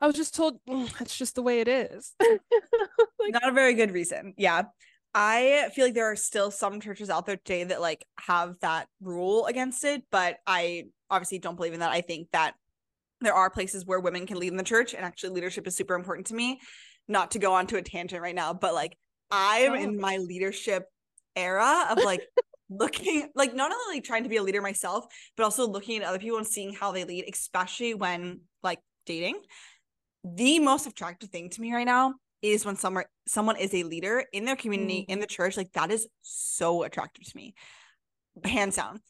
I 0.00 0.06
was 0.06 0.16
just 0.16 0.34
told 0.34 0.64
mm, 0.68 1.06
just 1.06 1.34
the 1.34 1.42
way 1.42 1.60
it 1.60 1.68
is. 1.68 2.14
like, 2.20 3.32
Not 3.32 3.48
a 3.48 3.52
very 3.52 3.74
good 3.74 3.92
reason. 3.92 4.32
Yeah. 4.38 4.62
I 5.14 5.70
feel 5.74 5.86
like 5.86 5.94
there 5.94 6.10
are 6.10 6.16
still 6.16 6.50
some 6.50 6.80
churches 6.80 7.10
out 7.10 7.26
there 7.26 7.36
today 7.36 7.64
that 7.64 7.80
like 7.80 8.06
have 8.20 8.56
that 8.60 8.88
rule 9.00 9.46
against 9.46 9.84
it, 9.84 10.02
but 10.12 10.38
I 10.46 10.84
obviously 11.10 11.38
don't 11.38 11.56
believe 11.56 11.72
in 11.72 11.80
that. 11.80 11.90
I 11.90 12.00
think 12.00 12.28
that 12.32 12.54
there 13.20 13.34
are 13.34 13.50
places 13.50 13.84
where 13.84 13.98
women 14.00 14.26
can 14.26 14.38
lead 14.38 14.52
in 14.52 14.56
the 14.56 14.62
church 14.62 14.94
and 14.94 15.04
actually 15.04 15.30
leadership 15.30 15.66
is 15.66 15.76
super 15.76 15.94
important 15.94 16.28
to 16.28 16.34
me. 16.34 16.60
Not 17.08 17.32
to 17.32 17.40
go 17.40 17.54
on 17.54 17.66
to 17.68 17.76
a 17.76 17.82
tangent 17.82 18.22
right 18.22 18.34
now, 18.34 18.54
but 18.54 18.72
like 18.72 18.96
I'm 19.30 19.72
oh. 19.72 19.74
in 19.74 19.98
my 19.98 20.18
leadership 20.18 20.84
era 21.34 21.88
of 21.90 21.98
like 22.04 22.22
looking 22.70 23.28
like 23.34 23.52
not 23.52 23.72
only 23.72 23.96
like 23.96 24.04
trying 24.04 24.22
to 24.22 24.28
be 24.28 24.36
a 24.36 24.42
leader 24.42 24.62
myself, 24.62 25.06
but 25.36 25.42
also 25.42 25.66
looking 25.66 26.02
at 26.02 26.08
other 26.08 26.20
people 26.20 26.38
and 26.38 26.46
seeing 26.46 26.72
how 26.72 26.92
they 26.92 27.04
lead, 27.04 27.28
especially 27.32 27.94
when 27.94 28.42
like 28.62 28.78
dating. 29.06 29.40
The 30.22 30.60
most 30.60 30.86
attractive 30.86 31.30
thing 31.30 31.50
to 31.50 31.60
me 31.60 31.72
right 31.72 31.86
now 31.86 32.14
is 32.42 32.64
when 32.64 32.76
someone 32.76 33.04
someone 33.26 33.56
is 33.56 33.74
a 33.74 33.82
leader 33.82 34.24
in 34.32 34.44
their 34.44 34.56
community, 34.56 35.06
mm. 35.08 35.12
in 35.12 35.20
the 35.20 35.26
church. 35.26 35.56
Like 35.56 35.72
that 35.72 35.90
is 35.90 36.08
so 36.22 36.82
attractive 36.82 37.24
to 37.24 37.36
me. 37.36 37.54
Hands 38.44 38.74
down. 38.74 39.00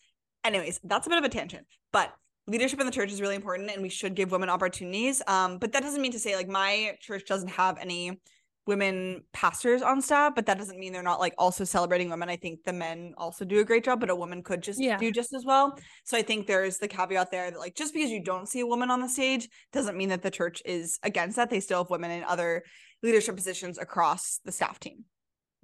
Anyways, 0.44 0.80
that's 0.84 1.06
a 1.06 1.10
bit 1.10 1.18
of 1.18 1.24
a 1.24 1.28
tangent, 1.28 1.66
but 1.92 2.12
leadership 2.46 2.80
in 2.80 2.86
the 2.86 2.92
church 2.92 3.12
is 3.12 3.20
really 3.20 3.36
important 3.36 3.70
and 3.70 3.82
we 3.82 3.88
should 3.88 4.14
give 4.14 4.32
women 4.32 4.48
opportunities. 4.48 5.22
Um, 5.26 5.58
but 5.58 5.72
that 5.72 5.82
doesn't 5.82 6.00
mean 6.00 6.12
to 6.12 6.18
say 6.18 6.34
like 6.36 6.48
my 6.48 6.96
church 7.00 7.26
doesn't 7.26 7.50
have 7.50 7.78
any 7.78 8.20
women 8.66 9.22
pastors 9.32 9.82
on 9.82 10.00
staff, 10.00 10.34
but 10.34 10.46
that 10.46 10.58
doesn't 10.58 10.78
mean 10.78 10.92
they're 10.92 11.02
not 11.02 11.18
like 11.18 11.34
also 11.38 11.64
celebrating 11.64 12.10
women. 12.10 12.28
I 12.28 12.36
think 12.36 12.62
the 12.64 12.72
men 12.72 13.14
also 13.16 13.44
do 13.44 13.60
a 13.60 13.64
great 13.64 13.84
job, 13.84 14.00
but 14.00 14.10
a 14.10 14.14
woman 14.14 14.42
could 14.42 14.62
just 14.62 14.80
yeah. 14.80 14.98
do 14.98 15.10
just 15.10 15.32
as 15.32 15.44
well. 15.44 15.76
So 16.04 16.16
I 16.16 16.22
think 16.22 16.46
there's 16.46 16.78
the 16.78 16.88
caveat 16.88 17.30
there 17.30 17.50
that 17.50 17.58
like 17.58 17.74
just 17.74 17.94
because 17.94 18.10
you 18.10 18.22
don't 18.22 18.48
see 18.48 18.60
a 18.60 18.66
woman 18.66 18.90
on 18.90 19.00
the 19.00 19.08
stage 19.08 19.48
doesn't 19.72 19.96
mean 19.96 20.10
that 20.10 20.22
the 20.22 20.30
church 20.30 20.62
is 20.64 20.98
against 21.02 21.36
that. 21.36 21.50
They 21.50 21.60
still 21.60 21.82
have 21.82 21.90
women 21.90 22.10
in 22.10 22.24
other 22.24 22.62
leadership 23.02 23.36
positions 23.36 23.78
across 23.78 24.40
the 24.44 24.52
staff 24.52 24.78
team. 24.78 25.04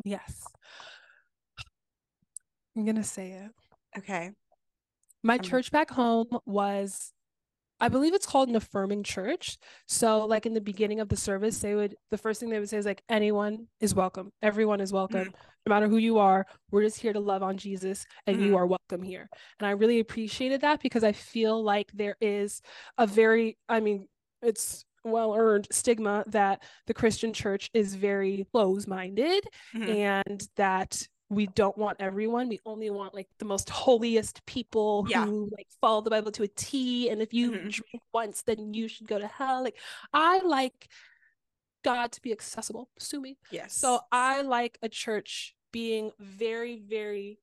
Yes. 0.05 0.45
I'm 2.77 2.85
gonna 2.85 3.05
say 3.05 3.33
it. 3.33 3.51
Okay. 3.99 4.33
My 5.23 5.37
um, 5.37 5.41
church 5.41 5.71
back 5.71 5.91
home 5.91 6.29
was 6.45 7.13
I 7.79 7.89
believe 7.89 8.15
it's 8.15 8.27
called 8.27 8.49
an 8.49 8.57
affirming 8.57 9.03
church. 9.03 9.59
So, 9.87 10.25
like 10.25 10.47
in 10.47 10.55
the 10.55 10.61
beginning 10.61 11.01
of 11.01 11.09
the 11.09 11.17
service, 11.17 11.59
they 11.59 11.75
would 11.75 11.95
the 12.11 12.17
first 12.19 12.41
thing 12.41 12.49
they 12.49 12.59
would 12.59 12.69
say 12.69 12.79
is 12.79 12.87
like, 12.87 13.03
anyone 13.09 13.67
is 13.81 13.95
welcome, 13.95 14.33
everyone 14.43 14.81
is 14.81 14.93
welcome, 14.93 15.27
mm-hmm. 15.27 15.37
no 15.67 15.75
matter 15.75 15.89
who 15.89 15.99
you 15.99 16.19
are. 16.19 16.47
We're 16.71 16.85
just 16.85 17.01
here 17.01 17.13
to 17.13 17.21
love 17.21 17.43
on 17.43 17.59
Jesus, 17.59 18.07
and 18.27 18.37
mm-hmm. 18.37 18.47
you 18.47 18.57
are 18.57 18.67
welcome 18.67 19.03
here. 19.03 19.29
And 19.61 19.67
I 19.67 19.73
really 19.73 20.01
appreciated 20.01 20.63
that 20.63 20.81
because 20.81 21.05
I 21.05 21.13
feel 21.13 21.63
like 21.63 21.91
there 21.93 22.17
is 22.21 22.63
a 22.97 23.07
very, 23.07 23.59
I 23.69 23.81
mean, 23.81 24.09
it's 24.41 24.86
well 25.11 25.35
earned 25.35 25.69
stigma 25.71 26.25
that 26.29 26.63
the 26.87 26.95
Christian 26.95 27.33
church 27.33 27.71
is 27.75 27.95
very 27.95 28.47
close 28.53 28.87
minded 28.87 29.45
mm-hmm. 29.75 29.91
and 29.91 30.49
that 30.57 31.07
we 31.29 31.47
don't 31.49 31.77
want 31.77 31.97
everyone. 32.01 32.49
We 32.49 32.61
only 32.65 32.91
want 32.91 33.15
like 33.15 33.29
the 33.39 33.45
most 33.45 33.69
holiest 33.69 34.45
people 34.47 35.07
yeah. 35.09 35.25
who 35.25 35.49
like 35.57 35.67
follow 35.81 36.01
the 36.01 36.11
Bible 36.11 36.31
to 36.33 36.45
a 36.45 36.49
T. 36.49 37.11
And 37.11 37.21
if 37.21 37.35
you 37.35 37.51
mm-hmm. 37.51 37.69
drink 37.69 38.03
once, 38.13 38.43
then 38.43 38.75
you 38.75 38.89
should 38.89 39.09
go 39.09 39.19
to 39.19 39.27
hell. 39.27 39.65
Like 39.65 39.77
I 40.13 40.39
like 40.41 40.89
God 41.85 42.13
to 42.13 42.23
be 42.23 42.33
accessible. 42.33 42.91
Sue 42.99 43.21
me. 43.21 43.39
Yes. 43.51 43.75
So 43.75 44.01
I 44.13 44.43
like 44.43 44.79
a 44.83 44.89
church 44.89 45.55
being 45.73 46.13
very, 46.21 46.81
very 46.89 47.39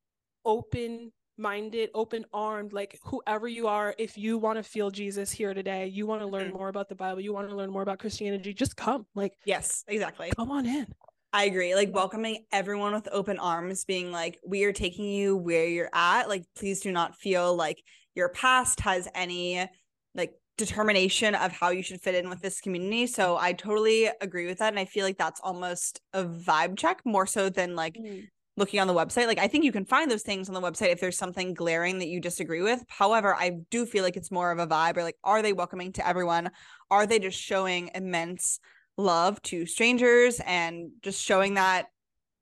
open 0.46 1.12
minded, 1.38 1.90
open 1.94 2.26
armed, 2.34 2.74
like 2.74 3.00
whoever 3.04 3.48
you 3.48 3.68
are, 3.68 3.96
if 3.98 4.18
you 4.18 4.38
want 4.38 4.58
to 4.58 4.64
feel 4.64 4.92
Jesus 4.92 5.32
here 5.32 5.54
today, 5.54 5.88
you 5.88 6.06
want 6.06 6.22
to 6.22 6.28
learn 6.28 6.48
mm-hmm. 6.48 6.58
more 6.58 6.70
about 6.70 6.90
the 6.90 6.96
Bible, 6.96 7.22
you 7.22 7.34
want 7.34 7.50
to 7.50 7.56
learn 7.56 7.72
more 7.72 7.82
about 7.82 8.00
Christianity, 8.00 8.54
just 8.54 8.76
come. 8.76 9.06
Like, 9.16 9.34
yes, 9.46 9.84
exactly. 9.88 10.32
Come 10.36 10.52
on 10.52 10.66
in. 10.66 10.88
I 11.34 11.46
agree. 11.46 11.74
Like 11.74 11.94
welcoming 11.94 12.46
everyone 12.52 12.94
with 12.94 13.10
open 13.12 13.40
arms, 13.40 13.86
being 13.86 14.12
like, 14.12 14.38
we 14.46 14.66
are 14.66 14.74
taking 14.74 15.06
you 15.06 15.36
where 15.36 15.66
you're 15.66 15.90
at. 15.92 16.30
Like, 16.30 16.44
please 16.56 16.82
do 16.82 16.92
not 16.92 17.16
feel 17.16 17.56
like 17.56 17.82
your 18.14 18.30
past 18.30 18.80
has 18.82 19.08
any 19.16 19.68
like 20.14 20.34
determination 20.60 21.34
of 21.34 21.52
how 21.52 21.72
you 21.72 21.82
should 21.82 22.02
fit 22.02 22.14
in 22.14 22.30
with 22.30 22.42
this 22.42 22.62
community. 22.62 23.08
So 23.08 23.36
I 23.38 23.54
totally 23.54 24.10
agree 24.22 24.46
with 24.46 24.60
that. 24.60 24.72
And 24.72 24.80
I 24.80 24.86
feel 24.86 25.04
like 25.04 25.18
that's 25.18 25.42
almost 25.44 26.00
a 26.14 26.24
vibe 26.24 26.78
check 26.78 27.02
more 27.04 27.26
so 27.26 27.50
than 27.50 27.76
like 27.76 27.96
mm. 27.96 28.28
Looking 28.56 28.80
on 28.80 28.88
the 28.88 28.94
website. 28.94 29.28
Like 29.28 29.40
I 29.40 29.48
think 29.48 29.64
you 29.64 29.72
can 29.72 29.86
find 29.86 30.10
those 30.10 30.22
things 30.22 30.48
on 30.48 30.54
the 30.54 30.62
website 30.62 30.92
if 30.92 31.00
there's 31.00 31.18
something 31.18 31.54
glaring 31.54 32.00
that 32.00 32.08
you 32.08 32.20
disagree 32.20 32.62
with. 32.62 32.84
However, 32.88 33.34
I 33.34 33.58
do 33.72 33.86
feel 33.86 34.04
like 34.04 34.16
it's 34.18 34.32
more 34.32 34.52
of 34.52 34.60
a 34.60 34.68
vibe 34.68 34.98
or 34.98 35.04
like, 35.04 35.18
are 35.24 35.42
they 35.42 35.54
welcoming 35.54 35.92
to 35.94 36.08
everyone? 36.08 36.52
Are 36.92 37.08
they 37.08 37.20
just 37.20 37.40
showing 37.40 37.90
immense 37.96 38.60
love 38.98 39.42
to 39.44 39.66
strangers 39.66 40.40
and 40.46 40.92
just 41.02 41.22
showing 41.24 41.56
that, 41.56 41.88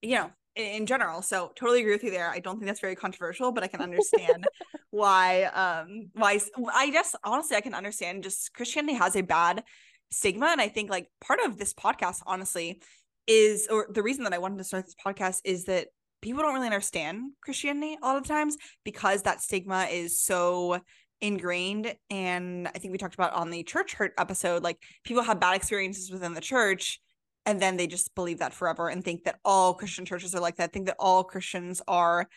you 0.02 0.16
know, 0.16 0.32
in, 0.56 0.66
in 0.66 0.86
general. 0.86 1.22
So 1.22 1.52
totally 1.56 1.82
agree 1.82 1.94
with 1.94 2.04
you 2.04 2.12
there. 2.12 2.30
I 2.30 2.40
don't 2.40 2.56
think 2.58 2.68
that's 2.68 2.82
very 2.82 2.96
controversial, 2.96 3.52
but 3.52 3.64
I 3.64 3.68
can 3.68 3.82
understand 3.82 4.46
why 4.90 5.44
um 5.44 6.10
why 6.14 6.40
I 6.74 6.90
guess 6.90 7.16
honestly 7.24 7.56
I 7.56 7.62
can 7.62 7.74
understand 7.74 8.24
just 8.24 8.54
Christianity 8.54 8.96
has 8.96 9.16
a 9.16 9.22
bad 9.22 9.64
stigma. 10.12 10.48
And 10.48 10.60
I 10.60 10.68
think 10.68 10.90
like 10.90 11.08
part 11.22 11.40
of 11.46 11.58
this 11.58 11.74
podcast, 11.74 12.22
honestly, 12.26 12.82
is 13.28 13.68
or 13.72 13.88
the 13.90 14.04
reason 14.04 14.24
that 14.26 14.34
I 14.34 14.40
wanted 14.40 14.58
to 14.58 14.64
start 14.64 14.86
this 14.86 14.96
podcast 14.96 15.42
is 15.46 15.66
that 15.66 15.88
people 16.22 16.42
don't 16.42 16.54
really 16.54 16.68
understand 16.68 17.32
Christianity 17.42 17.98
a 18.02 18.06
lot 18.06 18.18
of 18.18 18.26
times 18.26 18.58
because 18.84 19.24
that 19.24 19.42
stigma 19.42 19.88
is 19.92 20.20
so 20.20 20.80
ingrained. 21.22 21.96
And 22.10 22.68
i 22.68 22.80
think 22.80 22.92
we 22.92 22.98
talked 22.98 23.14
about 23.14 23.34
on 23.34 23.52
the 23.52 23.64
church 23.64 23.94
hurt 23.94 24.14
episode 24.18 24.64
like 24.64 24.78
people 25.04 25.24
have 25.24 25.40
bad 25.40 25.56
experiences 25.56 26.12
within 26.12 26.34
the 26.34 26.42
church 26.42 27.00
and 27.46 27.62
then 27.62 27.78
they 27.78 27.88
just 27.88 28.14
believe 28.16 28.40
that 28.40 28.54
forever 28.54 28.90
and 28.90 29.04
think 29.04 29.24
that 29.24 29.40
all 29.46 29.76
christian 29.76 30.04
churches 30.04 30.34
are 30.34 30.40
like 30.40 30.56
that 30.58 30.74
think 30.74 30.88
that 30.88 30.96
all 31.00 31.24
christians 31.24 31.82
are 31.88 32.28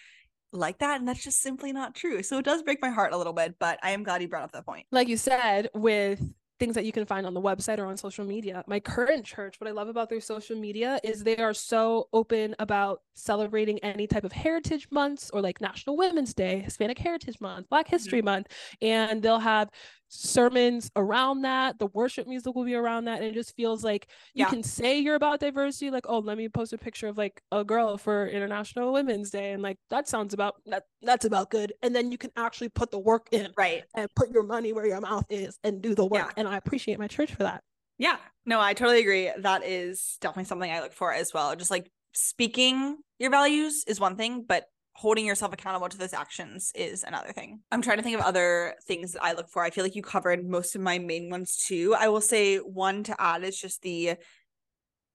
like 0.53 0.79
that. 0.79 1.01
And 1.01 1.09
that's 1.09 1.25
just 1.25 1.43
simply 1.43 1.73
not 1.73 1.97
true. 1.97 2.23
So 2.23 2.39
it 2.39 2.45
does 2.45 2.63
break 2.63 2.81
my 2.81 2.91
heart 2.91 3.13
a 3.13 3.17
little 3.17 3.33
bit 3.33 3.57
but 3.59 3.79
i 3.83 3.91
am 3.91 4.03
glad 4.03 4.23
you 4.23 4.29
brought 4.29 4.43
up 4.45 4.53
that 4.53 4.67
point. 4.67 4.87
Like 4.91 5.09
you 5.09 5.17
said 5.17 5.69
with 5.75 6.21
things 6.65 6.75
that 6.77 6.87
you 6.87 6.93
can 6.93 7.05
find 7.05 7.27
on 7.27 7.35
the 7.35 7.41
website 7.43 7.79
or 7.79 7.85
on 7.85 7.97
social 7.99 8.25
media. 8.25 8.65
My 8.67 8.81
current 8.81 9.27
church, 9.27 9.61
what 9.61 9.69
I 9.69 9.73
love 9.73 9.89
about 9.89 10.09
their 10.09 10.21
social 10.21 10.57
media 10.57 10.99
is 11.05 11.23
they 11.23 11.37
are 11.37 11.53
so 11.53 12.09
open 12.15 12.57
about 12.59 13.03
celebrating 13.13 13.79
any 13.81 14.07
type 14.07 14.25
of 14.25 14.33
heritage 14.33 14.89
months 14.91 15.31
or 15.35 15.43
like 15.43 15.61
National 15.61 15.95
Women's 15.99 16.33
Day, 16.33 16.61
Hispanic 16.61 16.99
Heritage 16.99 17.39
Month, 17.39 17.69
Black 17.69 17.87
History 17.87 18.21
mm-hmm. 18.21 18.27
Month, 18.27 18.47
and 18.81 19.23
they'll 19.23 19.41
have 19.41 19.69
sermons 20.15 20.91
around 20.95 21.43
that 21.43 21.79
the 21.79 21.89
worship 21.89 22.29
music 22.29 22.55
will 22.55 22.65
be 22.65 22.75
around 22.75 23.07
that 23.07 23.19
and 23.19 23.27
it 23.27 23.35
just 23.35 23.55
feels 23.57 23.83
like 23.83 24.07
you 24.33 24.45
yeah. 24.45 24.49
can 24.49 24.63
say 24.63 24.99
you're 24.99 25.17
about 25.17 25.41
diversity 25.41 25.91
like 25.91 26.07
oh 26.09 26.21
let 26.21 26.39
me 26.39 26.49
post 26.49 26.73
a 26.73 26.79
picture 26.79 27.09
of 27.09 27.19
like 27.19 27.43
a 27.51 27.65
girl 27.65 27.99
for 27.99 28.29
international 28.29 28.93
women's 28.93 29.31
day 29.31 29.53
and 29.53 29.63
like 29.63 29.77
that 29.91 30.09
sounds 30.09 30.33
about 30.33 30.55
that 30.67 30.85
that's 31.03 31.25
about 31.25 31.51
good 31.51 31.73
and 31.83 31.95
then 31.95 32.13
you 32.13 32.19
can 32.19 32.31
actually 32.37 32.69
put 32.69 32.93
the 32.93 32.99
work 32.99 33.27
in 33.33 33.53
right. 33.57 33.83
and 33.97 34.09
put 34.15 34.31
your 34.31 34.45
money 34.45 34.73
where 34.73 34.87
your 34.87 35.01
mouth 35.01 35.27
is 35.31 35.59
and 35.65 35.83
do 35.83 35.95
the 35.95 36.07
work 36.07 36.27
yeah. 36.27 36.33
and 36.37 36.47
i 36.47 36.57
appreciate 36.57 36.99
my 36.99 37.09
church 37.09 37.35
for 37.35 37.43
that. 37.43 37.63
Yeah. 37.99 38.17
No 38.47 38.61
i 38.61 38.73
totally 38.73 39.01
agree. 39.01 39.31
That 39.37 39.65
is 39.65 40.17
definitely 40.21 40.45
something 40.45 40.71
i 40.71 40.81
look 40.81 40.93
for 40.93 41.13
as 41.13 41.35
well. 41.35 41.57
Just 41.57 41.71
like 41.73 41.91
speaking 42.13 42.99
your 43.19 43.31
values 43.31 43.85
is 43.89 43.99
one 43.99 44.17
thing 44.17 44.45
but 44.47 44.67
holding 44.95 45.27
yourself 45.27 45.53
accountable 45.53 45.89
to 45.89 45.99
those 45.99 46.13
actions 46.13 46.71
is 46.75 47.05
another 47.05 47.33
thing. 47.33 47.61
I'm 47.73 47.83
trying 47.83 47.97
to 47.97 48.03
think 48.03 48.17
of 48.19 48.25
other 48.25 48.75
things 48.87 49.13
that 49.13 49.25
I 49.25 49.33
look 49.33 49.49
for. 49.49 49.65
I 49.65 49.71
feel 49.71 49.85
like 49.85 49.97
you 49.97 50.03
covered 50.03 50.49
most 50.49 50.77
of 50.77 50.81
my 50.81 50.99
main 50.99 51.31
ones 51.31 51.57
too. 51.57 51.95
I 51.99 52.09
will 52.09 52.21
say 52.21 52.59
one 52.59 53.03
to 53.05 53.21
add 53.21 53.43
is 53.43 53.59
just 53.59 53.83
the 53.83 54.15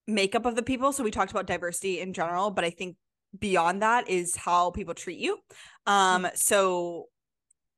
makeup 0.05 0.45
of 0.45 0.55
the 0.55 0.63
people. 0.63 0.91
So 0.91 1.03
we 1.03 1.11
talked 1.11 1.31
about 1.31 1.47
diversity 1.47 2.01
in 2.01 2.13
general, 2.13 2.51
but 2.51 2.65
I 2.65 2.71
think 2.71 2.97
beyond 3.37 3.81
that 3.81 4.09
is 4.09 4.35
how 4.35 4.71
people 4.71 4.93
treat 4.93 5.19
you. 5.19 5.37
Um 5.87 6.23
mm-hmm. 6.23 6.35
so 6.35 7.05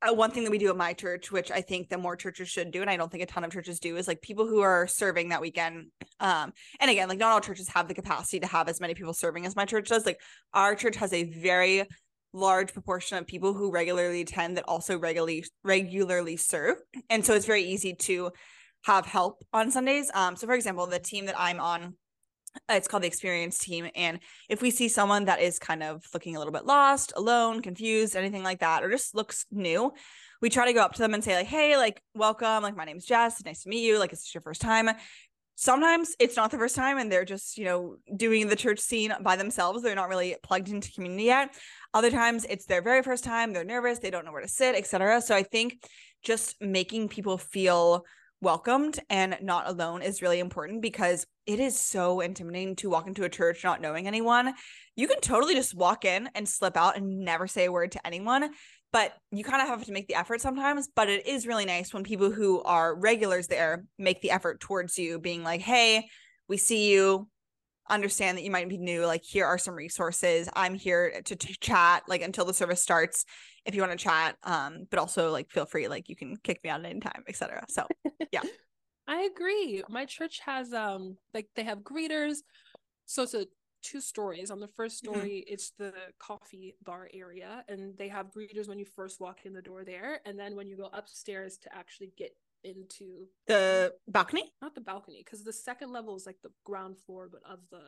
uh, 0.02 0.14
one 0.14 0.32
thing 0.32 0.44
that 0.44 0.52
we 0.52 0.58
do 0.58 0.70
at 0.70 0.78
my 0.78 0.94
church, 0.94 1.32
which 1.32 1.52
I 1.52 1.62
think 1.62 1.90
that 1.90 2.00
more 2.00 2.16
churches 2.16 2.50
should 2.50 2.72
do, 2.72 2.82
and 2.82 2.90
I 2.90 2.98
don't 2.98 3.12
think 3.12 3.24
a 3.24 3.28
ton 3.28 3.44
of 3.44 3.52
churches 3.52 3.80
do, 3.80 3.98
is 3.98 4.08
like 4.08 4.22
people 4.22 4.48
who 4.48 4.62
are 4.62 4.88
serving 4.88 5.30
that 5.30 5.42
weekend 5.42 5.92
Um, 6.22 6.54
and 6.80 6.92
again, 6.92 7.10
like 7.10 7.18
not 7.18 7.32
all 7.32 7.42
churches 7.42 7.68
have 7.70 7.88
the 7.88 7.94
capacity 7.94 8.40
to 8.40 8.48
have 8.48 8.70
as 8.70 8.80
many 8.80 8.94
people 8.94 9.14
serving 9.14 9.46
as 9.46 9.56
my 9.56 9.66
church 9.66 9.90
does. 9.90 10.06
Like 10.06 10.22
our 10.54 10.76
church 10.76 10.96
has 10.98 11.12
a 11.12 11.24
very 11.24 11.88
large 12.32 12.72
proportion 12.72 13.18
of 13.18 13.28
people 13.28 13.54
who 13.54 13.72
regularly 13.72 14.22
attend 14.22 14.56
that 14.56 14.64
also 14.68 14.98
regularly 14.98 15.44
regularly 15.64 16.38
serve. 16.38 16.78
And 17.10 17.26
so 17.26 17.34
it's 17.34 17.46
very 17.46 17.64
easy 17.64 17.94
to 17.94 18.32
have 18.86 19.06
help 19.06 19.44
on 19.52 19.72
Sundays. 19.72 20.10
Um, 20.14 20.36
so 20.36 20.48
for 20.48 20.54
example, 20.54 20.86
the 20.86 21.00
team 21.00 21.26
that 21.26 21.36
I'm 21.38 21.60
on, 21.60 21.96
Uh, 22.70 22.74
it's 22.74 22.88
called 22.88 23.04
the 23.04 23.08
experience 23.08 23.58
team. 23.58 23.90
And 23.96 24.20
if 24.50 24.62
we 24.62 24.72
see 24.72 24.88
someone 24.88 25.26
that 25.26 25.42
is 25.42 25.60
kind 25.60 25.84
of 25.84 26.04
looking 26.14 26.36
a 26.36 26.40
little 26.40 26.54
bit 26.54 26.66
lost, 26.66 27.14
alone, 27.16 27.62
confused, 27.62 28.16
anything 28.16 28.44
like 28.44 28.60
that, 28.60 28.84
or 28.84 28.90
just 28.90 29.16
looks 29.16 29.46
new, 29.52 29.92
we 30.42 30.50
try 30.50 30.66
to 30.66 30.74
go 30.74 30.82
up 30.82 30.94
to 30.94 31.02
them 31.02 31.14
and 31.14 31.24
say, 31.24 31.36
like, 31.36 31.48
hey, 31.48 31.78
like, 31.78 32.02
welcome, 32.14 32.64
like 32.64 32.76
my 32.76 32.86
name's 32.86 33.06
Jess. 33.06 33.44
Nice 33.46 33.64
to 33.64 33.70
meet 33.70 33.84
you. 33.84 34.00
Like, 34.00 34.12
it's 34.12 34.34
your 34.34 34.42
first 34.42 34.62
time 34.62 34.90
sometimes 35.62 36.16
it's 36.18 36.36
not 36.36 36.50
the 36.50 36.58
first 36.58 36.76
time 36.76 36.98
and 36.98 37.12
they're 37.12 37.24
just 37.24 37.56
you 37.56 37.66
know 37.66 37.96
doing 38.16 38.48
the 38.48 38.56
church 38.56 38.80
scene 38.80 39.14
by 39.22 39.36
themselves 39.36 39.84
they're 39.84 39.94
not 39.94 40.10
really 40.10 40.36
plugged 40.42 40.70
into 40.70 40.92
community 40.92 41.26
yet 41.26 41.54
other 41.94 42.10
times 42.10 42.46
it's 42.50 42.66
their 42.66 42.82
very 42.82 43.04
first 43.04 43.24
time 43.24 43.54
they're 43.54 43.64
nervous 43.64 44.00
they 44.00 44.10
don't 44.10 44.26
know 44.26 44.32
where 44.32 44.42
to 44.42 44.48
sit 44.48 44.76
etc 44.76 45.22
so 45.22 45.36
i 45.36 45.44
think 45.44 45.88
just 46.24 46.60
making 46.62 47.08
people 47.08 47.38
feel 47.38 48.04
welcomed 48.42 49.00
and 49.10 49.38
not 49.42 49.70
alone 49.70 50.02
is 50.02 50.22
really 50.22 50.40
important 50.40 50.82
because 50.82 51.26
it 51.46 51.60
is 51.60 51.80
so 51.80 52.20
intimidating 52.20 52.76
to 52.78 52.90
walk 52.90 53.08
into 53.08 53.24
a 53.24 53.30
church 53.30 53.64
not 53.64 53.82
knowing 53.82 54.08
anyone. 54.08 54.54
You 54.96 55.08
can 55.08 55.22
totally 55.22 55.54
just 55.54 55.76
walk 55.76 56.06
in 56.06 56.30
and 56.36 56.48
slip 56.48 56.76
out 56.76 56.98
and 56.98 57.20
never 57.20 57.48
say 57.48 57.66
a 57.66 57.72
word 57.72 57.92
to 57.94 58.06
anyone 58.06 58.52
but 58.94 59.14
you 59.32 59.44
kind 59.44 59.62
of 59.62 59.68
have 59.68 59.86
to 59.86 59.92
make 59.92 60.08
the 60.08 60.16
effort 60.16 60.42
sometimes. 60.42 60.90
But 60.94 61.10
it 61.10 61.26
is 61.26 61.48
really 61.48 61.66
nice 61.66 61.94
when 61.94 62.04
people 62.04 62.32
who 62.32 62.62
are 62.64 62.94
regulars 62.96 63.48
there 63.48 63.86
make 63.98 64.22
the 64.22 64.32
effort 64.32 64.60
towards 64.60 64.98
you 64.98 65.20
being 65.20 65.44
like 65.44 65.62
hey 65.62 66.08
we 66.48 66.58
see 66.58 66.92
you 66.92 67.28
understand 67.90 68.38
that 68.38 68.44
you 68.44 68.52
might 68.52 68.70
be 68.70 68.78
new 68.78 69.06
like 69.06 69.24
here 69.24 69.46
are 69.46 69.58
some 69.58 69.74
resources 69.74 70.48
i'm 70.56 70.76
here 70.76 71.22
to, 71.26 71.36
to 71.36 71.60
chat 71.60 72.04
like 72.08 72.22
until 72.22 72.46
the 72.46 72.54
service 72.54 72.82
starts 72.82 73.26
if 73.66 73.76
you 73.76 73.82
want 73.82 73.92
to 73.92 73.98
chat 73.98 74.36
um 74.44 74.86
but 74.90 75.00
also 75.00 75.32
like 75.32 75.50
feel 75.50 75.66
free 75.66 75.88
like 75.88 76.08
you 76.08 76.16
can 76.16 76.38
kick 76.38 76.64
me 76.64 76.70
out 76.70 76.80
at 76.80 76.90
any 76.90 77.00
time 77.00 77.24
etc 77.28 77.64
so 77.68 77.86
yeah 78.32 78.42
i 79.08 79.22
agree 79.22 79.84
my 79.90 80.06
church 80.06 80.40
has 80.46 80.74
um 80.74 81.18
like 81.34 81.48
they 81.56 81.64
have 81.64 81.80
greeters 81.80 82.38
so 83.06 83.24
it's 83.24 83.34
a 83.34 83.46
two 83.82 84.02
stories. 84.02 84.52
On 84.52 84.60
the 84.60 84.68
first 84.68 85.04
mm-hmm. 85.04 85.14
story, 85.14 85.30
mm-hmm. 85.30 85.54
it's 85.54 85.72
the 85.78 85.94
coffee 86.20 86.76
bar 86.84 87.10
area, 87.14 87.64
and 87.68 87.98
they 87.98 88.08
have 88.08 88.28
greeters 88.28 88.68
when 88.68 88.80
you 88.80 88.86
first 88.86 89.20
walk 89.20 89.40
in 89.46 89.54
the 89.54 89.62
door 89.62 89.84
there, 89.84 90.22
and 90.26 90.40
then 90.40 90.56
when 90.56 90.68
you 90.68 90.78
go 90.78 90.90
upstairs 90.94 91.58
to 91.60 91.76
actually 91.76 92.12
get 92.18 92.32
into 92.64 93.28
the 93.48 93.94
balcony, 94.08 94.52
not 94.62 94.76
the 94.76 94.82
balcony, 94.82 95.22
because 95.24 95.44
the 95.44 95.54
second 95.54 95.92
level 95.92 96.16
is 96.16 96.26
like 96.26 96.38
the 96.44 96.52
ground 96.64 96.98
floor, 97.06 97.30
but 97.32 97.42
of 97.50 97.60
the 97.70 97.82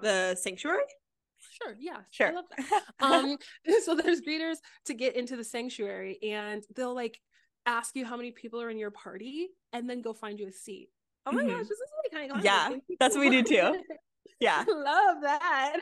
the 0.00 0.36
sanctuary. 0.36 0.82
Sure, 1.62 1.76
yeah, 1.78 1.98
sure. 2.10 2.28
I 2.28 2.32
love 2.32 2.44
that. 2.56 2.82
um, 3.00 3.38
so 3.84 3.94
there's 3.94 4.20
greeters 4.20 4.56
to 4.86 4.94
get 4.94 5.16
into 5.16 5.36
the 5.36 5.44
sanctuary, 5.44 6.18
and 6.22 6.64
they'll 6.74 6.94
like 6.94 7.20
ask 7.66 7.94
you 7.96 8.04
how 8.04 8.16
many 8.16 8.30
people 8.30 8.60
are 8.60 8.70
in 8.70 8.78
your 8.78 8.90
party, 8.90 9.48
and 9.72 9.88
then 9.88 10.02
go 10.02 10.12
find 10.12 10.38
you 10.38 10.48
a 10.48 10.52
seat. 10.52 10.88
Oh 11.26 11.32
my 11.32 11.42
mm-hmm. 11.42 11.50
gosh, 11.50 11.62
this 11.62 11.70
is 11.70 11.90
like 12.04 12.20
kind 12.20 12.38
of 12.38 12.44
yeah, 12.44 12.70
that's 12.98 13.14
what 13.14 13.20
we 13.20 13.30
do 13.30 13.42
too. 13.42 13.82
Yeah. 14.40 14.64
Love 14.68 15.22
that. 15.22 15.78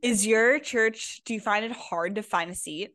Is 0.00 0.24
your 0.24 0.60
church, 0.60 1.22
do 1.24 1.34
you 1.34 1.40
find 1.40 1.64
it 1.64 1.72
hard 1.72 2.14
to 2.16 2.22
find 2.22 2.50
a 2.50 2.54
seat? 2.54 2.92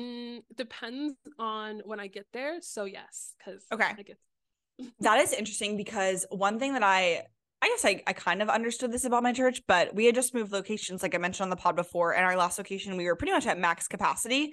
Mm, 0.00 0.42
depends 0.56 1.14
on 1.38 1.80
when 1.84 1.98
I 1.98 2.06
get 2.06 2.26
there. 2.32 2.60
So, 2.60 2.84
yes, 2.84 3.34
because 3.38 3.64
okay. 3.72 3.92
that 5.00 5.18
is 5.20 5.32
interesting 5.32 5.76
because 5.76 6.24
one 6.30 6.58
thing 6.58 6.74
that 6.74 6.84
I, 6.84 7.22
I 7.60 7.68
guess 7.68 7.84
I, 7.84 8.02
I 8.06 8.12
kind 8.12 8.40
of 8.40 8.48
understood 8.48 8.92
this 8.92 9.04
about 9.04 9.24
my 9.24 9.32
church, 9.32 9.62
but 9.66 9.94
we 9.94 10.06
had 10.06 10.14
just 10.14 10.34
moved 10.34 10.52
locations, 10.52 11.02
like 11.02 11.14
I 11.14 11.18
mentioned 11.18 11.46
on 11.46 11.50
the 11.50 11.56
pod 11.56 11.74
before. 11.74 12.14
And 12.14 12.24
our 12.24 12.36
last 12.36 12.58
location, 12.58 12.96
we 12.96 13.06
were 13.06 13.16
pretty 13.16 13.32
much 13.32 13.46
at 13.46 13.58
max 13.58 13.88
capacity 13.88 14.52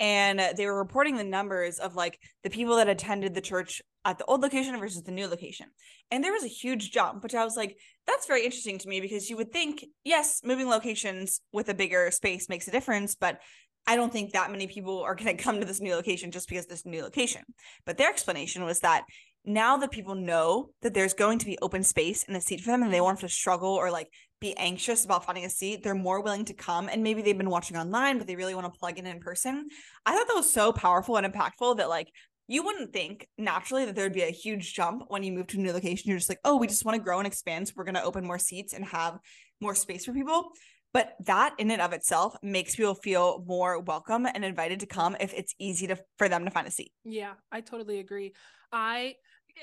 and 0.00 0.40
they 0.56 0.66
were 0.66 0.76
reporting 0.76 1.16
the 1.16 1.24
numbers 1.24 1.78
of 1.78 1.94
like 1.94 2.18
the 2.42 2.50
people 2.50 2.76
that 2.76 2.88
attended 2.88 3.34
the 3.34 3.40
church 3.40 3.80
at 4.04 4.18
the 4.18 4.24
old 4.24 4.42
location 4.42 4.78
versus 4.78 5.02
the 5.02 5.12
new 5.12 5.26
location. 5.26 5.66
And 6.10 6.22
there 6.22 6.32
was 6.32 6.44
a 6.44 6.48
huge 6.48 6.90
jump, 6.90 7.22
which 7.22 7.34
I 7.34 7.44
was 7.44 7.56
like, 7.56 7.76
that's 8.06 8.26
very 8.26 8.44
interesting 8.44 8.78
to 8.78 8.88
me 8.88 9.00
because 9.00 9.30
you 9.30 9.36
would 9.36 9.52
think, 9.52 9.84
yes, 10.04 10.40
moving 10.44 10.68
locations 10.68 11.40
with 11.52 11.68
a 11.68 11.74
bigger 11.74 12.10
space 12.10 12.48
makes 12.48 12.68
a 12.68 12.72
difference, 12.72 13.14
but 13.14 13.40
I 13.86 13.96
don't 13.96 14.12
think 14.12 14.32
that 14.32 14.50
many 14.50 14.66
people 14.66 15.00
are 15.00 15.14
going 15.14 15.36
to 15.36 15.42
come 15.42 15.60
to 15.60 15.66
this 15.66 15.80
new 15.80 15.94
location 15.94 16.30
just 16.30 16.48
because 16.48 16.66
this 16.66 16.86
new 16.86 17.02
location. 17.02 17.42
But 17.86 17.98
their 17.98 18.10
explanation 18.10 18.64
was 18.64 18.80
that 18.80 19.04
now 19.44 19.76
that 19.76 19.90
people 19.90 20.14
know 20.14 20.70
that 20.82 20.94
there's 20.94 21.12
going 21.12 21.38
to 21.38 21.46
be 21.46 21.58
open 21.60 21.82
space 21.82 22.24
and 22.26 22.36
a 22.36 22.40
seat 22.40 22.60
for 22.60 22.70
them 22.70 22.82
and 22.82 22.92
they 22.92 23.00
won't 23.00 23.20
have 23.20 23.28
to 23.28 23.34
struggle 23.34 23.74
or 23.74 23.90
like 23.90 24.08
be 24.40 24.56
anxious 24.56 25.04
about 25.04 25.24
finding 25.24 25.44
a 25.44 25.50
seat, 25.50 25.82
they're 25.82 25.94
more 25.94 26.22
willing 26.22 26.46
to 26.46 26.54
come. 26.54 26.88
And 26.88 27.02
maybe 27.02 27.22
they've 27.22 27.36
been 27.36 27.50
watching 27.50 27.76
online, 27.76 28.18
but 28.18 28.26
they 28.26 28.36
really 28.36 28.54
want 28.54 28.72
to 28.72 28.78
plug 28.78 28.98
in 28.98 29.06
in 29.06 29.20
person. 29.20 29.68
I 30.06 30.14
thought 30.14 30.26
that 30.28 30.34
was 30.34 30.52
so 30.52 30.72
powerful 30.72 31.16
and 31.16 31.30
impactful 31.30 31.76
that 31.76 31.88
like 31.88 32.08
you 32.46 32.62
wouldn't 32.62 32.92
think 32.92 33.26
naturally 33.38 33.86
that 33.86 33.94
there'd 33.94 34.12
be 34.12 34.22
a 34.22 34.30
huge 34.30 34.74
jump 34.74 35.04
when 35.08 35.22
you 35.22 35.32
move 35.32 35.46
to 35.48 35.58
a 35.58 35.60
new 35.60 35.72
location. 35.72 36.08
You're 36.08 36.18
just 36.18 36.28
like, 36.28 36.40
oh, 36.44 36.56
we 36.56 36.66
just 36.66 36.84
want 36.84 36.96
to 36.96 37.02
grow 37.02 37.18
and 37.18 37.26
expand. 37.26 37.68
So 37.68 37.74
we're 37.76 37.84
going 37.84 37.94
to 37.94 38.02
open 38.02 38.26
more 38.26 38.38
seats 38.38 38.74
and 38.74 38.84
have 38.86 39.18
more 39.60 39.74
space 39.74 40.04
for 40.04 40.12
people. 40.12 40.50
But 40.94 41.16
that 41.26 41.54
in 41.58 41.72
and 41.72 41.82
of 41.82 41.92
itself 41.92 42.36
makes 42.40 42.76
people 42.76 42.94
feel 42.94 43.44
more 43.46 43.80
welcome 43.80 44.26
and 44.26 44.44
invited 44.44 44.80
to 44.80 44.86
come 44.86 45.16
if 45.18 45.34
it's 45.34 45.52
easy 45.58 45.88
to 45.88 45.98
for 46.16 46.28
them 46.28 46.44
to 46.44 46.50
find 46.52 46.68
a 46.68 46.70
seat. 46.70 46.92
Yeah, 47.04 47.32
I 47.52 47.60
totally 47.60 47.98
agree. 47.98 48.32
I 48.72 49.16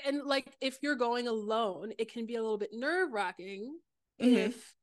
and 0.06 0.22
like 0.24 0.52
if 0.60 0.78
you're 0.82 0.94
going 0.94 1.28
alone, 1.28 1.92
it 1.98 2.12
can 2.12 2.26
be 2.26 2.36
a 2.36 2.42
little 2.42 2.58
bit 2.58 2.70
nerve 2.74 3.12
wracking 3.12 3.74
mm-hmm. 4.20 4.36
if 4.36 4.74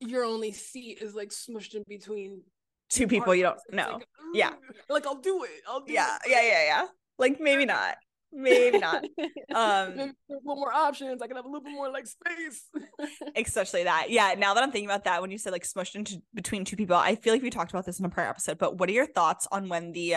your 0.00 0.24
only 0.24 0.50
seat 0.50 0.98
is 1.00 1.14
like 1.14 1.30
smushed 1.30 1.74
in 1.74 1.84
between 1.88 2.42
two 2.90 3.06
people 3.06 3.32
you 3.32 3.44
don't 3.44 3.58
know. 3.72 3.92
Like, 3.94 4.08
yeah. 4.34 4.52
Like 4.90 5.06
I'll 5.06 5.20
do 5.20 5.44
it. 5.44 5.62
I'll 5.68 5.80
do 5.80 5.92
yeah, 5.92 6.16
it. 6.24 6.30
Yeah, 6.30 6.42
yeah, 6.42 6.64
yeah. 6.64 6.86
Like 7.18 7.40
maybe 7.40 7.64
not. 7.64 7.96
Maybe 8.36 8.78
not. 8.78 9.04
Um 9.54 9.96
maybe 9.96 10.12
one 10.42 10.58
more 10.58 10.72
options. 10.72 11.22
I 11.22 11.26
can 11.28 11.36
have 11.36 11.46
a 11.46 11.48
little 11.48 11.62
bit 11.62 11.72
more 11.72 11.90
like 11.90 12.06
space. 12.06 12.68
especially 13.36 13.84
that. 13.84 14.10
Yeah. 14.10 14.34
Now 14.36 14.52
that 14.54 14.62
I'm 14.62 14.70
thinking 14.70 14.90
about 14.90 15.04
that, 15.04 15.22
when 15.22 15.30
you 15.30 15.38
said 15.38 15.52
like 15.52 15.64
smushed 15.64 15.94
into 15.94 16.20
between 16.34 16.64
two 16.64 16.76
people, 16.76 16.96
I 16.96 17.14
feel 17.14 17.32
like 17.32 17.42
we 17.42 17.48
talked 17.48 17.70
about 17.70 17.86
this 17.86 17.98
in 17.98 18.04
a 18.04 18.10
prior 18.10 18.28
episode. 18.28 18.58
But 18.58 18.76
what 18.76 18.90
are 18.90 18.92
your 18.92 19.06
thoughts 19.06 19.46
on 19.50 19.68
when 19.68 19.92
the 19.92 20.16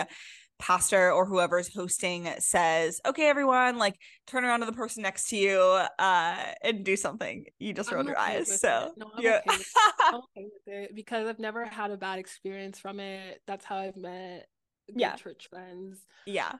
pastor 0.58 1.10
or 1.10 1.24
whoever's 1.24 1.72
hosting 1.72 2.28
says, 2.38 3.00
"Okay, 3.06 3.28
everyone, 3.28 3.78
like 3.78 3.96
turn 4.26 4.44
around 4.44 4.60
to 4.60 4.66
the 4.66 4.72
person 4.72 5.02
next 5.02 5.28
to 5.30 5.36
you 5.36 5.60
uh 5.98 6.36
and 6.62 6.84
do 6.84 6.96
something." 6.96 7.46
You 7.58 7.72
just 7.72 7.90
roll 7.90 8.00
okay 8.00 8.10
your 8.10 8.18
eyes. 8.18 8.60
So 8.60 8.92
no, 8.98 9.10
I'm, 9.16 9.24
yeah. 9.24 9.40
okay 9.46 9.56
with 9.56 9.72
I'm 10.04 10.14
okay 10.16 10.26
with 10.36 10.74
it 10.74 10.94
because 10.94 11.26
I've 11.28 11.38
never 11.38 11.64
had 11.64 11.92
a 11.92 11.96
bad 11.96 12.18
experience 12.18 12.78
from 12.78 13.00
it. 13.00 13.40
That's 13.46 13.64
how 13.64 13.76
I've 13.76 13.96
met 13.96 14.48
yeah. 14.94 15.16
church 15.16 15.48
friends. 15.48 16.00
Yeah. 16.26 16.52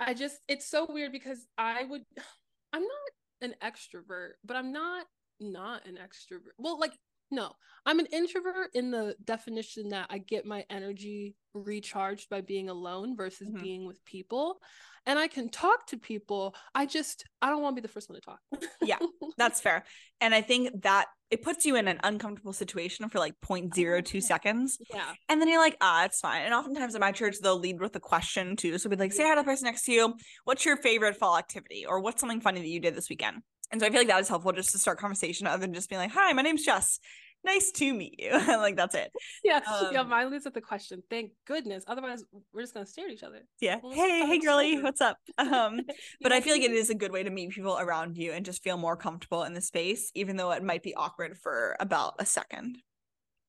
I 0.00 0.14
just 0.14 0.36
it's 0.48 0.68
so 0.68 0.86
weird 0.88 1.12
because 1.12 1.46
I 1.56 1.84
would 1.84 2.02
I'm 2.72 2.82
not 2.82 3.50
an 3.50 3.54
extrovert, 3.62 4.32
but 4.44 4.56
I'm 4.56 4.72
not 4.72 5.06
not 5.40 5.86
an 5.86 5.96
extrovert. 5.96 6.52
Well, 6.58 6.78
like 6.78 6.92
no, 7.30 7.52
I'm 7.84 7.98
an 7.98 8.06
introvert 8.06 8.70
in 8.74 8.90
the 8.90 9.14
definition 9.24 9.90
that 9.90 10.06
I 10.08 10.18
get 10.18 10.46
my 10.46 10.64
energy 10.70 11.36
recharged 11.52 12.30
by 12.30 12.40
being 12.40 12.70
alone 12.70 13.16
versus 13.16 13.48
mm-hmm. 13.48 13.62
being 13.62 13.86
with 13.86 14.02
people. 14.04 14.60
And 15.08 15.18
I 15.18 15.26
can 15.26 15.48
talk 15.48 15.86
to 15.86 15.96
people. 15.96 16.54
I 16.74 16.84
just, 16.84 17.24
I 17.40 17.48
don't 17.48 17.62
want 17.62 17.74
to 17.74 17.82
be 17.82 17.86
the 17.86 17.92
first 17.92 18.10
one 18.10 18.20
to 18.20 18.24
talk. 18.24 18.38
yeah, 18.82 18.98
that's 19.38 19.60
fair. 19.60 19.84
And 20.20 20.34
I 20.34 20.42
think 20.42 20.82
that 20.82 21.06
it 21.30 21.42
puts 21.42 21.64
you 21.64 21.76
in 21.76 21.88
an 21.88 21.98
uncomfortable 22.04 22.52
situation 22.52 23.08
for 23.08 23.18
like 23.18 23.34
0.02 23.42 24.22
seconds. 24.22 24.78
Yeah. 24.92 25.12
And 25.30 25.40
then 25.40 25.48
you're 25.48 25.60
like, 25.60 25.78
ah, 25.80 26.04
it's 26.04 26.20
fine. 26.20 26.42
And 26.42 26.52
oftentimes 26.52 26.94
in 26.94 27.00
my 27.00 27.12
church, 27.12 27.36
they'll 27.42 27.58
lead 27.58 27.80
with 27.80 27.96
a 27.96 28.00
question 28.00 28.54
too. 28.54 28.76
So 28.76 28.90
we'd 28.90 29.00
like, 29.00 29.14
say 29.14 29.24
hi 29.24 29.34
to 29.34 29.40
the 29.40 29.44
person 29.44 29.64
next 29.64 29.84
to 29.84 29.92
you. 29.92 30.14
What's 30.44 30.66
your 30.66 30.76
favorite 30.76 31.16
fall 31.16 31.38
activity? 31.38 31.86
Or 31.86 32.00
what's 32.00 32.20
something 32.20 32.42
funny 32.42 32.60
that 32.60 32.68
you 32.68 32.80
did 32.80 32.94
this 32.94 33.08
weekend? 33.08 33.38
And 33.70 33.80
so 33.80 33.86
I 33.86 33.90
feel 33.90 34.00
like 34.00 34.08
that 34.08 34.20
is 34.20 34.28
helpful 34.28 34.52
just 34.52 34.72
to 34.72 34.78
start 34.78 34.98
conversation 34.98 35.46
other 35.46 35.60
than 35.60 35.74
just 35.74 35.88
being 35.88 36.00
like, 36.00 36.12
hi, 36.12 36.32
my 36.32 36.42
name's 36.42 36.64
Jess. 36.64 37.00
Nice 37.44 37.70
to 37.72 37.94
meet 37.94 38.16
you. 38.18 38.32
like 38.48 38.76
that's 38.76 38.94
it. 38.94 39.10
Yeah. 39.44 39.60
Um, 39.68 39.88
yeah. 39.92 40.02
Mine 40.02 40.30
leads 40.30 40.44
with 40.44 40.54
the 40.54 40.60
question. 40.60 41.02
Thank 41.10 41.32
goodness. 41.46 41.84
Otherwise, 41.86 42.24
we're 42.52 42.62
just 42.62 42.74
gonna 42.74 42.86
stare 42.86 43.06
at 43.06 43.12
each 43.12 43.22
other. 43.22 43.40
Yeah. 43.60 43.78
hey, 43.92 44.26
hey 44.26 44.38
girly, 44.38 44.80
what's 44.82 45.00
up? 45.00 45.16
Um, 45.38 45.80
but 46.20 46.32
I 46.32 46.40
feel 46.40 46.52
like 46.52 46.62
it 46.62 46.72
is 46.72 46.90
a 46.90 46.94
good 46.94 47.12
way 47.12 47.22
to 47.22 47.30
meet 47.30 47.50
people 47.50 47.78
around 47.78 48.16
you 48.16 48.32
and 48.32 48.44
just 48.44 48.62
feel 48.62 48.76
more 48.76 48.96
comfortable 48.96 49.44
in 49.44 49.54
the 49.54 49.60
space, 49.60 50.10
even 50.14 50.36
though 50.36 50.50
it 50.50 50.62
might 50.62 50.82
be 50.82 50.94
awkward 50.94 51.38
for 51.38 51.76
about 51.80 52.14
a 52.18 52.26
second. 52.26 52.78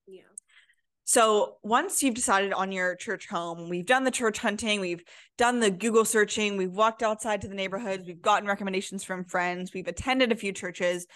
Yeah. 0.07 0.21
So 1.09 1.55
once 1.63 2.03
you've 2.03 2.13
decided 2.13 2.53
on 2.53 2.71
your 2.71 2.95
church 2.95 3.27
home, 3.27 3.67
we've 3.69 3.85
done 3.85 4.03
the 4.03 4.11
church 4.11 4.37
hunting, 4.37 4.79
we've 4.79 5.03
done 5.39 5.59
the 5.59 5.71
Google 5.71 6.05
searching, 6.05 6.55
we've 6.55 6.71
walked 6.71 7.01
outside 7.01 7.41
to 7.41 7.47
the 7.47 7.55
neighborhoods, 7.55 8.05
we've 8.05 8.21
gotten 8.21 8.47
recommendations 8.47 9.03
from 9.03 9.25
friends, 9.25 9.73
we've 9.73 9.87
attended 9.87 10.31
a 10.31 10.35
few 10.35 10.51
churches. 10.51 11.07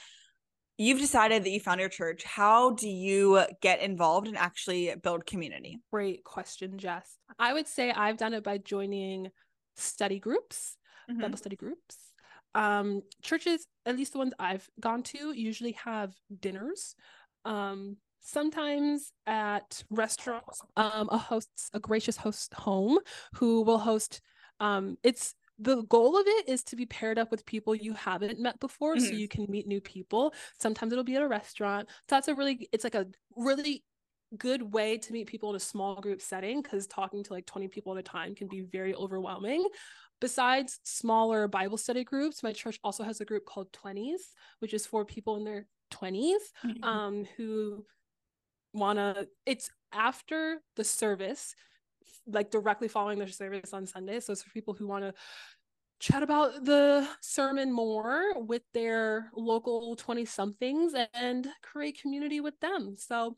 You've 0.77 0.99
decided 0.99 1.43
that 1.43 1.49
you 1.49 1.59
found 1.59 1.79
your 1.79 1.89
church. 1.89 2.23
How 2.23 2.71
do 2.71 2.89
you 2.89 3.45
get 3.61 3.81
involved 3.81 4.27
and 4.27 4.37
actually 4.37 4.93
build 5.01 5.25
community? 5.25 5.79
Great 5.91 6.23
question, 6.23 6.77
Jess. 6.77 7.17
I 7.37 7.53
would 7.53 7.67
say 7.67 7.91
I've 7.91 8.17
done 8.17 8.33
it 8.33 8.43
by 8.43 8.57
joining 8.57 9.29
study 9.75 10.19
groups, 10.19 10.77
mm-hmm. 11.09 11.21
Bible 11.21 11.37
study 11.37 11.55
groups. 11.55 11.97
um 12.55 13.01
churches 13.23 13.65
at 13.87 13.95
least 13.97 14.11
the 14.13 14.19
ones 14.19 14.33
i've 14.39 14.69
gone 14.79 15.01
to 15.01 15.33
usually 15.33 15.71
have 15.83 16.13
dinners 16.39 16.95
um 17.45 17.97
sometimes 18.21 19.11
at 19.25 19.83
restaurants 19.89 20.61
um 20.77 21.09
a 21.11 21.17
host 21.17 21.49
a 21.73 21.79
gracious 21.79 22.15
host 22.17 22.53
home 22.53 22.99
who 23.33 23.63
will 23.63 23.79
host 23.79 24.21
um 24.59 24.97
it's 25.03 25.33
the 25.59 25.83
goal 25.83 26.17
of 26.17 26.25
it 26.25 26.49
is 26.49 26.63
to 26.63 26.75
be 26.75 26.85
paired 26.85 27.19
up 27.19 27.29
with 27.31 27.45
people 27.45 27.75
you 27.75 27.93
haven't 27.93 28.39
met 28.39 28.59
before 28.59 28.95
mm-hmm. 28.95 29.05
so 29.05 29.11
you 29.11 29.27
can 29.27 29.45
meet 29.49 29.67
new 29.67 29.81
people 29.81 30.33
sometimes 30.59 30.91
it'll 30.91 31.03
be 31.03 31.15
at 31.15 31.21
a 31.21 31.27
restaurant 31.27 31.87
so 31.89 31.95
that's 32.15 32.27
a 32.27 32.35
really 32.35 32.67
it's 32.71 32.83
like 32.83 32.95
a 32.95 33.05
really 33.35 33.83
good 34.37 34.73
way 34.73 34.97
to 34.97 35.13
meet 35.13 35.27
people 35.27 35.51
in 35.51 35.55
a 35.55 35.59
small 35.59 36.01
group 36.01 36.21
setting 36.21 36.61
because 36.61 36.87
talking 36.87 37.23
to 37.23 37.33
like 37.33 37.45
20 37.45 37.67
people 37.67 37.93
at 37.93 37.99
a 37.99 38.03
time 38.03 38.33
can 38.33 38.47
be 38.47 38.61
very 38.61 38.95
overwhelming 38.95 39.63
besides 40.19 40.79
smaller 40.83 41.47
bible 41.47 41.77
study 41.77 42.03
groups 42.03 42.41
my 42.41 42.51
church 42.51 42.79
also 42.83 43.03
has 43.03 43.21
a 43.21 43.25
group 43.25 43.45
called 43.45 43.71
20s 43.73 44.21
which 44.59 44.73
is 44.73 44.87
for 44.87 45.05
people 45.05 45.35
in 45.37 45.43
their 45.43 45.67
20s 45.93 46.33
mm-hmm. 46.65 46.83
um, 46.83 47.25
who 47.37 47.85
want 48.73 48.97
to 48.97 49.27
it's 49.45 49.69
after 49.93 50.59
the 50.75 50.83
service 50.83 51.53
like 52.27 52.51
directly 52.51 52.87
following 52.87 53.19
their 53.19 53.27
service 53.27 53.73
on 53.73 53.85
Sunday. 53.85 54.19
So 54.19 54.33
it's 54.33 54.43
for 54.43 54.49
people 54.51 54.73
who 54.73 54.87
want 54.87 55.03
to 55.03 55.13
chat 56.03 56.21
about 56.21 56.65
the 56.65 57.07
sermon 57.21 57.71
more 57.71 58.33
with 58.35 58.61
their 58.73 59.31
local 59.35 59.95
20 59.95 60.25
somethings 60.25 60.93
and 61.13 61.47
create 61.61 62.01
community 62.01 62.41
with 62.41 62.59
them. 62.59 62.95
So 62.97 63.37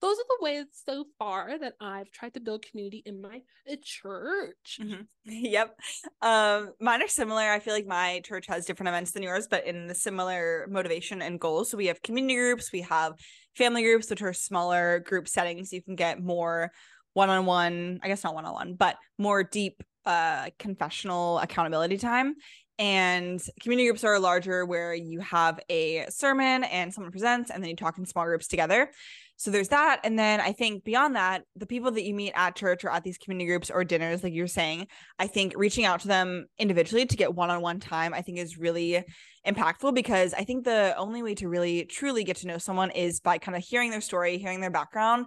those 0.00 0.16
are 0.16 0.24
the 0.28 0.38
ways 0.40 0.64
so 0.86 1.04
far 1.18 1.58
that 1.58 1.74
I've 1.78 2.10
tried 2.10 2.32
to 2.34 2.40
build 2.40 2.64
community 2.64 3.02
in 3.04 3.20
my 3.20 3.42
church. 3.82 4.78
Mm-hmm. 4.80 5.02
Yep. 5.28 5.76
Um, 6.22 6.72
mine 6.80 7.02
are 7.02 7.08
similar. 7.08 7.42
I 7.42 7.58
feel 7.58 7.74
like 7.74 7.86
my 7.86 8.20
church 8.24 8.46
has 8.46 8.64
different 8.64 8.88
events 8.88 9.10
than 9.10 9.22
yours, 9.22 9.46
but 9.50 9.66
in 9.66 9.86
the 9.86 9.94
similar 9.94 10.66
motivation 10.70 11.20
and 11.20 11.38
goals. 11.38 11.70
So 11.70 11.76
we 11.76 11.86
have 11.86 12.00
community 12.00 12.36
groups, 12.36 12.72
we 12.72 12.82
have 12.82 13.14
family 13.56 13.82
groups, 13.82 14.08
which 14.08 14.22
are 14.22 14.32
smaller 14.32 15.00
group 15.00 15.28
settings. 15.28 15.72
You 15.72 15.82
can 15.82 15.96
get 15.96 16.22
more 16.22 16.72
one-on-one 17.16 17.98
i 18.02 18.08
guess 18.08 18.22
not 18.22 18.34
one-on-one 18.34 18.74
but 18.74 18.96
more 19.18 19.42
deep 19.42 19.82
uh 20.06 20.48
confessional 20.58 21.38
accountability 21.40 21.98
time. 21.98 22.34
And 22.78 23.40
community 23.62 23.88
groups 23.88 24.04
are 24.04 24.18
larger 24.18 24.64
where 24.66 24.94
you 24.94 25.20
have 25.20 25.58
a 25.70 26.06
sermon 26.10 26.62
and 26.64 26.92
someone 26.92 27.10
presents 27.10 27.50
and 27.50 27.62
then 27.62 27.70
you 27.70 27.76
talk 27.76 27.96
in 27.98 28.04
small 28.04 28.26
groups 28.26 28.48
together. 28.48 28.90
So 29.38 29.50
there's 29.50 29.68
that. 29.68 30.00
And 30.04 30.18
then 30.18 30.40
i 30.40 30.52
think 30.52 30.84
beyond 30.84 31.16
that 31.16 31.42
the 31.56 31.66
people 31.66 31.90
that 31.90 32.04
you 32.04 32.14
meet 32.14 32.32
at 32.34 32.54
church 32.54 32.84
or 32.84 32.90
at 32.90 33.02
these 33.02 33.18
community 33.18 33.46
groups 33.46 33.70
or 33.70 33.82
dinners 33.82 34.22
like 34.22 34.32
you're 34.32 34.46
saying 34.46 34.86
i 35.18 35.26
think 35.26 35.54
reaching 35.56 35.84
out 35.84 36.00
to 36.00 36.08
them 36.08 36.46
individually 36.58 37.06
to 37.06 37.16
get 37.16 37.34
one-on-one 37.34 37.80
time 37.80 38.14
i 38.14 38.22
think 38.22 38.38
is 38.38 38.58
really 38.58 39.02
impactful 39.46 39.94
because 39.94 40.32
i 40.34 40.44
think 40.44 40.64
the 40.64 40.94
only 40.96 41.22
way 41.22 41.34
to 41.34 41.48
really 41.48 41.84
truly 41.84 42.24
get 42.24 42.36
to 42.36 42.46
know 42.46 42.58
someone 42.58 42.90
is 42.90 43.20
by 43.20 43.38
kind 43.38 43.56
of 43.56 43.62
hearing 43.62 43.90
their 43.90 44.00
story 44.00 44.38
hearing 44.38 44.60
their 44.60 44.70
background 44.70 45.26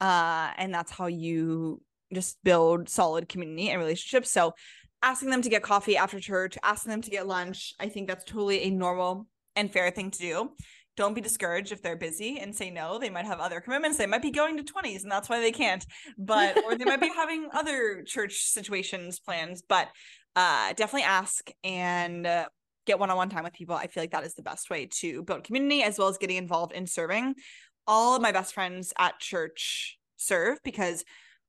uh, 0.00 0.50
and 0.56 0.74
that's 0.74 0.92
how 0.92 1.06
you 1.06 1.80
just 2.12 2.42
build 2.42 2.88
solid 2.88 3.28
community 3.28 3.70
and 3.70 3.80
relationships. 3.80 4.30
So 4.30 4.54
asking 5.02 5.30
them 5.30 5.42
to 5.42 5.48
get 5.48 5.62
coffee 5.62 5.96
after 5.96 6.20
church 6.20 6.58
asking 6.62 6.90
them 6.90 7.00
to 7.00 7.10
get 7.10 7.26
lunch 7.26 7.72
i 7.80 7.88
think 7.88 8.06
that's 8.06 8.22
totally 8.22 8.64
a 8.64 8.70
normal 8.70 9.26
and 9.56 9.72
fair 9.72 9.90
thing 9.90 10.10
to 10.10 10.18
do. 10.18 10.50
Don't 10.96 11.14
be 11.14 11.20
discouraged 11.20 11.72
if 11.72 11.82
they're 11.82 11.96
busy 11.96 12.38
and 12.40 12.54
say 12.54 12.70
no. 12.70 12.98
They 12.98 13.10
might 13.10 13.24
have 13.24 13.40
other 13.40 13.60
commitments. 13.60 13.96
They 13.96 14.06
might 14.06 14.22
be 14.22 14.30
going 14.30 14.56
to 14.56 14.62
20s 14.62 15.02
and 15.02 15.10
that's 15.10 15.28
why 15.28 15.40
they 15.40 15.52
can't 15.52 15.84
but 16.18 16.62
or 16.64 16.76
they 16.76 16.84
might 16.84 17.00
be 17.00 17.08
having 17.14 17.48
other 17.52 18.02
church 18.06 18.42
situations 18.44 19.20
plans 19.20 19.62
but 19.66 19.88
uh 20.36 20.72
definitely 20.74 21.02
ask 21.02 21.50
and 21.64 22.26
uh, 22.26 22.46
get 22.86 22.98
one-on-one 22.98 23.28
time 23.28 23.44
with 23.44 23.52
people. 23.52 23.74
I 23.74 23.86
feel 23.86 24.02
like 24.02 24.12
that 24.12 24.24
is 24.24 24.34
the 24.34 24.42
best 24.42 24.70
way 24.70 24.88
to 25.00 25.22
build 25.22 25.44
community 25.44 25.82
as 25.82 25.98
well 25.98 26.08
as 26.08 26.18
getting 26.18 26.36
involved 26.36 26.72
in 26.72 26.86
serving 26.86 27.34
all 27.90 28.14
of 28.14 28.22
my 28.22 28.30
best 28.30 28.54
friends 28.54 28.92
at 28.98 29.18
church 29.18 29.98
serve 30.16 30.58
because 30.62 31.04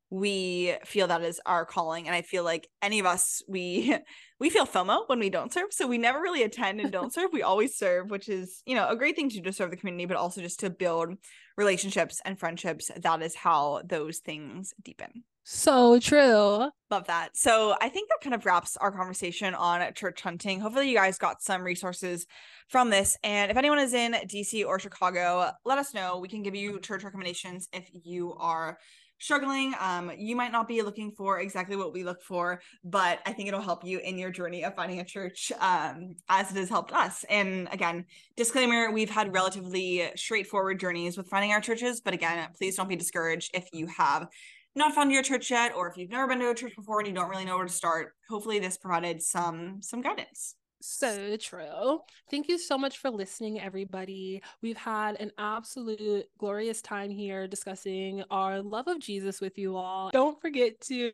we 0.10 0.76
feel 0.84 1.08
that 1.08 1.22
is 1.22 1.40
our 1.46 1.66
calling 1.66 2.08
and 2.08 2.16
i 2.16 2.22
feel 2.22 2.44
like 2.44 2.68
any 2.82 3.00
of 3.00 3.06
us 3.06 3.44
we 3.48 3.96
we 4.40 4.50
feel 4.50 4.66
fomo 4.66 5.08
when 5.08 5.20
we 5.20 5.30
don't 5.30 5.54
serve 5.54 5.72
so 5.72 5.88
we 5.88 6.00
never 6.00 6.20
really 6.20 6.44
attend 6.44 6.82
and 6.82 6.92
don't 6.92 7.14
serve 7.14 7.30
we 7.32 7.44
always 7.44 7.78
serve 7.78 8.10
which 8.10 8.28
is 8.28 8.64
you 8.66 8.76
know 8.76 8.90
a 8.90 8.96
great 8.96 9.16
thing 9.16 9.30
to 9.30 9.38
do 9.38 9.44
to 9.44 9.54
serve 9.54 9.70
the 9.70 9.78
community 9.78 10.06
but 10.06 10.18
also 10.18 10.42
just 10.42 10.60
to 10.60 10.70
build 10.70 11.14
relationships 11.58 12.20
and 12.26 12.40
friendships 12.40 12.90
that 12.98 13.22
is 13.22 13.36
how 13.36 13.82
those 13.86 14.18
things 14.18 14.74
deepen 14.84 15.24
so 15.44 16.00
true. 16.00 16.70
Love 16.90 17.08
that. 17.08 17.36
So 17.36 17.76
I 17.82 17.90
think 17.90 18.10
that 18.10 18.20
kind 18.22 18.36
of 18.36 18.46
wraps 18.46 18.78
our 18.78 18.92
conversation 18.92 19.56
on 19.56 19.94
church 19.94 20.22
hunting. 20.22 20.60
Hopefully, 20.60 20.90
you 20.90 20.96
guys 20.96 21.18
got 21.18 21.42
some 21.42 21.64
resources 21.64 22.28
from 22.68 22.90
this. 22.90 23.18
And 23.24 23.50
if 23.50 23.58
anyone 23.58 23.80
is 23.80 23.94
in 23.94 24.14
DC 24.14 24.66
or 24.66 24.80
Chicago, 24.80 25.52
let 25.66 25.78
us 25.78 25.94
know. 25.94 26.20
We 26.20 26.28
can 26.28 26.44
give 26.44 26.56
you 26.56 26.80
church 26.80 27.04
recommendations 27.04 27.70
if 27.74 27.90
you 28.04 28.34
are 28.34 28.78
struggling. 29.22 29.74
Um, 29.80 30.12
you 30.18 30.36
might 30.36 30.52
not 30.52 30.68
be 30.68 30.82
looking 30.82 31.12
for 31.12 31.40
exactly 31.40 31.76
what 31.76 31.94
we 31.94 32.04
look 32.04 32.24
for, 32.24 32.62
but 32.84 33.20
I 33.26 33.34
think 33.34 33.48
it'll 33.48 33.62
help 33.62 33.86
you 33.86 34.00
in 34.00 34.18
your 34.18 34.32
journey 34.32 34.66
of 34.66 34.76
finding 34.76 35.00
a 35.00 35.06
church 35.06 35.52
um, 35.60 36.16
as 36.28 36.50
it 36.52 36.58
has 36.58 36.70
helped 36.70 36.92
us. 36.92 37.24
And 37.30 37.70
again, 37.72 38.06
disclaimer 38.36 38.92
we've 38.92 39.12
had 39.12 39.32
relatively 39.32 40.10
straightforward 40.16 40.80
journeys 40.80 41.18
with 41.18 41.28
finding 41.30 41.52
our 41.52 41.62
churches, 41.62 42.02
but 42.02 42.16
again, 42.16 42.50
please 42.58 42.76
don't 42.76 42.90
be 42.90 42.96
discouraged 42.96 43.52
if 43.54 43.70
you 43.72 43.86
have 43.88 44.28
not 44.76 44.94
found 44.94 45.12
your 45.12 45.24
church 45.24 45.52
yet 45.52 45.74
or 45.76 45.88
if 45.90 45.98
you've 45.98 46.10
never 46.10 46.28
been 46.28 46.40
to 46.40 46.50
a 46.50 46.56
church 46.56 46.76
before 46.76 47.00
and 47.00 47.08
you 47.08 47.14
don't 47.14 47.30
really 47.30 47.46
know 47.46 47.58
where 47.58 47.66
to 47.66 47.72
start 47.72 48.14
hopefully 48.30 48.60
this 48.60 48.78
provided 48.78 49.22
some 49.22 49.82
some 49.82 50.02
guidance 50.02 50.56
so 50.84 51.38
true. 51.38 52.00
Thank 52.30 52.48
you 52.48 52.58
so 52.58 52.78
much 52.78 52.98
for 52.98 53.10
listening, 53.10 53.60
everybody. 53.60 54.42
We've 54.62 54.78
had 54.78 55.20
an 55.20 55.32
absolute 55.38 56.26
glorious 56.38 56.82
time 56.82 57.12
here 57.12 57.48
discussing 57.48 58.24
our 58.32 58.62
love 58.62 58.88
of 58.88 59.00
Jesus 59.00 59.42
with 59.42 59.58
you 59.58 59.78
all. 59.78 60.10
Don't 60.12 60.42
forget 60.42 60.80
to 60.82 61.12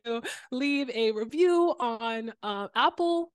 leave 0.51 0.89
a 0.91 1.11
review 1.11 1.75
on 1.79 2.33
uh, 2.43 2.69
Apple 2.75 3.31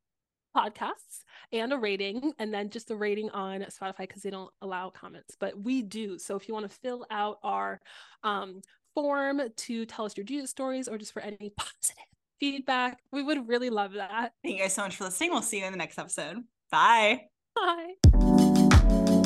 podcasts 0.57 1.25
and 1.53 1.73
a 1.73 1.79
rating, 1.79 2.33
and 2.39 2.53
then 2.53 2.71
just 2.71 2.91
a 2.91 2.97
rating 2.97 3.31
on 3.31 3.61
Spotify 3.63 4.01
because 4.01 4.23
they 4.23 4.31
don't 4.31 4.51
allow 4.63 4.91
comments, 4.91 5.37
but 5.39 5.59
we 5.59 5.83
do. 5.83 6.19
So 6.19 6.37
if 6.37 6.49
you 6.49 6.55
want 6.55 6.71
to 6.71 6.77
fill 6.79 7.07
out 7.11 7.39
our 7.43 7.81
um, 8.23 8.61
form 8.95 9.43
to 9.55 9.87
tell 9.87 10.05
us 10.05 10.17
your 10.17 10.25
Jesus 10.25 10.51
stories 10.51 10.89
or 10.89 10.99
just 10.99 11.13
for 11.13 11.21
any 11.21 11.53
positive 11.57 12.05
feedback. 12.41 13.01
We 13.13 13.23
would 13.23 13.49
really 13.49 13.71
love 13.71 13.93
that. 13.95 14.33
Thank 14.43 14.57
you 14.57 14.63
guys 14.63 14.75
so 14.75 14.83
much 14.83 14.97
for 14.97 15.05
listening. 15.05 15.31
We'll 15.31 15.43
see 15.43 15.61
you 15.61 15.67
in 15.67 15.73
the 15.73 15.79
next 15.79 15.99
episode. 15.99 16.45
Bye. 16.71 17.23
Bye. 17.55 19.19